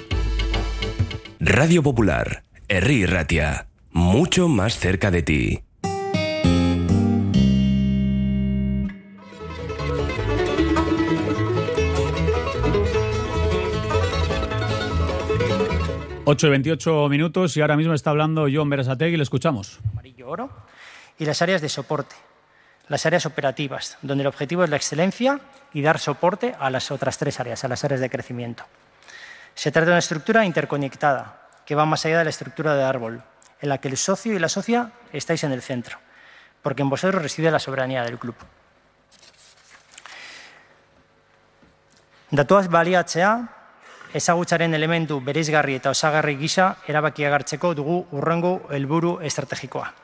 [1.40, 5.60] Radio Popular, Herri Ratia, mucho más cerca de ti.
[16.26, 19.80] Ocho y 28 minutos y ahora mismo está hablando John Berasategui y le escuchamos.
[19.92, 20.50] amarillo oro,
[21.18, 22.16] y las áreas de soporte,
[22.88, 25.40] las áreas operativas, donde el objetivo es la excelencia
[25.74, 28.66] y dar soporte a las otras tres áreas, a las áreas de crecimiento.
[29.56, 33.24] Se trata de una estructura interconectada, que va más allá de la estructura de árbol,
[33.62, 36.00] en la que el socio y la socia estáis en el centro,
[36.62, 38.36] porque en vosotros reside la soberanía del club.
[42.32, 43.48] Datuaz baliatzea,
[44.14, 50.03] ezagutzaren elementu bereizgarri eta osagarri gisa erabakia hartzeko dugu urrengo helburu estrategikoa.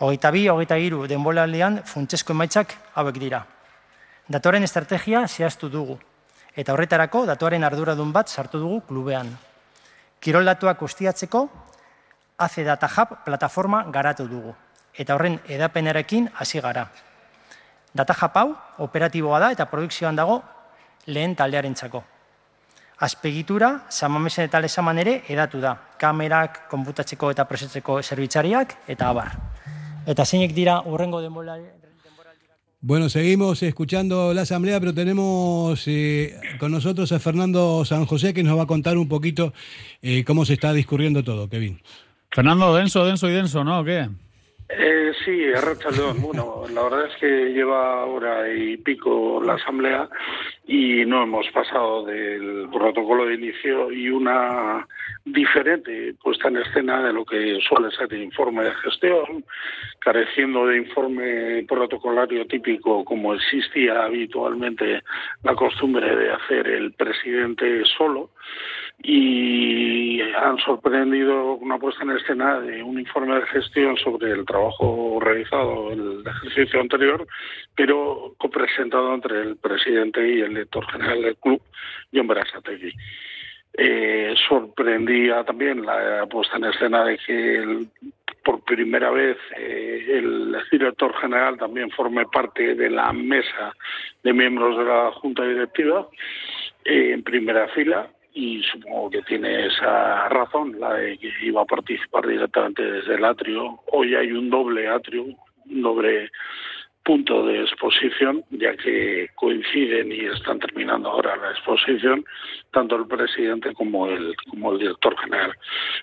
[0.00, 3.42] Hogeita bi, hogeita hiru denboraldian funtsezko emaitzak hauek dira.
[4.32, 5.98] Datuaren estrategia zehaztu dugu,
[6.56, 9.28] eta horretarako datuaren arduradun bat sartu dugu klubean.
[10.20, 11.42] Kirol datuak ustiatzeko
[12.38, 14.54] AC Data Hub plataforma garatu dugu,
[14.96, 16.86] eta horren edapenarekin hasi gara.
[17.92, 18.46] Data Hub hau
[18.86, 20.40] operatiboa da eta produkzioan dago
[21.12, 22.02] lehen taldearentzako.
[23.04, 25.76] Azpegitura, samamesen eta lesaman ere edatu da.
[26.00, 29.36] Kamerak, konputatzeko eta prozetzeko zerbitzariak eta abar.
[30.06, 31.68] Eta zeinek dira urrengo denboraldi
[32.80, 38.42] Bueno, seguimos escuchando la asamblea, pero tenemos eh, con nosotros a Fernando San José que
[38.42, 39.52] nos va a contar un poquito
[40.00, 41.80] eh, cómo se está discurriendo todo, Kevin.
[42.32, 43.80] Fernando, denso, denso y denso, ¿no?
[43.80, 44.08] ¿O qué?
[44.70, 46.22] Eh, sí, Arrachaldeón.
[46.22, 50.08] Bueno, la verdad es que lleva hora y pico la asamblea
[50.66, 54.86] y no hemos pasado del protocolo de inicio y una
[55.24, 59.44] diferente puesta en escena de lo que suele ser el informe de gestión,
[59.98, 65.02] careciendo de informe protocolario típico como existía habitualmente
[65.42, 68.30] la costumbre de hacer el presidente solo
[69.02, 75.18] y han sorprendido una puesta en escena de un informe de gestión sobre el trabajo
[75.20, 77.26] realizado el ejercicio anterior,
[77.74, 81.62] pero copresentado entre el presidente y el director general del club,
[82.12, 82.92] John Berasategui.
[83.72, 87.88] Eh, sorprendía también la puesta en escena de que el-
[88.44, 93.72] por primera vez eh, el director general también forme parte de la mesa
[94.24, 96.08] de miembros de la junta directiva
[96.84, 101.66] eh, en primera fila y supongo que tiene esa razón, la de que iba a
[101.66, 103.80] participar directamente desde el atrio.
[103.92, 106.30] Hoy hay un doble atrio, un doble
[107.02, 112.24] punto de exposición, ya que coinciden y están terminando ahora la exposición,
[112.72, 115.52] tanto el presidente como el, como el director general.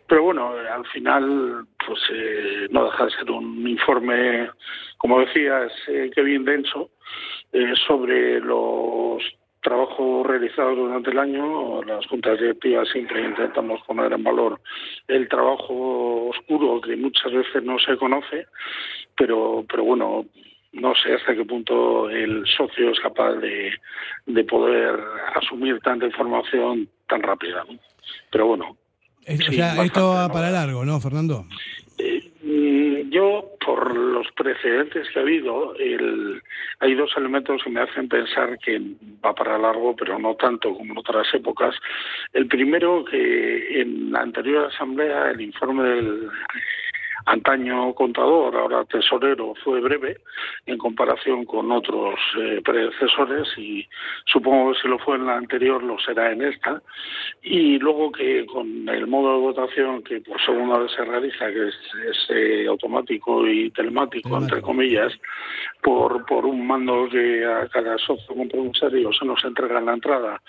[0.07, 4.49] Pero bueno, eh, al final, pues eh, no deja de ser un informe,
[4.97, 6.89] como decías, eh, que bien denso,
[7.53, 9.23] eh, sobre los
[9.61, 11.83] trabajos realizados durante el año.
[11.83, 14.59] Las juntas directivas siempre intentamos poner en valor
[15.07, 18.47] el trabajo oscuro que muchas veces no se conoce,
[19.15, 20.25] pero, pero bueno,
[20.73, 23.71] no sé hasta qué punto el socio es capaz de,
[24.25, 24.99] de poder
[25.35, 27.63] asumir tanta información tan rápida.
[27.69, 27.77] ¿no?
[28.31, 28.77] Pero bueno,
[29.25, 31.45] Es- o Sí, sea, bastante, esto va para largo, ¿no, Fernando?
[32.43, 36.41] Mm, Yo, por los precedentes que ha habido, el-
[36.79, 38.79] hay dos elementos que me hacen pensar que
[39.25, 41.73] va para largo, pero no tanto como en otras épocas.
[42.33, 46.29] El primero, que en la anterior asamblea, el informe del
[47.25, 50.17] antaño contador, ahora tesorero, fue breve
[50.65, 53.87] en comparación con otros eh, predecesores y
[54.25, 56.81] supongo que si lo fue en la anterior lo será en esta.
[57.41, 61.67] Y luego que con el modo de votación que por segunda vez se realiza, que
[61.69, 61.75] es,
[62.09, 65.13] es, eh, automático y telemático, entre comillas,
[65.81, 70.41] por, por un mando que a cada socio compromisario se nos entrega en la entrada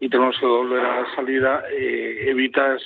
[0.00, 2.82] y tenemos que volver a la salida, eh, evitas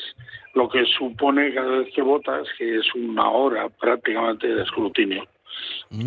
[0.54, 5.24] lo que supone cada vez que votas, que es una hora prácticamente de escrutinio.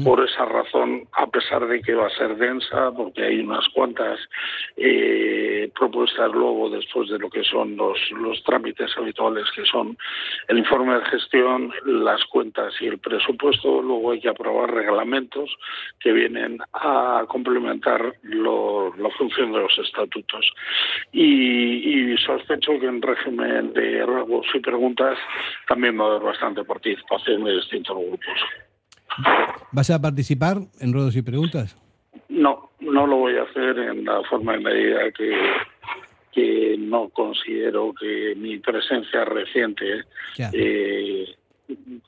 [0.03, 4.19] Por esa razón, a pesar de que va a ser densa, porque hay unas cuantas
[4.77, 9.97] eh, propuestas luego después de lo que son los, los trámites habituales, que son
[10.49, 15.49] el informe de gestión, las cuentas y el presupuesto, luego hay que aprobar reglamentos
[15.99, 20.51] que vienen a complementar la función de los estatutos.
[21.11, 25.17] Y, y sospecho que en régimen de ruegos y preguntas
[25.67, 28.70] también va a haber bastante participación de distintos grupos.
[29.71, 31.77] ¿Vas a participar en ruedos y preguntas?
[32.29, 35.37] No, no lo voy a hacer en la forma y medida que,
[36.31, 40.03] que no considero que mi presencia reciente
[40.53, 41.35] eh,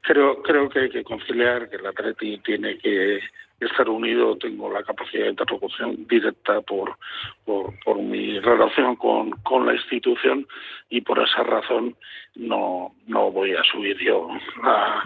[0.01, 3.19] creo creo que hay que conciliar que el Atleti tiene que
[3.59, 6.97] estar unido tengo la capacidad de interlocución directa por
[7.45, 10.45] por, por mi relación con, con la institución
[10.89, 11.95] y por esa razón
[12.35, 14.29] no no voy a subir yo
[14.63, 15.03] a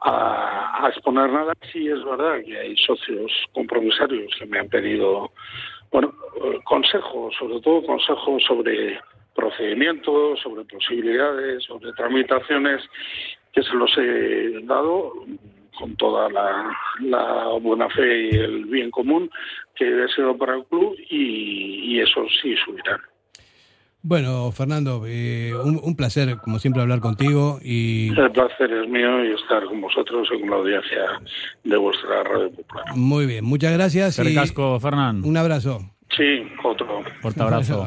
[0.00, 1.52] a, a exponer nada.
[1.72, 5.30] Sí es verdad que hay socios compromisarios que me han pedido,
[5.90, 6.12] bueno,
[6.44, 9.00] eh, consejos, sobre todo consejos sobre
[9.34, 12.82] procedimientos, sobre posibilidades, sobre tramitaciones,
[13.52, 15.12] que se los he dado
[15.78, 19.30] con toda la, buena fe y el bien común
[19.76, 23.00] que deseo para el club y, y eso sí subirán.
[24.02, 29.24] Bueno, Fernando, eh, un, un placer, como siempre, hablar contigo y El placer es mío
[29.24, 31.20] y estar con vosotros y con la audiencia
[31.64, 32.84] de vuestra radio popular.
[32.94, 33.44] muy bien.
[33.44, 35.22] Muchas gracias ricasco, Fernán.
[35.24, 35.80] un abrazo.
[36.16, 37.02] Sí, otro.
[37.20, 37.86] Fuerte abrazo.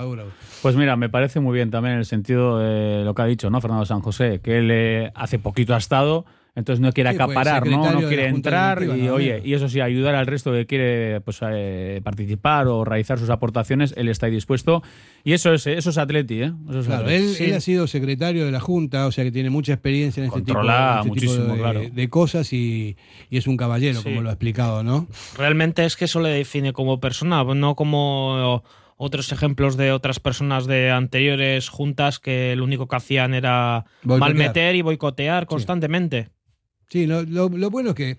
[0.61, 3.49] Pues mira, me parece muy bien también en el sentido de lo que ha dicho,
[3.49, 3.61] ¿no?
[3.61, 7.25] Fernando San José, que él eh, hace poquito ha estado, entonces no quiere Sí, fue
[7.25, 7.71] acaparar, ¿no?
[7.83, 9.13] secretario No de quiere entrar y, ¿no?
[9.13, 13.29] oye, y eso sí, ayudar al resto que quiere pues, eh, participar o realizar sus
[13.29, 14.83] aportaciones, él está ahí dispuesto.
[15.23, 16.51] Y eso es, eso es Atleti, ¿eh?
[16.69, 17.43] Eso es Claro, Atleti.
[17.43, 20.27] él, él ha sido secretario de la Junta, o sea que tiene mucha experiencia en
[20.27, 21.81] este tipo, Controla en este tipo muchísimo, de, claro.
[21.91, 22.97] de cosas y,
[23.29, 24.03] y es un caballero, Sí.
[24.09, 25.07] como lo ha explicado, ¿no?
[25.37, 28.61] Realmente es que eso le define como persona, no como
[28.97, 34.19] otros ejemplos de otras personas de anteriores juntas que lo único que hacían era Boicotear.
[34.19, 36.25] malmeter y boicotear constantemente.
[36.25, 36.29] Sí,
[36.93, 38.17] lo, lo- lo bueno es que,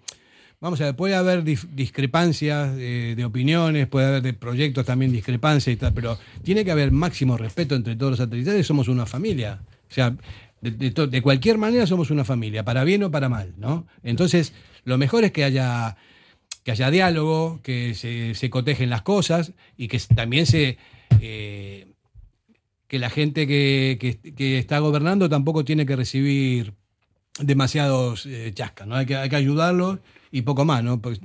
[0.60, 5.74] vamos a ver, puede haber discrepancias eh, de opiniones, puede haber de proyectos también discrepancias
[5.74, 9.60] y tal, pero tiene que haber máximo respeto entre todos los atletas somos una familia.
[9.90, 10.14] O sea,
[10.60, 13.86] de, cualquier manera somos una familia, para bien o para mal, ¿no?
[14.04, 14.52] Entonces,
[14.84, 15.96] lo mejor es que haya
[16.64, 20.78] que haya diálogo, que se, se cotejen las cosas y que también se
[21.20, 21.88] eh,
[22.86, 23.98] que la gente que-
[24.36, 26.74] que está gobernando tampoco tiene que recibir
[27.40, 28.94] demasiados eh, chascas, ¿no?
[28.96, 29.98] Hay que, hay que ayudarlos
[30.30, 31.00] y poco más, ¿no?
[31.00, 31.20] Pues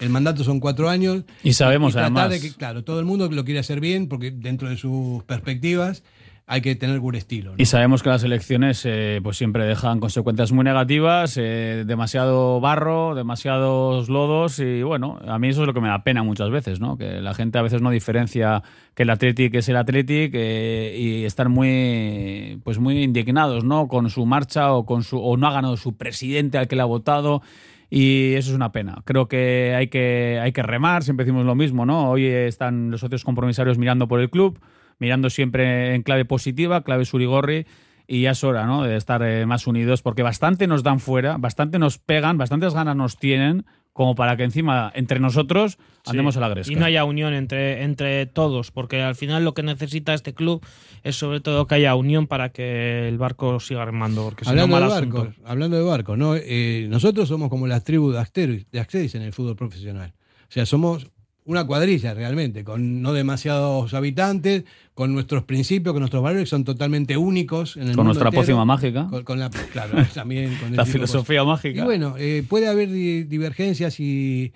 [0.00, 1.22] el mandato son cuatro años.
[1.42, 4.30] Y sabemos, tratar además- de que, claro, todo el mundo lo quiere hacer bien porque
[4.30, 6.02] dentro de sus perspectivas
[6.46, 7.52] hay que tener buen estilo.
[7.52, 7.56] ¿no?
[7.56, 13.14] Y sabemos que las elecciones eh, pues siempre dejan consecuencias muy negativas, eh, demasiado barro,
[13.14, 16.80] demasiados lodos y bueno, a mí eso es lo que me da pena muchas veces,
[16.80, 16.98] ¿no?
[16.98, 18.62] Que la gente a veces no diferencia
[18.94, 23.88] que el Athletic es el Athletic eh, y estar muy pues muy indignados, ¿no?
[23.88, 26.82] Con su marcha o con su o no ha ganado su presidente al que le
[26.82, 27.42] ha votado.
[27.90, 29.02] Y eso es una pena.
[29.04, 32.10] Creo que hay que, hay que remar, siempre decimos lo mismo, ¿no?
[32.10, 34.58] Hoy están los socios compromisarios mirando por el club,
[34.98, 37.66] mirando siempre en clave positiva, clave surigorri,
[38.06, 38.82] y ya es hora, ¿no?
[38.82, 42.96] De estar eh, más unidos, porque bastante nos dan fuera, bastante nos pegan, bastantes ganas
[42.96, 43.64] nos tienen,
[43.94, 46.38] como para que encima, entre nosotros, andemos Sí.
[46.38, 46.72] a la gresca.
[46.72, 50.66] Y no haya unión entre, entre todos, porque al final lo que necesita este club
[51.04, 54.62] es sobre todo que haya unión para que el barco siga remando, porque si no,
[54.62, 56.34] Hablando mal de barcos, hablando de barcos, ¿no?
[56.36, 58.80] Eh, nosotros somos como las tribus de Asteris, de
[59.14, 60.12] en el fútbol profesional.
[60.42, 61.06] O sea, somos
[61.46, 64.64] una cuadrilla realmente, con no demasiados habitantes,
[64.94, 68.28] con nuestros principios, con nuestros valores que son totalmente únicos en el Con mundo nuestra
[68.28, 68.42] entero.
[68.42, 69.06] pócima mágica.
[69.10, 71.80] Con, con la, claro, también con La filosofía mágica.
[71.82, 74.52] Y bueno, eh, puede haber di- divergencias y,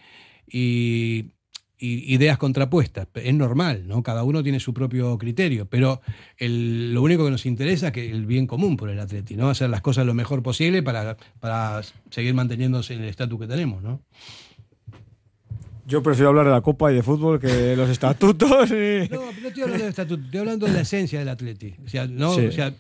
[0.50, 1.26] y-
[1.80, 3.06] y ideas contrapuestas.
[3.14, 4.02] Es normal, ¿no?
[4.02, 6.00] Cada uno tiene su propio criterio, pero
[6.38, 9.48] el- lo único que nos interesa es que el bien común por el atleti, ¿no?
[9.50, 13.82] Hacer las cosas lo mejor posible para, para seguir manteniéndose en el estatus que tenemos,
[13.82, 14.00] ¿no?
[15.88, 18.70] Yo prefiero hablar de la Copa y de fútbol que de los estatutos.
[18.70, 21.74] y- No, no estoy hablando de estatuto, estoy hablando de la esencia del atleti.
[21.84, 22.46] O sea, no, Sí.
[22.46, 22.74] o sea,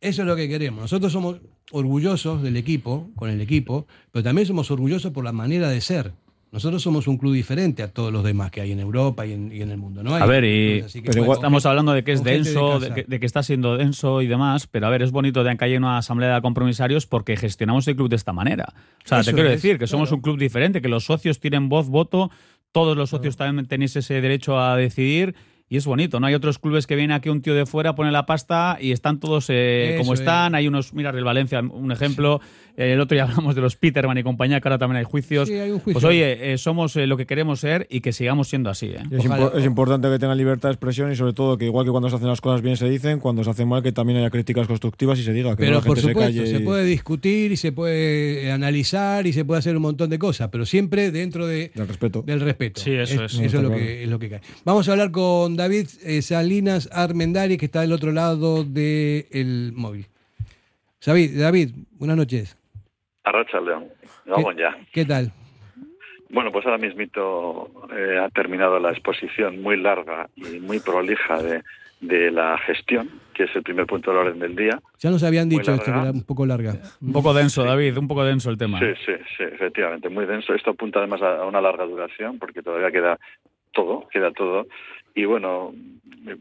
[0.00, 0.80] Eso es lo que queremos.
[0.82, 1.36] Nosotros somos
[1.70, 6.12] orgullosos del equipo, con el equipo, pero también somos orgullosos por la manera de ser.
[6.52, 9.50] Nosotros somos un club diferente a todos los demás que hay en Europa y en,
[9.50, 10.02] y en el mundo.
[10.02, 10.14] ¿no?
[10.14, 13.04] Hay A ver, y clubes pero bueno, estamos hablando de que es denso, de que,
[13.04, 15.78] de que está siendo denso y demás, pero a ver, es bonito de que haya
[15.78, 18.74] una asamblea de compromisarios porque gestionamos el club de esta manera.
[19.02, 21.40] O sea, Eso te quiero es, decir que somos un club diferente, que los socios
[21.40, 22.30] tienen voz, voto,
[22.70, 25.34] todos los socios también tenéis ese derecho a decidir.
[25.70, 26.26] Y es bonito, ¿no?
[26.26, 29.20] Hay otros clubes que viene aquí un tío de fuera, pone la pasta y están
[29.20, 30.20] todos eh, como es.
[30.20, 30.54] están.
[30.54, 32.42] Hay unos, mira, el Valencia, un ejemplo.
[32.74, 35.46] El otro día hablamos de los Peterman y compañía, que ahora también hay juicios.
[35.48, 35.92] Sí, hay un juicio.
[35.92, 38.86] Pues oye, eh, somos eh, lo que queremos ser y que sigamos siendo así.
[38.86, 39.02] ¿eh?
[39.10, 41.90] Es, impo- es importante que tengan libertad de expresión y sobre todo que igual que
[41.90, 44.30] cuando se hacen las cosas bien se dicen, cuando se hacen mal que también haya
[44.30, 46.50] críticas constructivas y se diga que no Pero la por gente supuesto, se calle.
[46.56, 50.18] se y- puede discutir y se puede analizar y se puede hacer un montón de
[50.18, 52.22] cosas, pero siempre dentro de, del respeto.
[52.22, 52.80] Del respeto.
[52.80, 53.34] Sí, eso es.
[53.34, 53.76] Eso es, lo claro.
[53.76, 54.40] que, es lo que cae.
[54.64, 60.06] Vamos a hablar con David eh, Salinas Armendari, que está del otro lado del móvil.
[61.04, 62.56] David, David, buenas noches.
[63.24, 63.88] Arracha León.
[64.26, 64.76] Vamos ya.
[64.92, 65.32] ¿Qué tal?
[66.30, 71.62] Bueno, pues ahora mismito eh, ha terminado la exposición muy larga y muy prolija de,
[72.00, 74.80] de la gestión, que es el primer punto del orden del día.
[74.98, 76.74] Ya nos habían Muy dicho esto, que era un poco larga.
[77.00, 78.78] Un poco denso, David, un poco denso el tema.
[78.80, 80.54] Sí, sí, sí, efectivamente, muy denso.
[80.54, 83.18] Esto apunta además a una larga duración, porque todavía queda
[83.72, 84.66] todo, queda todo.
[85.14, 85.72] Y bueno,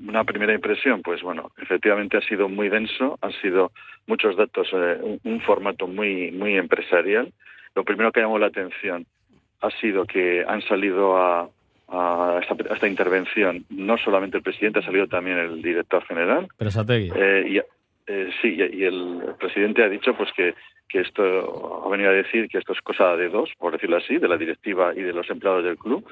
[0.07, 3.71] una primera impresión, pues bueno, efectivamente ha sido muy denso, han sido
[4.07, 7.31] muchos datos, eh, un, un formato muy, muy empresarial.
[7.75, 9.05] Lo primero que llamó la atención
[9.61, 11.49] ha sido que han salido a,
[11.87, 16.47] a esta, a esta intervención no solamente el presidente, ha salido también el director general.
[16.57, 17.11] Pero.
[17.15, 17.57] Eh, y,
[18.07, 20.55] eh, sí, y el presidente ha dicho pues que,
[20.89, 24.17] que esto ha venido a decir que esto es cosa de dos, por decirlo así,
[24.17, 26.05] de la directiva y de los empleados del club,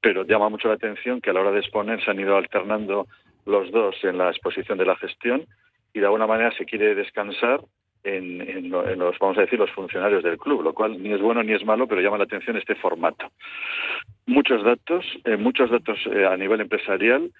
[0.00, 3.06] pero llama mucho la atención que a la hora de exponer se han ido alternando
[3.46, 5.44] los dos en la exposición de la gestión
[5.92, 7.60] y de alguna manera se quiere descansar
[8.04, 11.12] en, en lo- en los, vamos a decir, los funcionarios del club, lo cual ni
[11.12, 13.30] es bueno ni es malo, pero llama la atención este formato.
[14.26, 17.30] Muchos datos, eh, muchos datos eh, a nivel empresarial,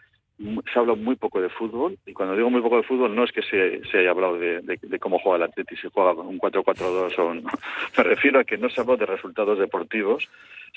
[0.73, 3.33] se habla muy poco de fútbol, y cuando digo muy poco de fútbol no es
[3.33, 6.27] que se, se haya hablado de, de- de cómo juega el Atleti, si juega con
[6.29, 7.45] un 4-4-2 o un...
[7.99, 10.29] Me refiero a que no se ha hablado de resultados deportivos,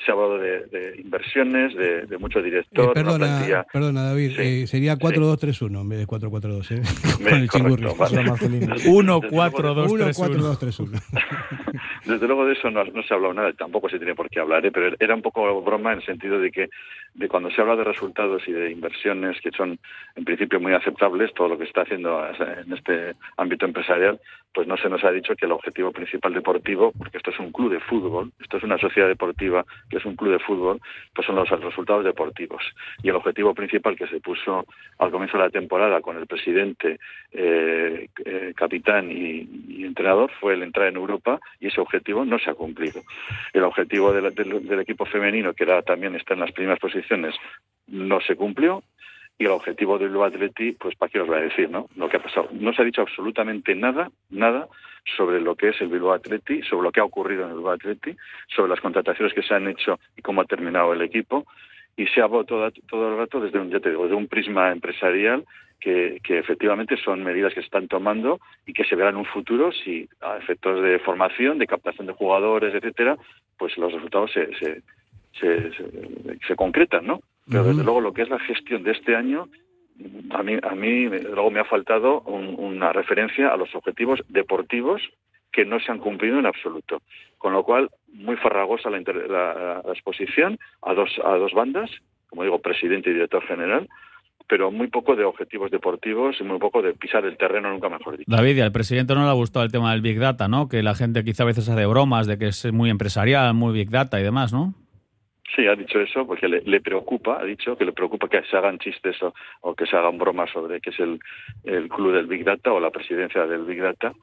[0.03, 3.63] se ha hablado de, de inversiones, de, de mucho Eh, director, una perdona, plantilla...
[3.71, 6.81] perdona, David, eh, sería 4-2-3-1 en vez de 4-4-2, ¿eh?
[7.19, 7.85] Me- Con el correcto, chingurri.
[7.97, 8.23] vale.
[8.89, 11.01] 1-4-2-3-1.
[12.05, 14.41] Desde luego de eso no, no se ha hablado nada, tampoco se tiene por qué
[14.41, 14.71] hablar, ¿eh?
[14.71, 16.69] pero era un poco broma en el sentido de que
[17.13, 19.79] de cuando se habla de resultados y de inversiones que son
[20.15, 24.19] en principio muy aceptables, todo lo que se está haciendo en este ámbito empresarial,
[24.53, 27.51] pues no se nos ha dicho que el objetivo principal deportivo, porque esto es un
[27.51, 30.81] club de fútbol, esto es una sociedad deportiva que es un club de fútbol,
[31.15, 32.63] pues son los resultados deportivos.
[33.01, 34.65] Y el objetivo principal que se puso
[34.99, 36.99] al comienzo de la temporada con el presidente,
[37.31, 41.92] eh, eh, capitán y, y entrenador fue el entrar en Europa y ese objetivo
[42.25, 43.01] no se ha cumplido.
[43.53, 47.35] El objetivo del, del- equipo femenino, que era también estar en las primeras posiciones,
[47.87, 48.83] no se cumplió.
[49.37, 51.87] Y el objetivo del Bilbao Atleti, pues para qué os voy a decir, ¿no?
[51.95, 52.49] Lo que ha pasado.
[52.51, 54.67] No se ha dicho absolutamente nada, nada
[55.17, 57.73] sobre lo que es el Bilbao Atleti, sobre lo que ha ocurrido en el Bilbao
[57.73, 58.15] Atleti,
[58.55, 61.45] sobre las contrataciones que se han hecho y cómo ha terminado el equipo.
[61.97, 64.27] Y se ha hablado todo, todo el rato desde un, ya te digo, de un
[64.27, 65.43] prisma empresarial
[65.83, 69.25] que, que efectivamente son medidas que se están tomando y que se verán en un
[69.25, 73.17] futuro si a efectos de formación, de captación de jugadores, etcétera,
[73.57, 74.81] pues los resultados se, se,
[75.39, 75.71] se,
[76.47, 77.19] se- concretan, ¿no?
[77.49, 79.49] Pero desde luego lo que es la gestión de este año,
[80.31, 85.01] a mí, a mí luego me ha faltado un- una referencia a los objetivos deportivos
[85.51, 87.01] que no se han cumplido en absoluto.
[87.37, 91.91] Con lo cual, muy farragosa la, la- la exposición a dos, a dos bandas,
[92.29, 93.87] como digo, presidente y director general,
[94.47, 98.17] pero muy poco de objetivos deportivos y muy poco de pisar el terreno, nunca mejor
[98.17, 98.31] dicho.
[98.31, 100.67] David, y al presidente no le ha gustado el tema del Big Data, ¿no?
[100.67, 103.89] Que la gente quizá a veces hace bromas de que es muy empresarial, muy Big
[103.89, 104.73] Data y demás, ¿no?
[105.55, 108.57] Sí, ha dicho eso porque le, le preocupa, ha dicho que le preocupa que se
[108.57, 111.19] hagan chistes o, o que se hagan bromas sobre que es el,
[111.63, 114.13] el club del Big Data o la presidencia del Big Data.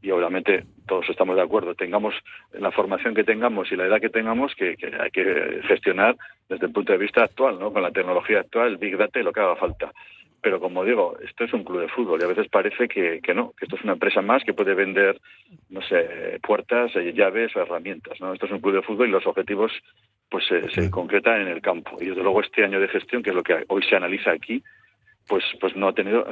[0.00, 2.14] Y obviamente todos estamos de acuerdo, tengamos
[2.52, 6.16] la formación que tengamos y la edad que tengamos, que, que hay que gestionar
[6.48, 7.72] desde el punto de vista actual, ¿no?
[7.72, 9.92] con la tecnología actual, el Big Data y lo que haga falta.
[10.40, 13.34] Pero como digo, esto es un club de fútbol y a veces parece que, que
[13.34, 15.20] no, que esto es una empresa más que puede vender,
[15.68, 18.20] no sé, puertas, eh, llaves o herramientas.
[18.20, 18.32] ¿no?
[18.32, 19.72] Esto es un club de fútbol y los objetivos
[20.30, 21.96] pues se, se concretan en el campo.
[22.00, 24.62] Y desde luego este año de gestión, que es lo que hoy se analiza aquí,
[25.28, 26.24] pues pues no ha tenido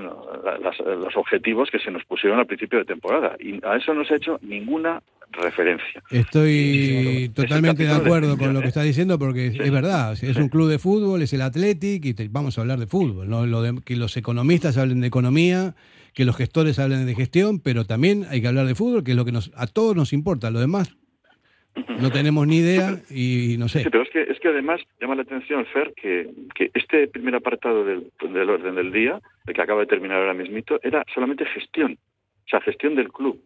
[0.63, 3.37] las- los objetivos que se nos pusieron al principio de temporada.
[3.39, 5.03] Y a eso no se ha hecho ninguna
[5.33, 6.03] referencia.
[6.11, 8.69] Estoy totalmente de acuerdo con lo que ¿eh?
[8.69, 12.15] está diciendo porque es- es verdad, es un club de fútbol, es el Athletic y
[12.15, 13.47] te- vamos a hablar de fútbol, ¿no?
[13.47, 15.75] Lo de- que los economistas hablen de economía,
[16.15, 19.17] que los gestores hablen de gestión, pero también hay que hablar de fútbol, que es
[19.17, 20.95] lo que nos, a todos nos importa, lo demás
[22.01, 23.83] no tenemos ni idea y no sé.
[23.83, 27.35] Sí, pero es que, es que además llama la atención, Fer, que, que este primer
[27.35, 31.45] apartado del, del orden del día, el que acaba de terminar ahora mismito, era solamente
[31.47, 33.41] gestión, o sea, gestión del club.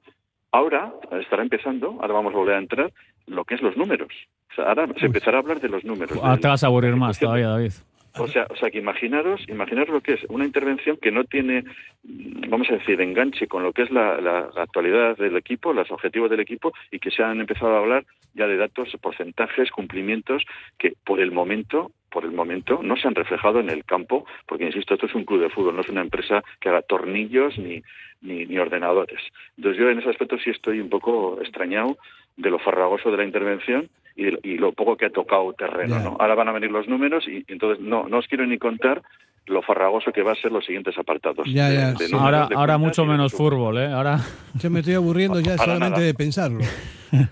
[0.52, 2.92] Ahora estará empezando, ahora vamos a volver a entrar,
[3.26, 4.08] lo que es los números.
[4.50, 6.18] O sea, ahora se empezará a hablar de los números.
[6.40, 7.72] Te vas a aburrir más todavía, David.
[8.18, 11.64] O sea, o sea, que imaginaros, imaginaros lo que es una intervención que no tiene,
[12.02, 15.90] vamos a decir, enganche con lo que es la, la- la actualidad del equipo, los
[15.90, 18.04] objetivos del equipo y que se han empezado a hablar
[18.34, 20.44] ya de datos, porcentajes, cumplimientos
[20.78, 24.64] que por el momento, por el momento no se han reflejado en el campo, porque
[24.66, 27.82] insisto, esto es un club de fútbol, no es una empresa que haga tornillos ni,
[28.22, 29.20] ni, ni ordenadores.
[29.56, 31.96] Entonces yo en ese aspecto sí estoy un poco extrañado
[32.36, 35.98] de lo farragoso de la intervención y, de- y lo poco que ha tocado terreno.
[36.00, 36.16] ¿no?
[36.18, 39.02] Ahora van a venir los números y, y entonces no, no os quiero ni contar
[39.46, 41.46] lo farragoso que va a ser los siguientes apartados.
[41.52, 42.12] Ya, de- ya, de sí.
[42.12, 43.86] números, Ahora, de ahora mucho menos fútbol, ¿eh?
[43.86, 44.18] Ahora
[44.54, 46.02] Yo me estoy aburriendo ya solamente nada.
[46.06, 46.60] de pensarlo.
[46.60, 47.16] Sí.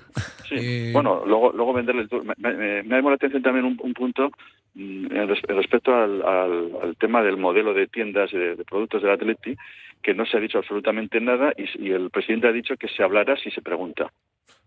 [0.51, 2.25] Eh, Bueno, luego, luego venderle el tour.
[2.25, 4.31] Me, me, me llamó la atención también un, un punto
[4.75, 5.07] mm,
[5.55, 9.55] respecto al, al- al tema del modelo de tiendas y de, de productos del Atleti,
[10.03, 13.37] que no se ha dicho absolutamente nada y el presidente ha dicho que se hablará
[13.37, 14.11] si se pregunta.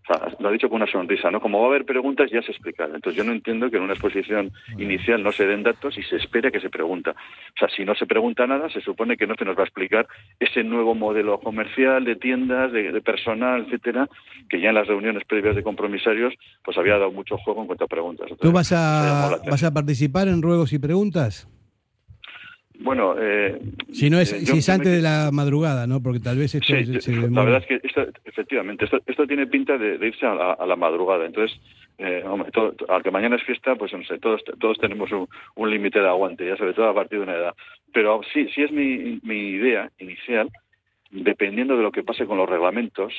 [0.04, 1.40] O sea, lo ha dicho con una sonrisa, ¿no?
[1.40, 2.96] Como va a haber preguntas, ya se explicará.
[2.96, 6.18] Entonces yo no entiendo que en una exposición inicial no se den datos y se
[6.18, 7.12] espera que se pregunta.
[7.12, 9.66] O sea, si no se pregunta nada, se supone que no se nos va a
[9.66, 10.08] explicar
[10.40, 14.10] ese nuevo modelo comercial de tiendas, de, de personal, etcétera,
[14.50, 16.34] que ya en las reuniones previas de compromisarios,
[16.64, 18.30] pues había dado mucho juego en cuanto a preguntas.
[18.40, 21.48] ¿Tú vas a, vas a participar en ruegos y preguntas?
[22.84, 23.60] Bueno, eh,
[23.92, 26.02] Si no es, eh, si es me antes de la madrugada, ¿no?
[26.02, 29.00] Porque tal vez esto Sí, se, yo- se la verdad es que esto, efectivamente, esto,
[29.06, 31.26] esto tiene pinta de, de irse a la, a la madrugada.
[31.26, 31.60] Entonces,
[31.98, 35.28] eh, hombre, todo, al que mañana es fiesta, pues no sé, todos, todos tenemos un,
[35.56, 37.54] un límite de aguante, ya sobre todo a partir de una edad.
[37.94, 40.50] Pero sí, sí es mi, mi idea inicial,
[41.12, 43.14] dependiendo de lo que pase con los reglamentos,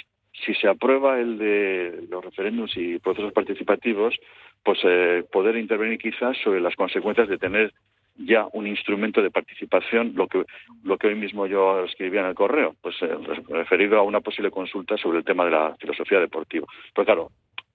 [0.45, 4.17] si se aprueba el de los referéndums y procesos participativos,
[4.65, 7.73] pues eh, poder intervenir quizás sobre las consecuencias de tener
[8.17, 10.45] ya un instrumento de participación, lo que
[10.85, 14.21] lo que hoy mismo yo escribía en el correo, pues eh, re- referido a una
[14.21, 16.67] posible consulta sobre el tema de la filosofía deportiva.
[16.95, 17.31] Pero claro,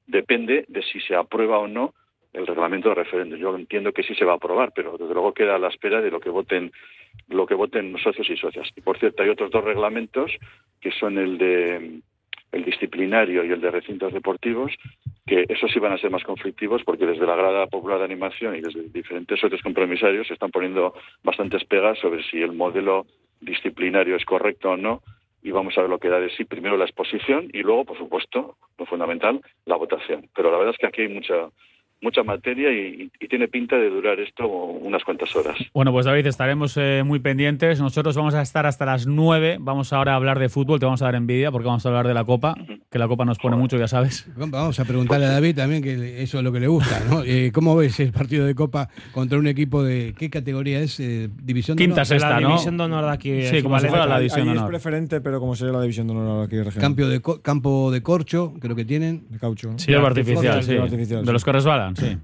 [0.06, 1.94] depende de si se aprueba o no
[2.34, 3.40] el reglamento de referéndum.
[3.40, 6.02] Yo entiendo que sí se va a aprobar, pero desde luego queda a la espera
[6.02, 6.72] de lo que voten
[7.30, 8.70] lo que voten socios y socias.
[8.76, 10.32] Y por cierto, hay otros dos reglamentos
[10.80, 12.00] que son el de
[12.52, 14.72] el disciplinario y el de recintos deportivos,
[15.26, 18.56] que esos sí van a ser más conflictivos porque desde la grada popular de animación
[18.56, 20.94] y desde diferentes socios compromisarios se están poniendo
[21.24, 23.06] bastantes pegas sobre si el modelo
[23.42, 25.02] disciplinario es correcto o no
[25.44, 27.98] y vamos a ver lo que da de sí primero la exposición y luego, por
[27.98, 30.30] supuesto, lo fundamental, la votación.
[30.36, 31.50] Pero la verdad es que aquí hay mucha
[32.02, 35.56] mucha materia y, y tiene pinta de durar esto unas cuantas horas.
[35.74, 37.80] Bueno, pues David, estaremos eh, muy pendientes.
[37.80, 39.58] Nosotros vamos a estar hasta las 9.
[39.60, 40.80] Vamos ahora a hablar de fútbol.
[40.80, 42.56] Te vamos a dar envidia porque vamos a hablar de la Copa,
[42.92, 44.28] que la Copa nos pone mucho, ya sabes.
[44.36, 47.24] Vamos a preguntarle a David también, que eso es lo que le gusta, ¿no?
[47.24, 50.14] Eh, ¿Cómo ves el partido de Copa contra un equipo de.
[50.18, 51.00] ¿Qué categoría es?
[51.00, 52.50] Eh, ¿División de Quinta, sexta, la ¿no?
[52.50, 53.44] división de honor de aquí.
[53.48, 54.70] Sí, como si fuera la división de es honor.
[54.70, 56.82] preferente, pero como sería la división de honor aquí regional.
[56.82, 59.24] Campo de, co- campo de corcho, creo que tienen.
[59.30, 59.72] De caucho.
[59.72, 59.80] ¿no?
[59.80, 60.76] Sí, hierba artificial, sí.
[60.78, 61.52] Artificial, De los que
[61.96, 62.18] sí.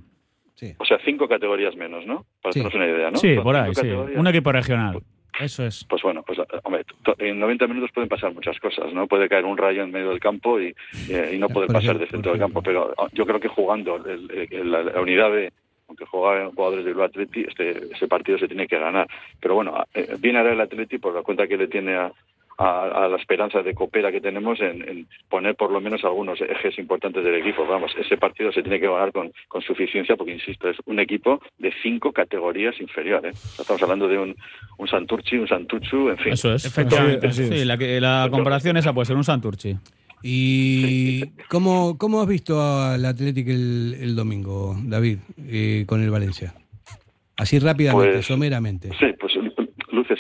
[0.78, 2.26] O sea, cinco categorías menos, ¿no?
[2.42, 2.60] Para Sí.
[2.60, 3.18] hacernos una idea, ¿no?
[3.18, 3.88] Sí, por ahí, sí.
[3.90, 5.02] Un equipo regional.
[5.40, 5.84] Eso es.
[5.90, 9.08] Pues bueno, pues hombre, to- en 90 minutos pueden pasar muchas cosas, ¿no?
[9.08, 10.74] Puede caer un rayo en medio del campo y,
[11.10, 14.48] y no poder pasar de centro del campo, pero ah, yo creo que jugando el-
[14.52, 15.52] el- la, la unidad de
[15.88, 19.08] aunque juegan jugadores del Atleti, este, ese partido se tiene que ganar.
[19.42, 22.12] Pero bueno, eh, viene ahora el Atleti por la cuenta que le tiene a,
[22.58, 26.40] a- a la esperanza de coopera que tenemos en, en poner por lo menos algunos
[26.42, 27.66] ejes importantes del equipo.
[27.66, 31.42] Vamos, ese partido se tiene que ganar con, con suficiencia porque, insisto, es un equipo
[31.58, 33.36] de cinco categorías inferiores.
[33.36, 33.62] ¿eh?
[33.62, 34.36] Estamos hablando de un,
[34.78, 36.34] un Santurchi, un Santuchu, en fin.
[36.34, 36.66] Eso es.
[36.66, 37.28] Efectivamente.
[37.28, 37.50] Así es.
[37.50, 39.76] Sí, la, que- la comparación esa puede ser un Santurchi.
[40.26, 45.18] ¿Y cómo, cómo has visto al Atlético el, el domingo, David,
[45.48, 46.54] eh, con el Valencia?
[47.36, 48.90] Así rápidamente, Pues, someramente.
[49.00, 49.34] Sí, pues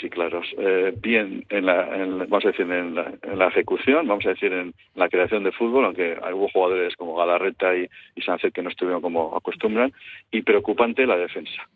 [0.02, 0.48] y claros.
[0.57, 1.86] Eh, bien, en la,
[2.28, 6.18] vamos a decir, en la, ejecución, vamos a decir, en la creación de fútbol, aunque
[6.34, 9.91] hubo jugadores como Galarreta y, y Sánchez que no estuvieron como acostumbran,
[10.32, 11.68] y preocupante la defensa.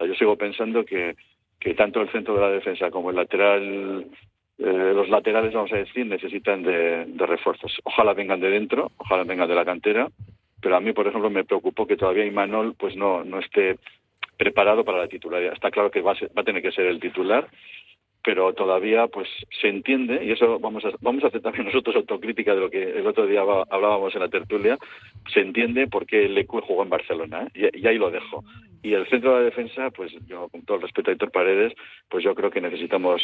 [0.00, 1.14] Yo sigo pensando que,
[1.60, 4.06] que tanto el centro de la defensa como el lateral,
[4.58, 7.80] eh, los laterales, vamos a decir, necesitan de, de refuerzos.
[7.84, 10.08] Ojalá vengan de dentro, ojalá vengan de la cantera,
[10.60, 13.76] pero a mí, por ejemplo, me preocupó que todavía Imanol pues no, no esté
[14.36, 15.52] preparado para la titularidad.
[15.54, 17.48] Está claro que va a, ser- va a tener que ser el titular,
[18.22, 19.28] pero todavía pues
[19.60, 22.82] se entiende y eso vamos a vamos a hacer también nosotros autocrítica de lo que
[22.82, 24.78] el otro día hablábamos en la tertulia
[25.32, 27.70] se entiende por qué Lecu jugó en Barcelona ¿eh?
[27.74, 28.42] y, y ahí lo dejo
[28.82, 31.74] y el centro de la defensa pues yo con todo el respeto a Héctor Paredes
[32.08, 33.20] pues yo creo que necesitamos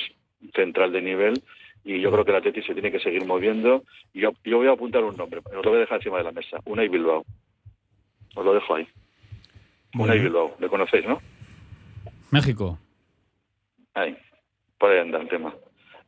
[0.54, 1.34] central de nivel
[1.82, 3.84] y yo creo que el Atleti se tiene que seguir moviendo.
[4.12, 6.24] Y yo, yo voy a apuntar un nombre, os lo voy a dejar encima de
[6.24, 7.24] la mesa, Unai Bilbao.
[8.34, 8.86] Os lo dejo ahí.
[9.94, 11.20] Unai Bilbao, le conocéis, ¿no?
[12.30, 12.78] México.
[13.94, 14.16] Ahí,
[14.78, 15.54] por ahí anda el tema.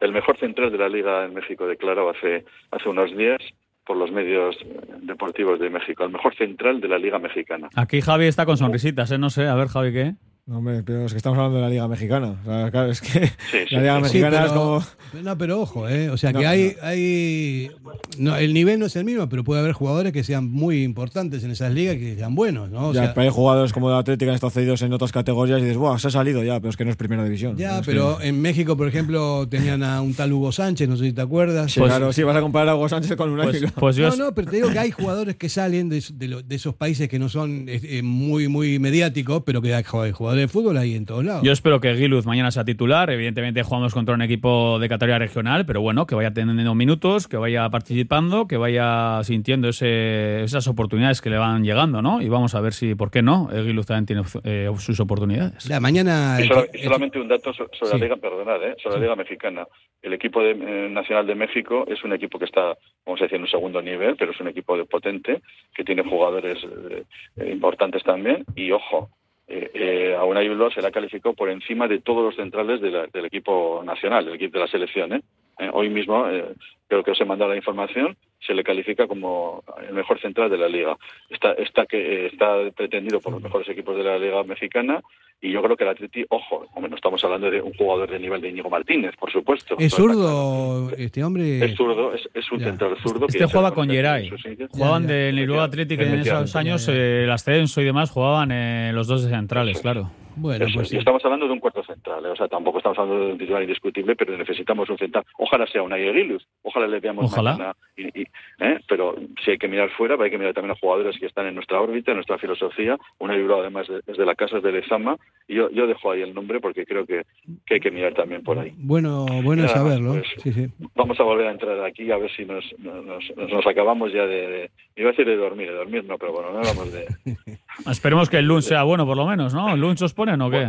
[0.00, 3.40] El mejor central de la Liga en México declarado hace, hace unos días
[3.84, 4.56] por los medios
[5.02, 7.68] deportivos de México, el mejor central de la Liga Mexicana.
[7.74, 9.18] Aquí Javi está con sonrisitas, ¿eh?
[9.18, 10.14] No sé, a ver, Javi, ¿qué?
[10.44, 12.36] No, hombre, pero es que estamos hablando de la Liga Mexicana.
[12.42, 15.22] O sea, claro, es que sí, la Liga Sí, Mexicana pero- es como.
[15.22, 16.10] No, pero ojo, ¿eh?
[16.10, 16.74] O sea No, que hay.
[16.82, 17.70] hay
[18.18, 21.44] no, el nivel no es el mismo, pero puede haber jugadores que sean muy importantes
[21.44, 22.88] en esas ligas que sean buenos, ¿no?
[22.88, 25.12] O ya, sea, pero hay jugadores como de Atlético que han estado cedidos en otras
[25.12, 25.96] categorías y dices, ¡buah!
[26.00, 27.56] Se ha salido ya, pero es que no es primera división.
[27.56, 31.04] ya, que- pero en México, por ejemplo, tenían a un tal Hugo Sánchez, no sé
[31.04, 31.70] si te acuerdas.
[31.70, 33.40] Sí, claro, sí, vas a comparar a Hugo Sánchez con un
[33.76, 36.56] Pues- no, no, pero te digo que hay jugadores que salen de, de lo- de
[36.56, 40.48] esos países que no son eh, eh, muy, muy mediáticos, pero que hay jugadores de
[40.48, 41.42] fútbol ahí en todos lados.
[41.42, 43.10] Yo espero que Giluz mañana sea titular.
[43.10, 47.36] Evidentemente jugamos contra un equipo de categoría regional, pero bueno, que vaya teniendo minutos, que
[47.36, 52.20] vaya participando, que vaya sintiendo ese- esas oportunidades que le van llegando, ¿no?
[52.22, 53.48] Y vamos a ver si, ¿por qué no?
[53.52, 55.64] Giluz también tiene eh, sus oportunidades.
[55.64, 56.38] Ya, mañana.
[56.40, 57.98] Y, que- y solamente un dato so- sobre Sí.
[57.98, 58.74] la Liga, perdonad, ¿eh?
[58.82, 59.66] sobre la Liga Mexicana.
[60.02, 62.76] El equipo de- eh, nacional de México es un equipo que está,
[63.06, 65.40] vamos a decir, en un segundo nivel, pero es un equipo de potente,
[65.74, 67.04] que tiene jugadores eh,
[67.36, 68.44] eh, importantes también.
[68.56, 69.10] Y ojo,
[69.52, 72.90] eh, eh, a Unai Bilbao se la calificó por encima de todos los centrales de
[72.90, 75.12] la- del equipo nacional, del equipo de la selección.
[75.12, 75.20] ¿eh?
[75.58, 76.54] Eh, hoy mismo, eh,
[76.88, 78.16] creo que os he mandado la información,
[78.46, 80.96] se le califica como el mejor central de la liga.
[81.30, 85.00] Está, está, que, eh, está pretendido por los mejores equipos de la liga mexicana
[85.40, 88.40] y yo creo que el Atleti, ojo, no estamos hablando de un jugador de nivel
[88.40, 89.74] de Íñigo Martínez, por supuesto.
[89.78, 91.64] Es zurdo, este hombre.
[91.64, 92.66] Es zurdo, es, es un Ya.
[92.66, 93.20] central zurdo.
[93.26, 94.30] que Este se jugaba con en Geray.
[94.70, 99.08] Jugaban del Bilbao Athletic en esos años, eh, el ascenso y demás, jugaban eh, los
[99.08, 100.10] dos centrales, claro.
[100.36, 100.90] Bueno, Eso pues es.
[100.90, 100.96] sí.
[100.96, 102.30] Y estamos hablando de un cuarto central, ¿eh?
[102.30, 105.24] o sea, tampoco estamos hablando de un titular indiscutible, pero necesitamos un central.
[105.38, 107.52] Ojalá sea un Aguiluz, ojalá le veamos Ojalá.
[107.52, 107.76] mañana.
[107.96, 108.26] y- y-
[108.60, 108.80] ¿eh?
[108.88, 109.14] Pero
[109.44, 111.80] si hay que mirar fuera, hay que mirar también a jugadores que están en nuestra
[111.80, 112.98] órbita, en nuestra filosofía.
[113.18, 115.16] Una Bilbao, además, de- es de la casa, es de Lezama,
[115.48, 117.22] y yo, yo dejo ahí el nombre porque creo que,
[117.66, 118.72] que hay que mirar también por ahí.
[118.76, 120.12] Bueno, bueno Nada saberlo.
[120.14, 120.26] pues.
[120.38, 120.66] sí, sí.
[120.94, 124.26] Vamos a volver a entrar aquí a ver si nos, nos, nos- nos acabamos ya
[124.26, 127.06] de, de- Iba a decir de dormir, de dormir no, pero bueno, no hablamos de...
[127.90, 129.72] Esperemos que el lunch sea bueno, por lo menos, ¿no?
[129.74, 130.68] ¿El lunch os ponen o qué?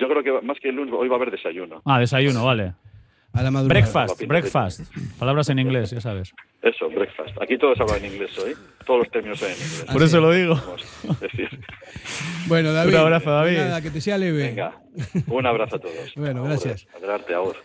[0.00, 1.82] Yo creo que más que el lunes, hoy va a haber desayuno.
[1.84, 2.72] Ah, desayuno, vale.
[3.32, 3.80] A la madrugada.
[3.80, 4.80] Breakfast, breakfast.
[5.18, 6.32] Palabras en inglés, ya sabes.
[6.62, 7.40] Eso, breakfast.
[7.40, 8.54] Aquí todos hablan inglés hoy.
[8.84, 9.84] Todos los términos son en inglés.
[9.92, 10.60] Por eso lo digo.
[12.48, 12.94] Bueno, David.
[12.94, 13.56] Un abrazo, David.
[13.58, 14.48] Nada, que te sea leve.
[14.48, 14.74] venga,
[15.28, 15.94] un abrazo a todos.
[16.16, 16.86] Bueno, gracias.
[16.96, 17.58] Adelante, ahora.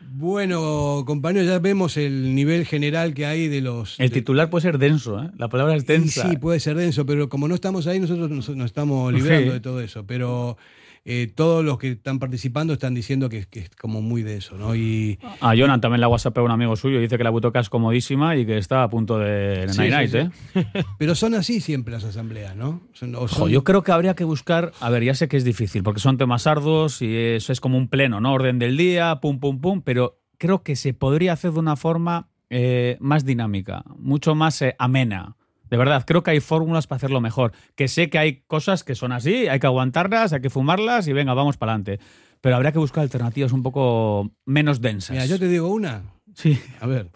[0.00, 3.98] Bueno, compañeros, ya vemos el nivel general que hay de los.
[4.00, 5.30] El titular puede ser denso, ¿eh?
[5.36, 6.30] La palabra es densa.
[6.30, 9.52] Sí, puede ser denso, pero como no estamos ahí, nosotros nos, nos estamos librando Sí.
[9.52, 10.04] de todo eso.
[10.06, 10.56] Pero
[11.04, 14.56] eh, todos los que están participando están diciendo que, que es como muy de eso,
[14.56, 14.74] ¿no?
[14.74, 17.00] Y A Jonan también la WhatsApp a un amigo suyo.
[17.00, 20.16] Dice que la butoca es comodísima y que está a punto de Sí, night sí,
[20.16, 20.58] night, sí.
[20.60, 20.84] ¿eh?
[20.98, 22.82] Pero son así siempre las asambleas, ¿no?
[22.92, 25.82] Son- Ojo, yo creo que habría que buscar, a ver, ya sé que es difícil,
[25.82, 28.32] porque son temas arduos y eso es como un pleno, ¿no?
[28.34, 32.28] Orden del día, pum, pum, pum, pero creo que se podría hacer de una forma
[32.50, 35.36] eh, más dinámica, mucho más eh, amena.
[35.70, 37.52] De verdad, creo que hay fórmulas para hacerlo mejor.
[37.74, 41.12] Que sé que hay cosas que son así, hay que aguantarlas, hay que fumarlas y
[41.12, 42.00] venga, vamos para adelante.
[42.40, 45.10] Pero habría que buscar alternativas un poco menos densas.
[45.10, 46.02] Mira, yo te digo una.
[46.34, 46.58] Sí.
[46.80, 47.10] A ver.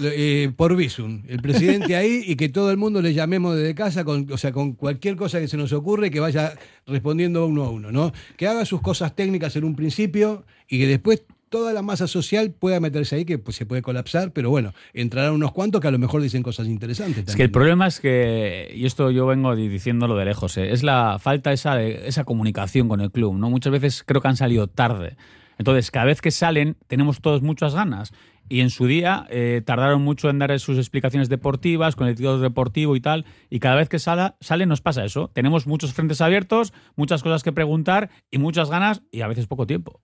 [0.00, 4.04] Eh, por Visum, el presidente ahí y que todo el mundo le llamemos desde casa,
[4.04, 6.54] con, o sea, con cualquier cosa que se nos ocurre, que vaya
[6.84, 8.12] respondiendo uno a uno, ¿no?
[8.36, 12.50] Que haga sus cosas técnicas en un principio y que después toda la masa social
[12.50, 15.92] pueda meterse ahí, que pues, se puede colapsar, pero bueno, entrarán unos cuantos que a
[15.92, 17.18] lo mejor dicen cosas interesantes.
[17.18, 17.46] Es que también.
[17.46, 20.72] el problema es que, y esto yo vengo di- diciéndolo de lejos, ¿eh?
[20.72, 23.36] es la falta esa, de, esa comunicación con el club.
[23.36, 23.50] ¿no?
[23.50, 25.16] Muchas veces creo que han salido tarde.
[25.58, 28.12] Entonces, cada vez que salen, tenemos todos muchas ganas.
[28.48, 32.40] Y en su día eh, tardaron mucho en dar sus explicaciones deportivas, con el título
[32.40, 33.24] deportivo y tal.
[33.48, 35.30] Y cada vez que sala- sale nos pasa eso.
[35.32, 39.66] Tenemos muchos frentes abiertos, muchas cosas que preguntar y muchas ganas y a veces poco
[39.66, 40.00] tiempo.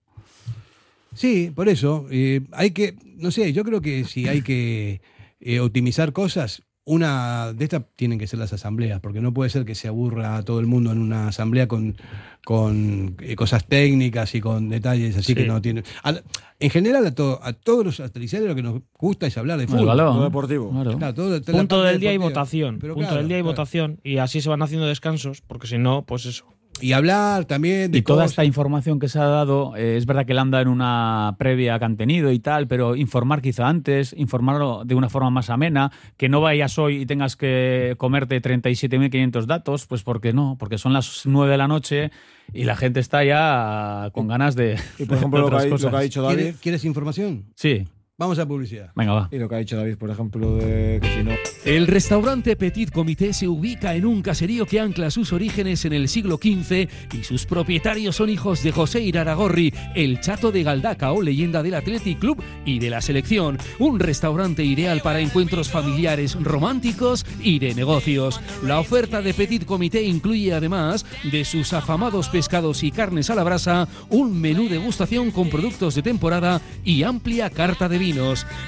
[1.13, 2.07] Sí, por eso.
[2.11, 5.01] eh, hay que, no sé, yo creo que si hay que
[5.39, 9.65] eh, optimizar cosas, una de estas tienen que ser las asambleas, porque no puede ser
[9.65, 11.95] que se aburra a todo el mundo en una asamblea con,
[12.43, 15.35] con eh, cosas técnicas y con detalles así Sí.
[15.35, 15.83] que no tienen.
[16.03, 16.15] a
[16.59, 19.87] en general, a, to- a todos los lo que nos gusta es hablar de fútbol.
[19.87, 20.13] balón.
[20.15, 20.69] Todo deportivo.
[20.71, 20.97] Claro.
[20.97, 22.39] Claro, todo- Punto del día y deportiva.
[22.41, 22.77] votación.
[22.79, 23.51] Pero Punto claro, del día y claro.
[23.51, 23.99] votación.
[24.03, 26.45] Y así se van haciendo descansos, porque si no, pues eso.
[26.81, 28.31] Y hablar también de Y toda cosas.
[28.31, 31.77] esta información que se ha dado, eh, es verdad que la anda en una previa
[31.79, 35.91] que han tenido y tal, pero informar quizá antes, informarlo de una forma más amena,
[36.17, 40.93] que no vayas hoy y tengas que comerte 37.500 datos, pues porque no, porque son
[40.93, 42.11] las 9 de la noche
[42.53, 44.77] y la gente está ya con ganas de.
[44.99, 45.91] Y por ejemplo, de lo que, ha, lo cosas.
[45.91, 46.35] que ha dicho David.
[46.37, 47.45] ¿Quieres, quieres información?
[47.55, 47.87] Sí.
[48.21, 48.91] Vamos a publicidad.
[48.95, 49.29] Venga, va.
[49.31, 51.31] Y lo que ha dicho David, por ejemplo, de que si no.
[51.65, 56.07] El restaurante Petit Comité se ubica en un caserío que ancla sus orígenes en el
[56.07, 61.63] siglo XV y sus propietarios son hijos de José Iraragorri, el chato de Galdacao, leyenda
[61.63, 63.57] del Athletic Club y de la selección.
[63.79, 68.39] Un restaurante ideal para encuentros familiares, románticos y de negocios.
[68.63, 73.43] La oferta de Petit Comité incluye además de sus afamados pescados y carnes a la
[73.43, 78.10] brasa, un menú degustación con productos de temporada y amplia carta de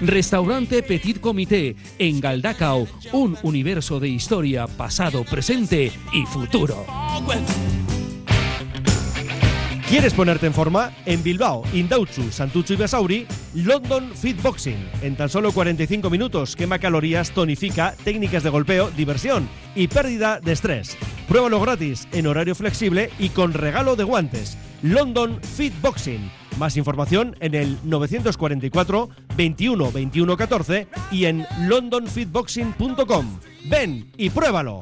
[0.01, 6.85] Restaurante Petit Comité en Galdacao, un universo de historia, pasado, presente y futuro.
[9.89, 10.91] ¿Quieres ponerte en forma?
[11.05, 14.89] En Bilbao, Indautxu, Santucho y Basauri, London Fit Boxing.
[15.01, 20.53] En tan solo 45 minutos quema calorías, tonifica, técnicas de golpeo, diversión y pérdida de
[20.53, 20.97] estrés.
[21.27, 24.57] Pruébalo gratis, en horario flexible y con regalo de guantes.
[24.81, 26.42] London Fit Boxing.
[26.57, 33.39] Más información en el 944 21 21 14 y en londonfitboxing.com.
[33.69, 34.81] Ven y pruébalo.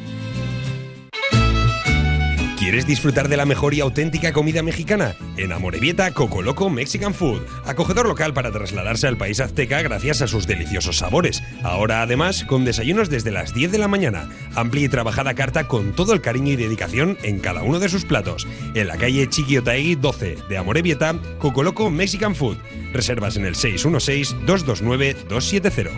[2.61, 5.15] ¿Quieres disfrutar de la mejor y auténtica comida mexicana?
[5.35, 10.27] En Amorebieta, Coco Loco Mexican Food, acogedor local para trasladarse al país azteca gracias a
[10.27, 11.41] sus deliciosos sabores.
[11.63, 15.93] Ahora además con desayunos desde las 10 de la mañana, amplia y trabajada carta con
[15.93, 18.47] todo el cariño y dedicación en cada uno de sus platos.
[18.75, 22.57] En la calle Chiquiotaegui 12 de Amorebieta, Coco Loco Mexican Food.
[22.93, 25.89] Reservas en el 616-229-270.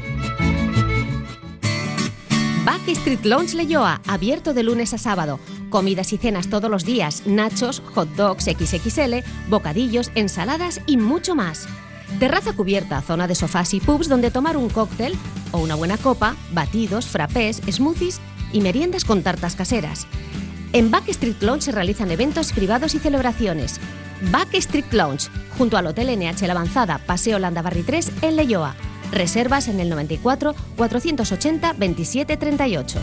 [3.04, 5.38] Backstreet Lounge Leyoa, abierto de lunes a sábado.
[5.74, 11.66] Comidas y cenas todos los días, nachos, hot dogs XXL, bocadillos, ensaladas y mucho más.
[12.20, 15.16] Terraza cubierta, zona de sofás y pubs donde tomar un cóctel
[15.52, 18.22] o una buena copa, batidos, frappés, smoothies
[18.52, 20.06] y meriendas con tartas caseras.
[20.74, 23.80] En Backstreet Lounge se realizan eventos privados y celebraciones.
[24.32, 28.76] Backstreet Lounge, junto al Hotel NH La Avanzada, Paseo Landabarri 3 en Leyoa.
[29.12, 33.00] Reservas en el 94 480 27 38.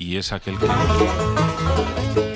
[0.00, 2.29] Y es aquel que...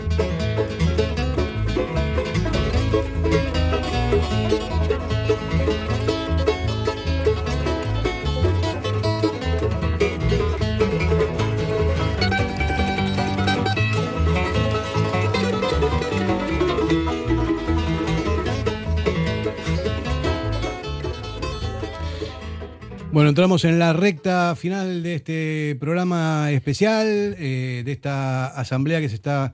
[23.14, 27.06] Bueno, entramos en la recta final de este programa especial,
[27.38, 29.52] eh, de esta asamblea que se está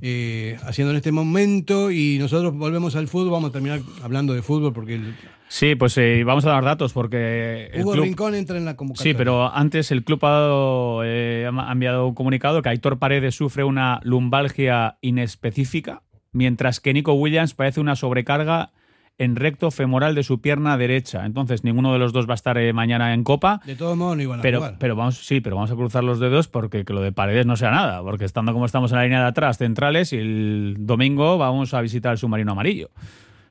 [0.00, 4.42] eh, haciendo en este momento y nosotros volvemos al fútbol, vamos a terminar hablando de
[4.42, 5.16] fútbol porque el,
[5.48, 7.68] Sí, pues eh, vamos a dar datos porque.
[7.72, 9.12] el Hugo club- Rincón entra en la convocatoria.
[9.12, 13.34] Sí, pero antes el club ha, dado, eh, ha enviado un comunicado que Aitor Paredes
[13.34, 18.70] sufre una lumbalgia inespecífica, mientras que Nico Williams parece una sobrecarga
[19.18, 21.24] en recto femoral de su pierna derecha.
[21.24, 23.60] Entonces, ninguno de los dos va a estar eh, mañana en Copa.
[23.64, 24.76] De todos modos no a Pero, jugar.
[24.78, 27.56] pero vamos, sí, pero vamos a cruzar los dedos porque que lo de Paredes no
[27.56, 31.38] sea nada, porque estando como estamos en la línea de atrás, centrales, y el domingo
[31.38, 32.90] vamos a visitar el submarino amarillo.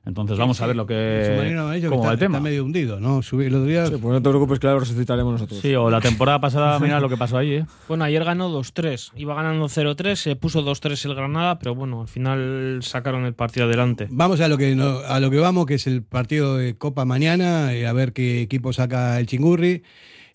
[0.05, 2.37] Entonces vamos a ver lo que Submarino amarillo que cómo va está, el tema.
[2.37, 3.21] está medio hundido, ¿no?
[3.21, 3.85] Subí el otro día.
[3.85, 5.59] Sí, pues no te preocupes, que lo resucitaremos nosotros.
[5.61, 7.65] Sí, o la temporada pasada, mira lo que pasó ahí, ¿eh?
[7.87, 9.11] Bueno, ayer ganó 2-3.
[9.15, 13.65] Iba ganando 0-3, se puso 2-3 el Granada, pero bueno, al final sacaron el partido
[13.65, 14.07] adelante.
[14.11, 17.05] Vamos a lo que no- a lo que vamos, que es el partido de Copa
[17.05, 19.83] mañana, eh, a ver qué equipo saca el Chingurri.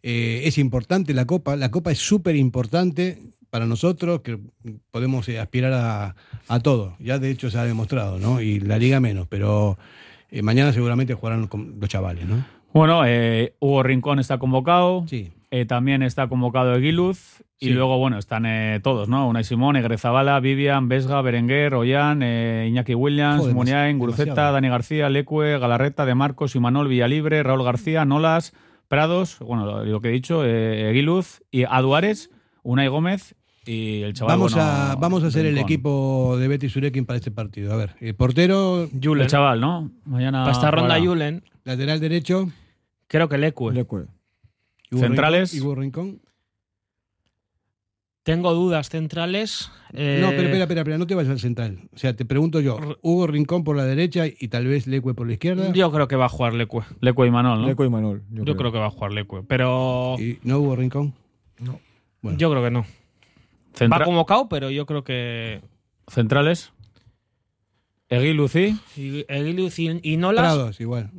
[0.03, 3.19] Eh, es importante la Copa, la Copa es súper importante
[3.51, 4.39] para nosotros, que
[4.91, 6.15] podemos eh, aspirar a,
[6.49, 6.97] a todo.
[6.99, 8.41] Ya de hecho se ha demostrado, ¿no?
[8.41, 9.79] Y la Liga menos, pero
[10.31, 12.45] eh, mañana seguramente jugarán con los chavales, ¿no?
[12.73, 15.05] Bueno, eh, Hugo Rincón está convocado.
[15.09, 15.33] Sí.
[15.51, 17.43] Eh, también está convocado Eguiluz.
[17.61, 17.73] Y Sí.
[17.73, 19.27] luego, bueno, están eh, todos, ¿no?
[19.27, 24.53] Unai Simón, Egrezabala, Vivian, Vesga, Berenguer, Ollán, eh, Iñaki Williams, Joder, Muniain, Guruceta.
[24.53, 28.53] Dani García, Lecue, Galarreta, De Marcos, Imanol, Villalibre, Raúl García, Nolas,
[28.87, 32.31] Prados, bueno, lo, lo que he dicho, eh, Eguiluz, y Aduares,
[32.62, 33.35] Unai Gómez
[33.66, 34.36] y el chaval.
[34.39, 37.72] Vamos, bueno, a, vamos a hacer el equipo de Betty Surekin para este partido.
[37.72, 38.85] A ver, el portero.
[38.93, 39.90] El chaval, ¿no?
[40.05, 40.40] Mañana.
[40.44, 40.98] Para esta ronda.
[41.01, 42.48] Julen, Lateral derecho.
[43.06, 43.72] creo que Lecue.
[44.90, 45.52] Hugo Centrales.
[45.55, 46.20] Rincón- Hugo Rincón.
[48.22, 49.70] Tengo dudas centrales.
[49.94, 51.78] eh, No, pero espera, espera, espera, no te vayas al central.
[51.94, 55.26] O sea, te pregunto yo, Hugo Rincón por la derecha y tal vez Lecue por
[55.26, 55.72] la izquierda.
[55.72, 56.82] Yo creo que va a jugar Lecue.
[57.01, 57.66] Lecue y Manol, ¿no?
[57.68, 58.22] Leco y Manol.
[58.30, 58.70] Yo, creo.
[58.70, 61.14] que va a jugar Lecue, pero ¿Y no Hugo Rincón?
[62.22, 62.85] yo creo que no.
[63.78, 65.62] Centra- Va convocado, pero yo creo que
[66.09, 66.72] Centrales.
[68.09, 68.78] Eguiluz y.
[68.96, 71.10] y- Eguiluz y, y Nolas Prados, igual.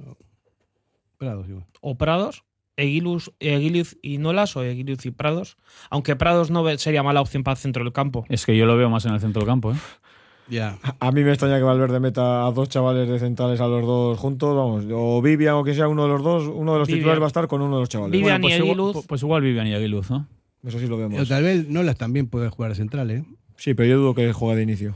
[1.17, 1.65] Prados, igual.
[1.81, 2.43] o Prados.
[2.77, 5.57] Eguiluz, Eguiluz y Nolas o Eguiluz y Prados.
[5.89, 8.25] Aunque Prados no sería mala opción para el centro del campo.
[8.29, 9.75] Es que yo lo veo más en el centro del campo, ¿eh?
[10.47, 10.79] Ya.
[10.99, 14.17] A mí me extraña que Valverde meta a dos chavales de centrales a los dos
[14.17, 17.01] juntos, vamos, o Vivian o que sea uno de los dos, uno de los Vivian.
[17.01, 18.11] titulares va a estar con uno de los chavales.
[18.13, 19.05] Vivian pues y igual, Eguiluz.
[19.05, 20.25] pues igual Vivian y Eguiluz, ¿no?
[20.63, 21.27] Eso sí lo O vemos.
[21.29, 23.23] tal vez Nolas también puede jugar a central, ¿eh?
[23.55, 24.95] Sí, pero yo dudo que juegue de inicio.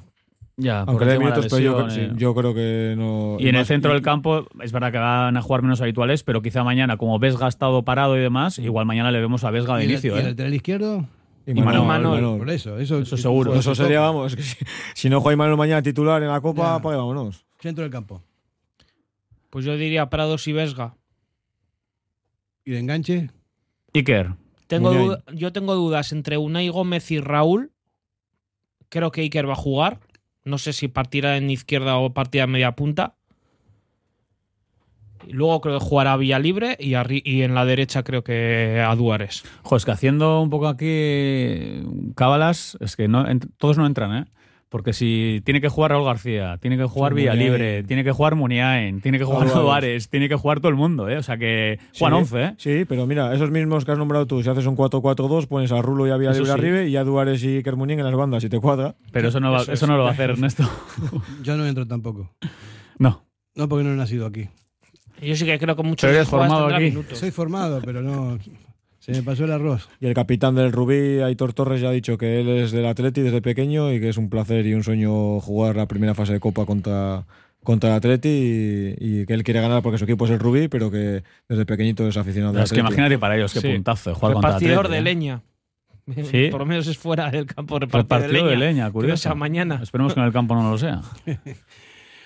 [0.56, 2.18] Ya, Aunque le minutos, pero yo, lesión, sí, eh.
[2.18, 3.38] yo creo que no.
[3.40, 6.44] Y en el centro del campo, es verdad que van a jugar menos habituales, pero
[6.44, 9.76] quizá mañana, como Vesga ha estado parado y demás, igual mañana le vemos a Vesga
[9.78, 10.30] de ¿Y el- inicio, y el ¿eh?
[10.30, 11.08] lateral izquierdo?
[11.48, 12.38] Y Manol, Manol.
[12.38, 13.52] Por eso, eso, Eso seguro.
[13.52, 14.56] Pues eso sería, vamos, que si,
[14.94, 16.76] si no juega Manuel mañana titular en la Copa, Ya.
[16.76, 17.46] apague, vámonos.
[17.60, 18.22] Centro del campo.
[19.50, 20.96] Pues yo diría Prados y Vesga.
[22.64, 23.30] ¿Y de enganche?
[23.94, 24.34] Iker.
[24.68, 27.72] Tengo duda- yo tengo dudas entre Unai Gómez y Raúl.
[28.90, 30.00] Creo que Iker va a jugar.
[30.46, 33.16] No sé si partirá en izquierda o partirá en media punta.
[35.26, 38.94] Y Luego creo que jugará Villa Libre y, y en la derecha creo que a
[38.96, 39.44] Duárez.
[39.64, 41.82] Jo, es que haciendo un poco aquí
[42.16, 43.26] cábalas, es que no,
[43.58, 44.26] todos no entran, ¿eh?
[44.74, 47.36] Porque si tiene que jugar Raúl García, tiene que jugar Sí, Villa.
[47.36, 49.48] Libre, tiene que jugar Muniain, tiene que jugar.
[49.48, 51.18] Suárez, tiene que jugar todo el mundo, ¿eh?
[51.18, 52.54] O sea que juegan Sí, 11, ¿eh?
[52.58, 55.80] Sí, pero mira, esos mismos que has nombrado tú, si haces un 4-4-2, pones a
[55.84, 56.52] Rulo y a Eso Villalibre sí.
[56.52, 58.96] arriba y a Duárez y Kermunín en las bandas, si te cuadra.
[59.12, 59.90] Pero eso no, va- Eso eso es.
[59.92, 60.64] no lo va a hacer Ernesto.
[61.44, 62.32] Yo no entro tampoco.
[62.98, 63.24] No.
[63.54, 64.50] No, porque no he nacido aquí.
[65.22, 66.86] Yo sí que creo que muchos Pero de eres formado aquí.
[66.86, 67.20] minutos.
[67.20, 68.40] Soy formado, pero no.
[69.06, 69.90] Se me pasó el arroz.
[70.00, 73.20] Y el capitán del Rubí, Aitor Torres, ya ha dicho que él es del Atleti
[73.22, 76.40] desde pequeño y que es un placer y un sueño jugar la primera fase de
[76.40, 77.26] Copa contra,
[77.64, 80.70] contra el Atleti y, y que él quiere ganar porque su equipo es el Rubí,
[80.70, 83.74] pero que desde pequeñito es aficionado Pero al es que imagínate para ellos qué Sí.
[83.74, 85.14] puntazo de jugar contra Repartidor Atleti, de ¿eh?
[85.14, 85.42] leña.
[86.32, 86.48] Sí.
[86.50, 89.24] Por lo menos es fuera del campo Repartido repartido de leña, curioso.
[89.24, 89.80] sea mañana.
[89.84, 91.02] Esperemos que en el campo no lo sea.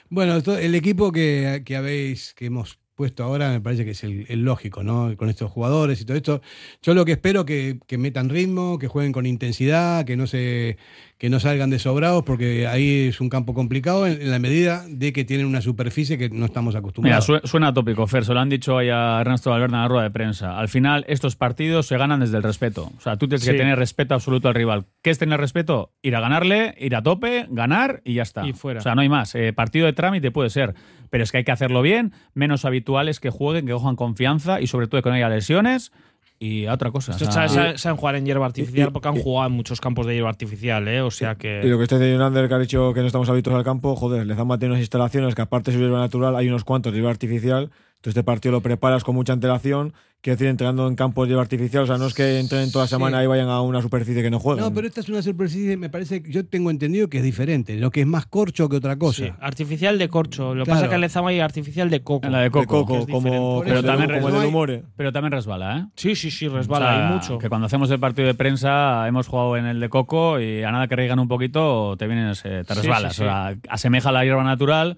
[0.10, 4.26] Bueno, el equipo que, que habéis, que hemos puesto ahora me parece que es el,
[4.44, 5.15] lógico, ¿no?
[5.18, 6.41] Con estos jugadores y todo esto.
[6.82, 10.78] Yo lo que espero que, que metan ritmo, que jueguen con intensidad, que no se,
[11.18, 14.84] que no salgan de sobrados, porque ahí es un campo complicado en, en la medida
[14.88, 17.26] de que tienen una superficie que no estamos Mira, acostumbrados.
[17.26, 20.03] sue- suena tópico, Fer, se lo han dicho ahí a Ernesto Valverde en la rueda
[20.03, 20.60] de prensa.
[20.60, 22.91] Al final, estos partidos se ganan desde el respeto.
[22.95, 24.85] O sea, tú tienes que tener respeto absoluto al rival.
[25.02, 25.91] ¿Qué es tener respeto?
[26.03, 28.45] Ir a ganarle, ir a tope, ganar y ya está.
[28.48, 28.80] Y fuera.
[28.80, 29.34] O sea, no hay más.
[29.34, 30.76] Eh, partido de trámite puede ser,
[31.10, 34.68] pero es que hay que hacerlo bien, menos habituales que jueguen, que cojan confianza y
[34.68, 35.91] sobre todo que no haya lesiones
[36.39, 37.11] y otra cosa.
[37.11, 39.81] o Estos sea, saben, jugar en hierba artificial y- porque han y- jugado en muchos
[39.81, 41.01] campos de hierba artificial, ¿eh?
[41.01, 41.61] O sea que.
[41.64, 43.95] Y lo que está diciendo Ander, que ha dicho que no estamos habituados al campo,
[43.95, 46.91] joder, les han mantenido unas instalaciones que aparte de su hierba natural hay unos cuantos
[46.93, 47.64] de hierba artificial.
[47.95, 51.44] Entonces este partido lo preparas con mucha antelación, quiero decir, entrenando en campos de hierba
[51.44, 51.84] artificial.
[51.84, 53.23] O sea, no es que entrenen toda la semana Sí.
[53.23, 54.64] y vayan a una superficie que no jueguen.
[54.65, 57.76] No, pero esta es una superficie, me parece, que yo tengo entendido que es diferente,
[57.77, 59.23] lo que es más corcho que otra cosa.
[59.26, 60.53] Sí, artificial de corcho.
[60.56, 60.76] Lo que Claro.
[60.76, 62.26] pasa es que en Lezama hay artificial de coco.
[62.26, 62.85] En la de De Coco.
[62.85, 64.84] coco, que es como, Pero el también como el hay- humore.
[64.95, 65.85] pero también resbala, ¿eh?
[65.95, 67.38] Sí, sí, sí, resbala, O sea, hay mucho.
[67.38, 70.72] Que cuando hacemos el partido de prensa hemos jugado en el de Coco y a
[70.72, 73.14] nada que reigan un poquito te vienes, eh, te Sí, resbalas.
[73.14, 73.23] sí, sí.
[73.23, 74.98] O sea, asemeja la hierba natural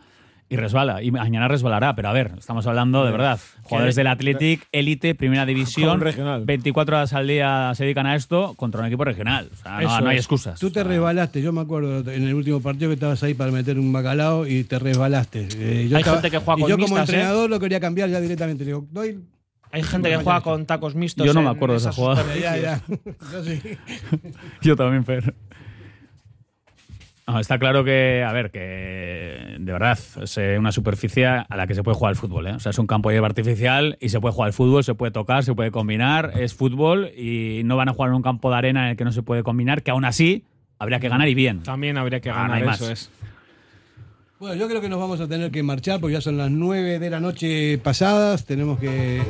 [0.50, 1.04] y resbala.
[1.04, 3.40] Y mañana resbalará, pero a ver, estamos hablando de verdad.
[3.62, 6.04] Jugadores del Athletic, élite, primera división,
[6.44, 9.50] 24 horas al día se dedican a esto contra un equipo regional.
[9.54, 10.60] O sea, no, Eso no hay excusas.
[10.60, 13.78] Tú te resbalaste, yo me acuerdo en el último partido que estabas ahí para meter
[13.78, 15.48] un bacalao y te resbalaste.
[15.56, 17.02] Eh, yo Hay gente que juega y con yo como ¿eh?
[17.02, 18.64] entrenador lo quería cambiar ya directamente.
[18.64, 19.24] Le digo, doy.
[19.72, 21.28] Hay gente que juega con tacos mixtos.
[21.28, 22.24] Yo no me acuerdo de esa esas jugada.
[22.36, 22.82] Ya, ya.
[23.32, 23.62] Yo sí.
[24.62, 25.36] Yo también, Fer.
[27.30, 31.76] No, está claro que, a ver, que de verdad es una superficie a la que
[31.76, 32.48] se puede jugar el fútbol.
[32.48, 32.54] ¿eh?
[32.54, 34.96] O sea, es un campo de hierba artificial y se puede jugar el fútbol, se
[34.96, 36.32] puede tocar, se puede combinar.
[36.40, 39.06] Es fútbol y no van a jugar en un campo de arena en el que
[39.06, 40.44] no se puede combinar, que aún así
[40.80, 41.62] habría que ganar y bien.
[41.62, 42.82] También habría que Ah, no ganar, más.
[42.82, 43.12] eso es.
[44.40, 46.98] Bueno, yo creo que nos vamos a tener que marchar porque ya son las 9
[46.98, 48.46] de la noche pasadas.
[48.46, 49.22] Tenemos que,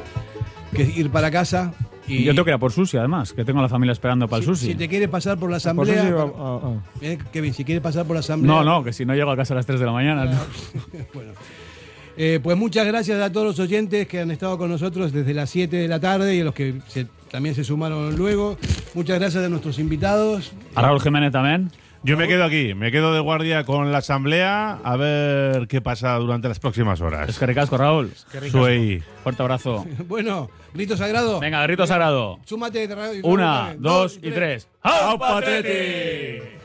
[0.74, 1.74] que ir para casa.
[2.10, 4.28] Y Yo tengo que ir a por sushi, además, que tengo a la familia esperando
[4.28, 4.66] para el sushi.
[4.68, 6.02] Si te quieres pasar por la Por asamblea.
[6.02, 6.74] sushi, va- ah, ah.
[7.02, 8.54] Eh, Kevin, si quieres pasar por la asamblea.
[8.56, 10.26] No, no, que si no llego a casa a las 3 de la mañana.
[10.26, 10.32] ¿no?
[11.14, 11.32] Bueno.
[12.22, 15.50] Eh, pues muchas gracias a todos los oyentes que han estado con nosotros desde las
[15.52, 18.58] 7 de la tarde y a los que se- también se sumaron luego.
[18.94, 20.52] Muchas gracias a nuestros invitados.
[20.76, 21.72] A Raúl Jiménez también.
[22.02, 26.16] Yo me quedo aquí, me quedo de guardia con la asamblea a ver qué pasa
[26.16, 27.28] durante las próximas horas.
[27.30, 28.12] Es que ricasco, Raúl.
[28.52, 29.04] Suey.
[29.24, 29.86] Fuerte abrazo.
[30.08, 31.40] Bueno, grito sagrado.
[31.40, 32.40] Venga, grito sagrado.
[32.46, 32.90] Súmate.
[33.24, 34.68] Una, dos y tres.
[34.82, 36.60] ¡Au, Patreti!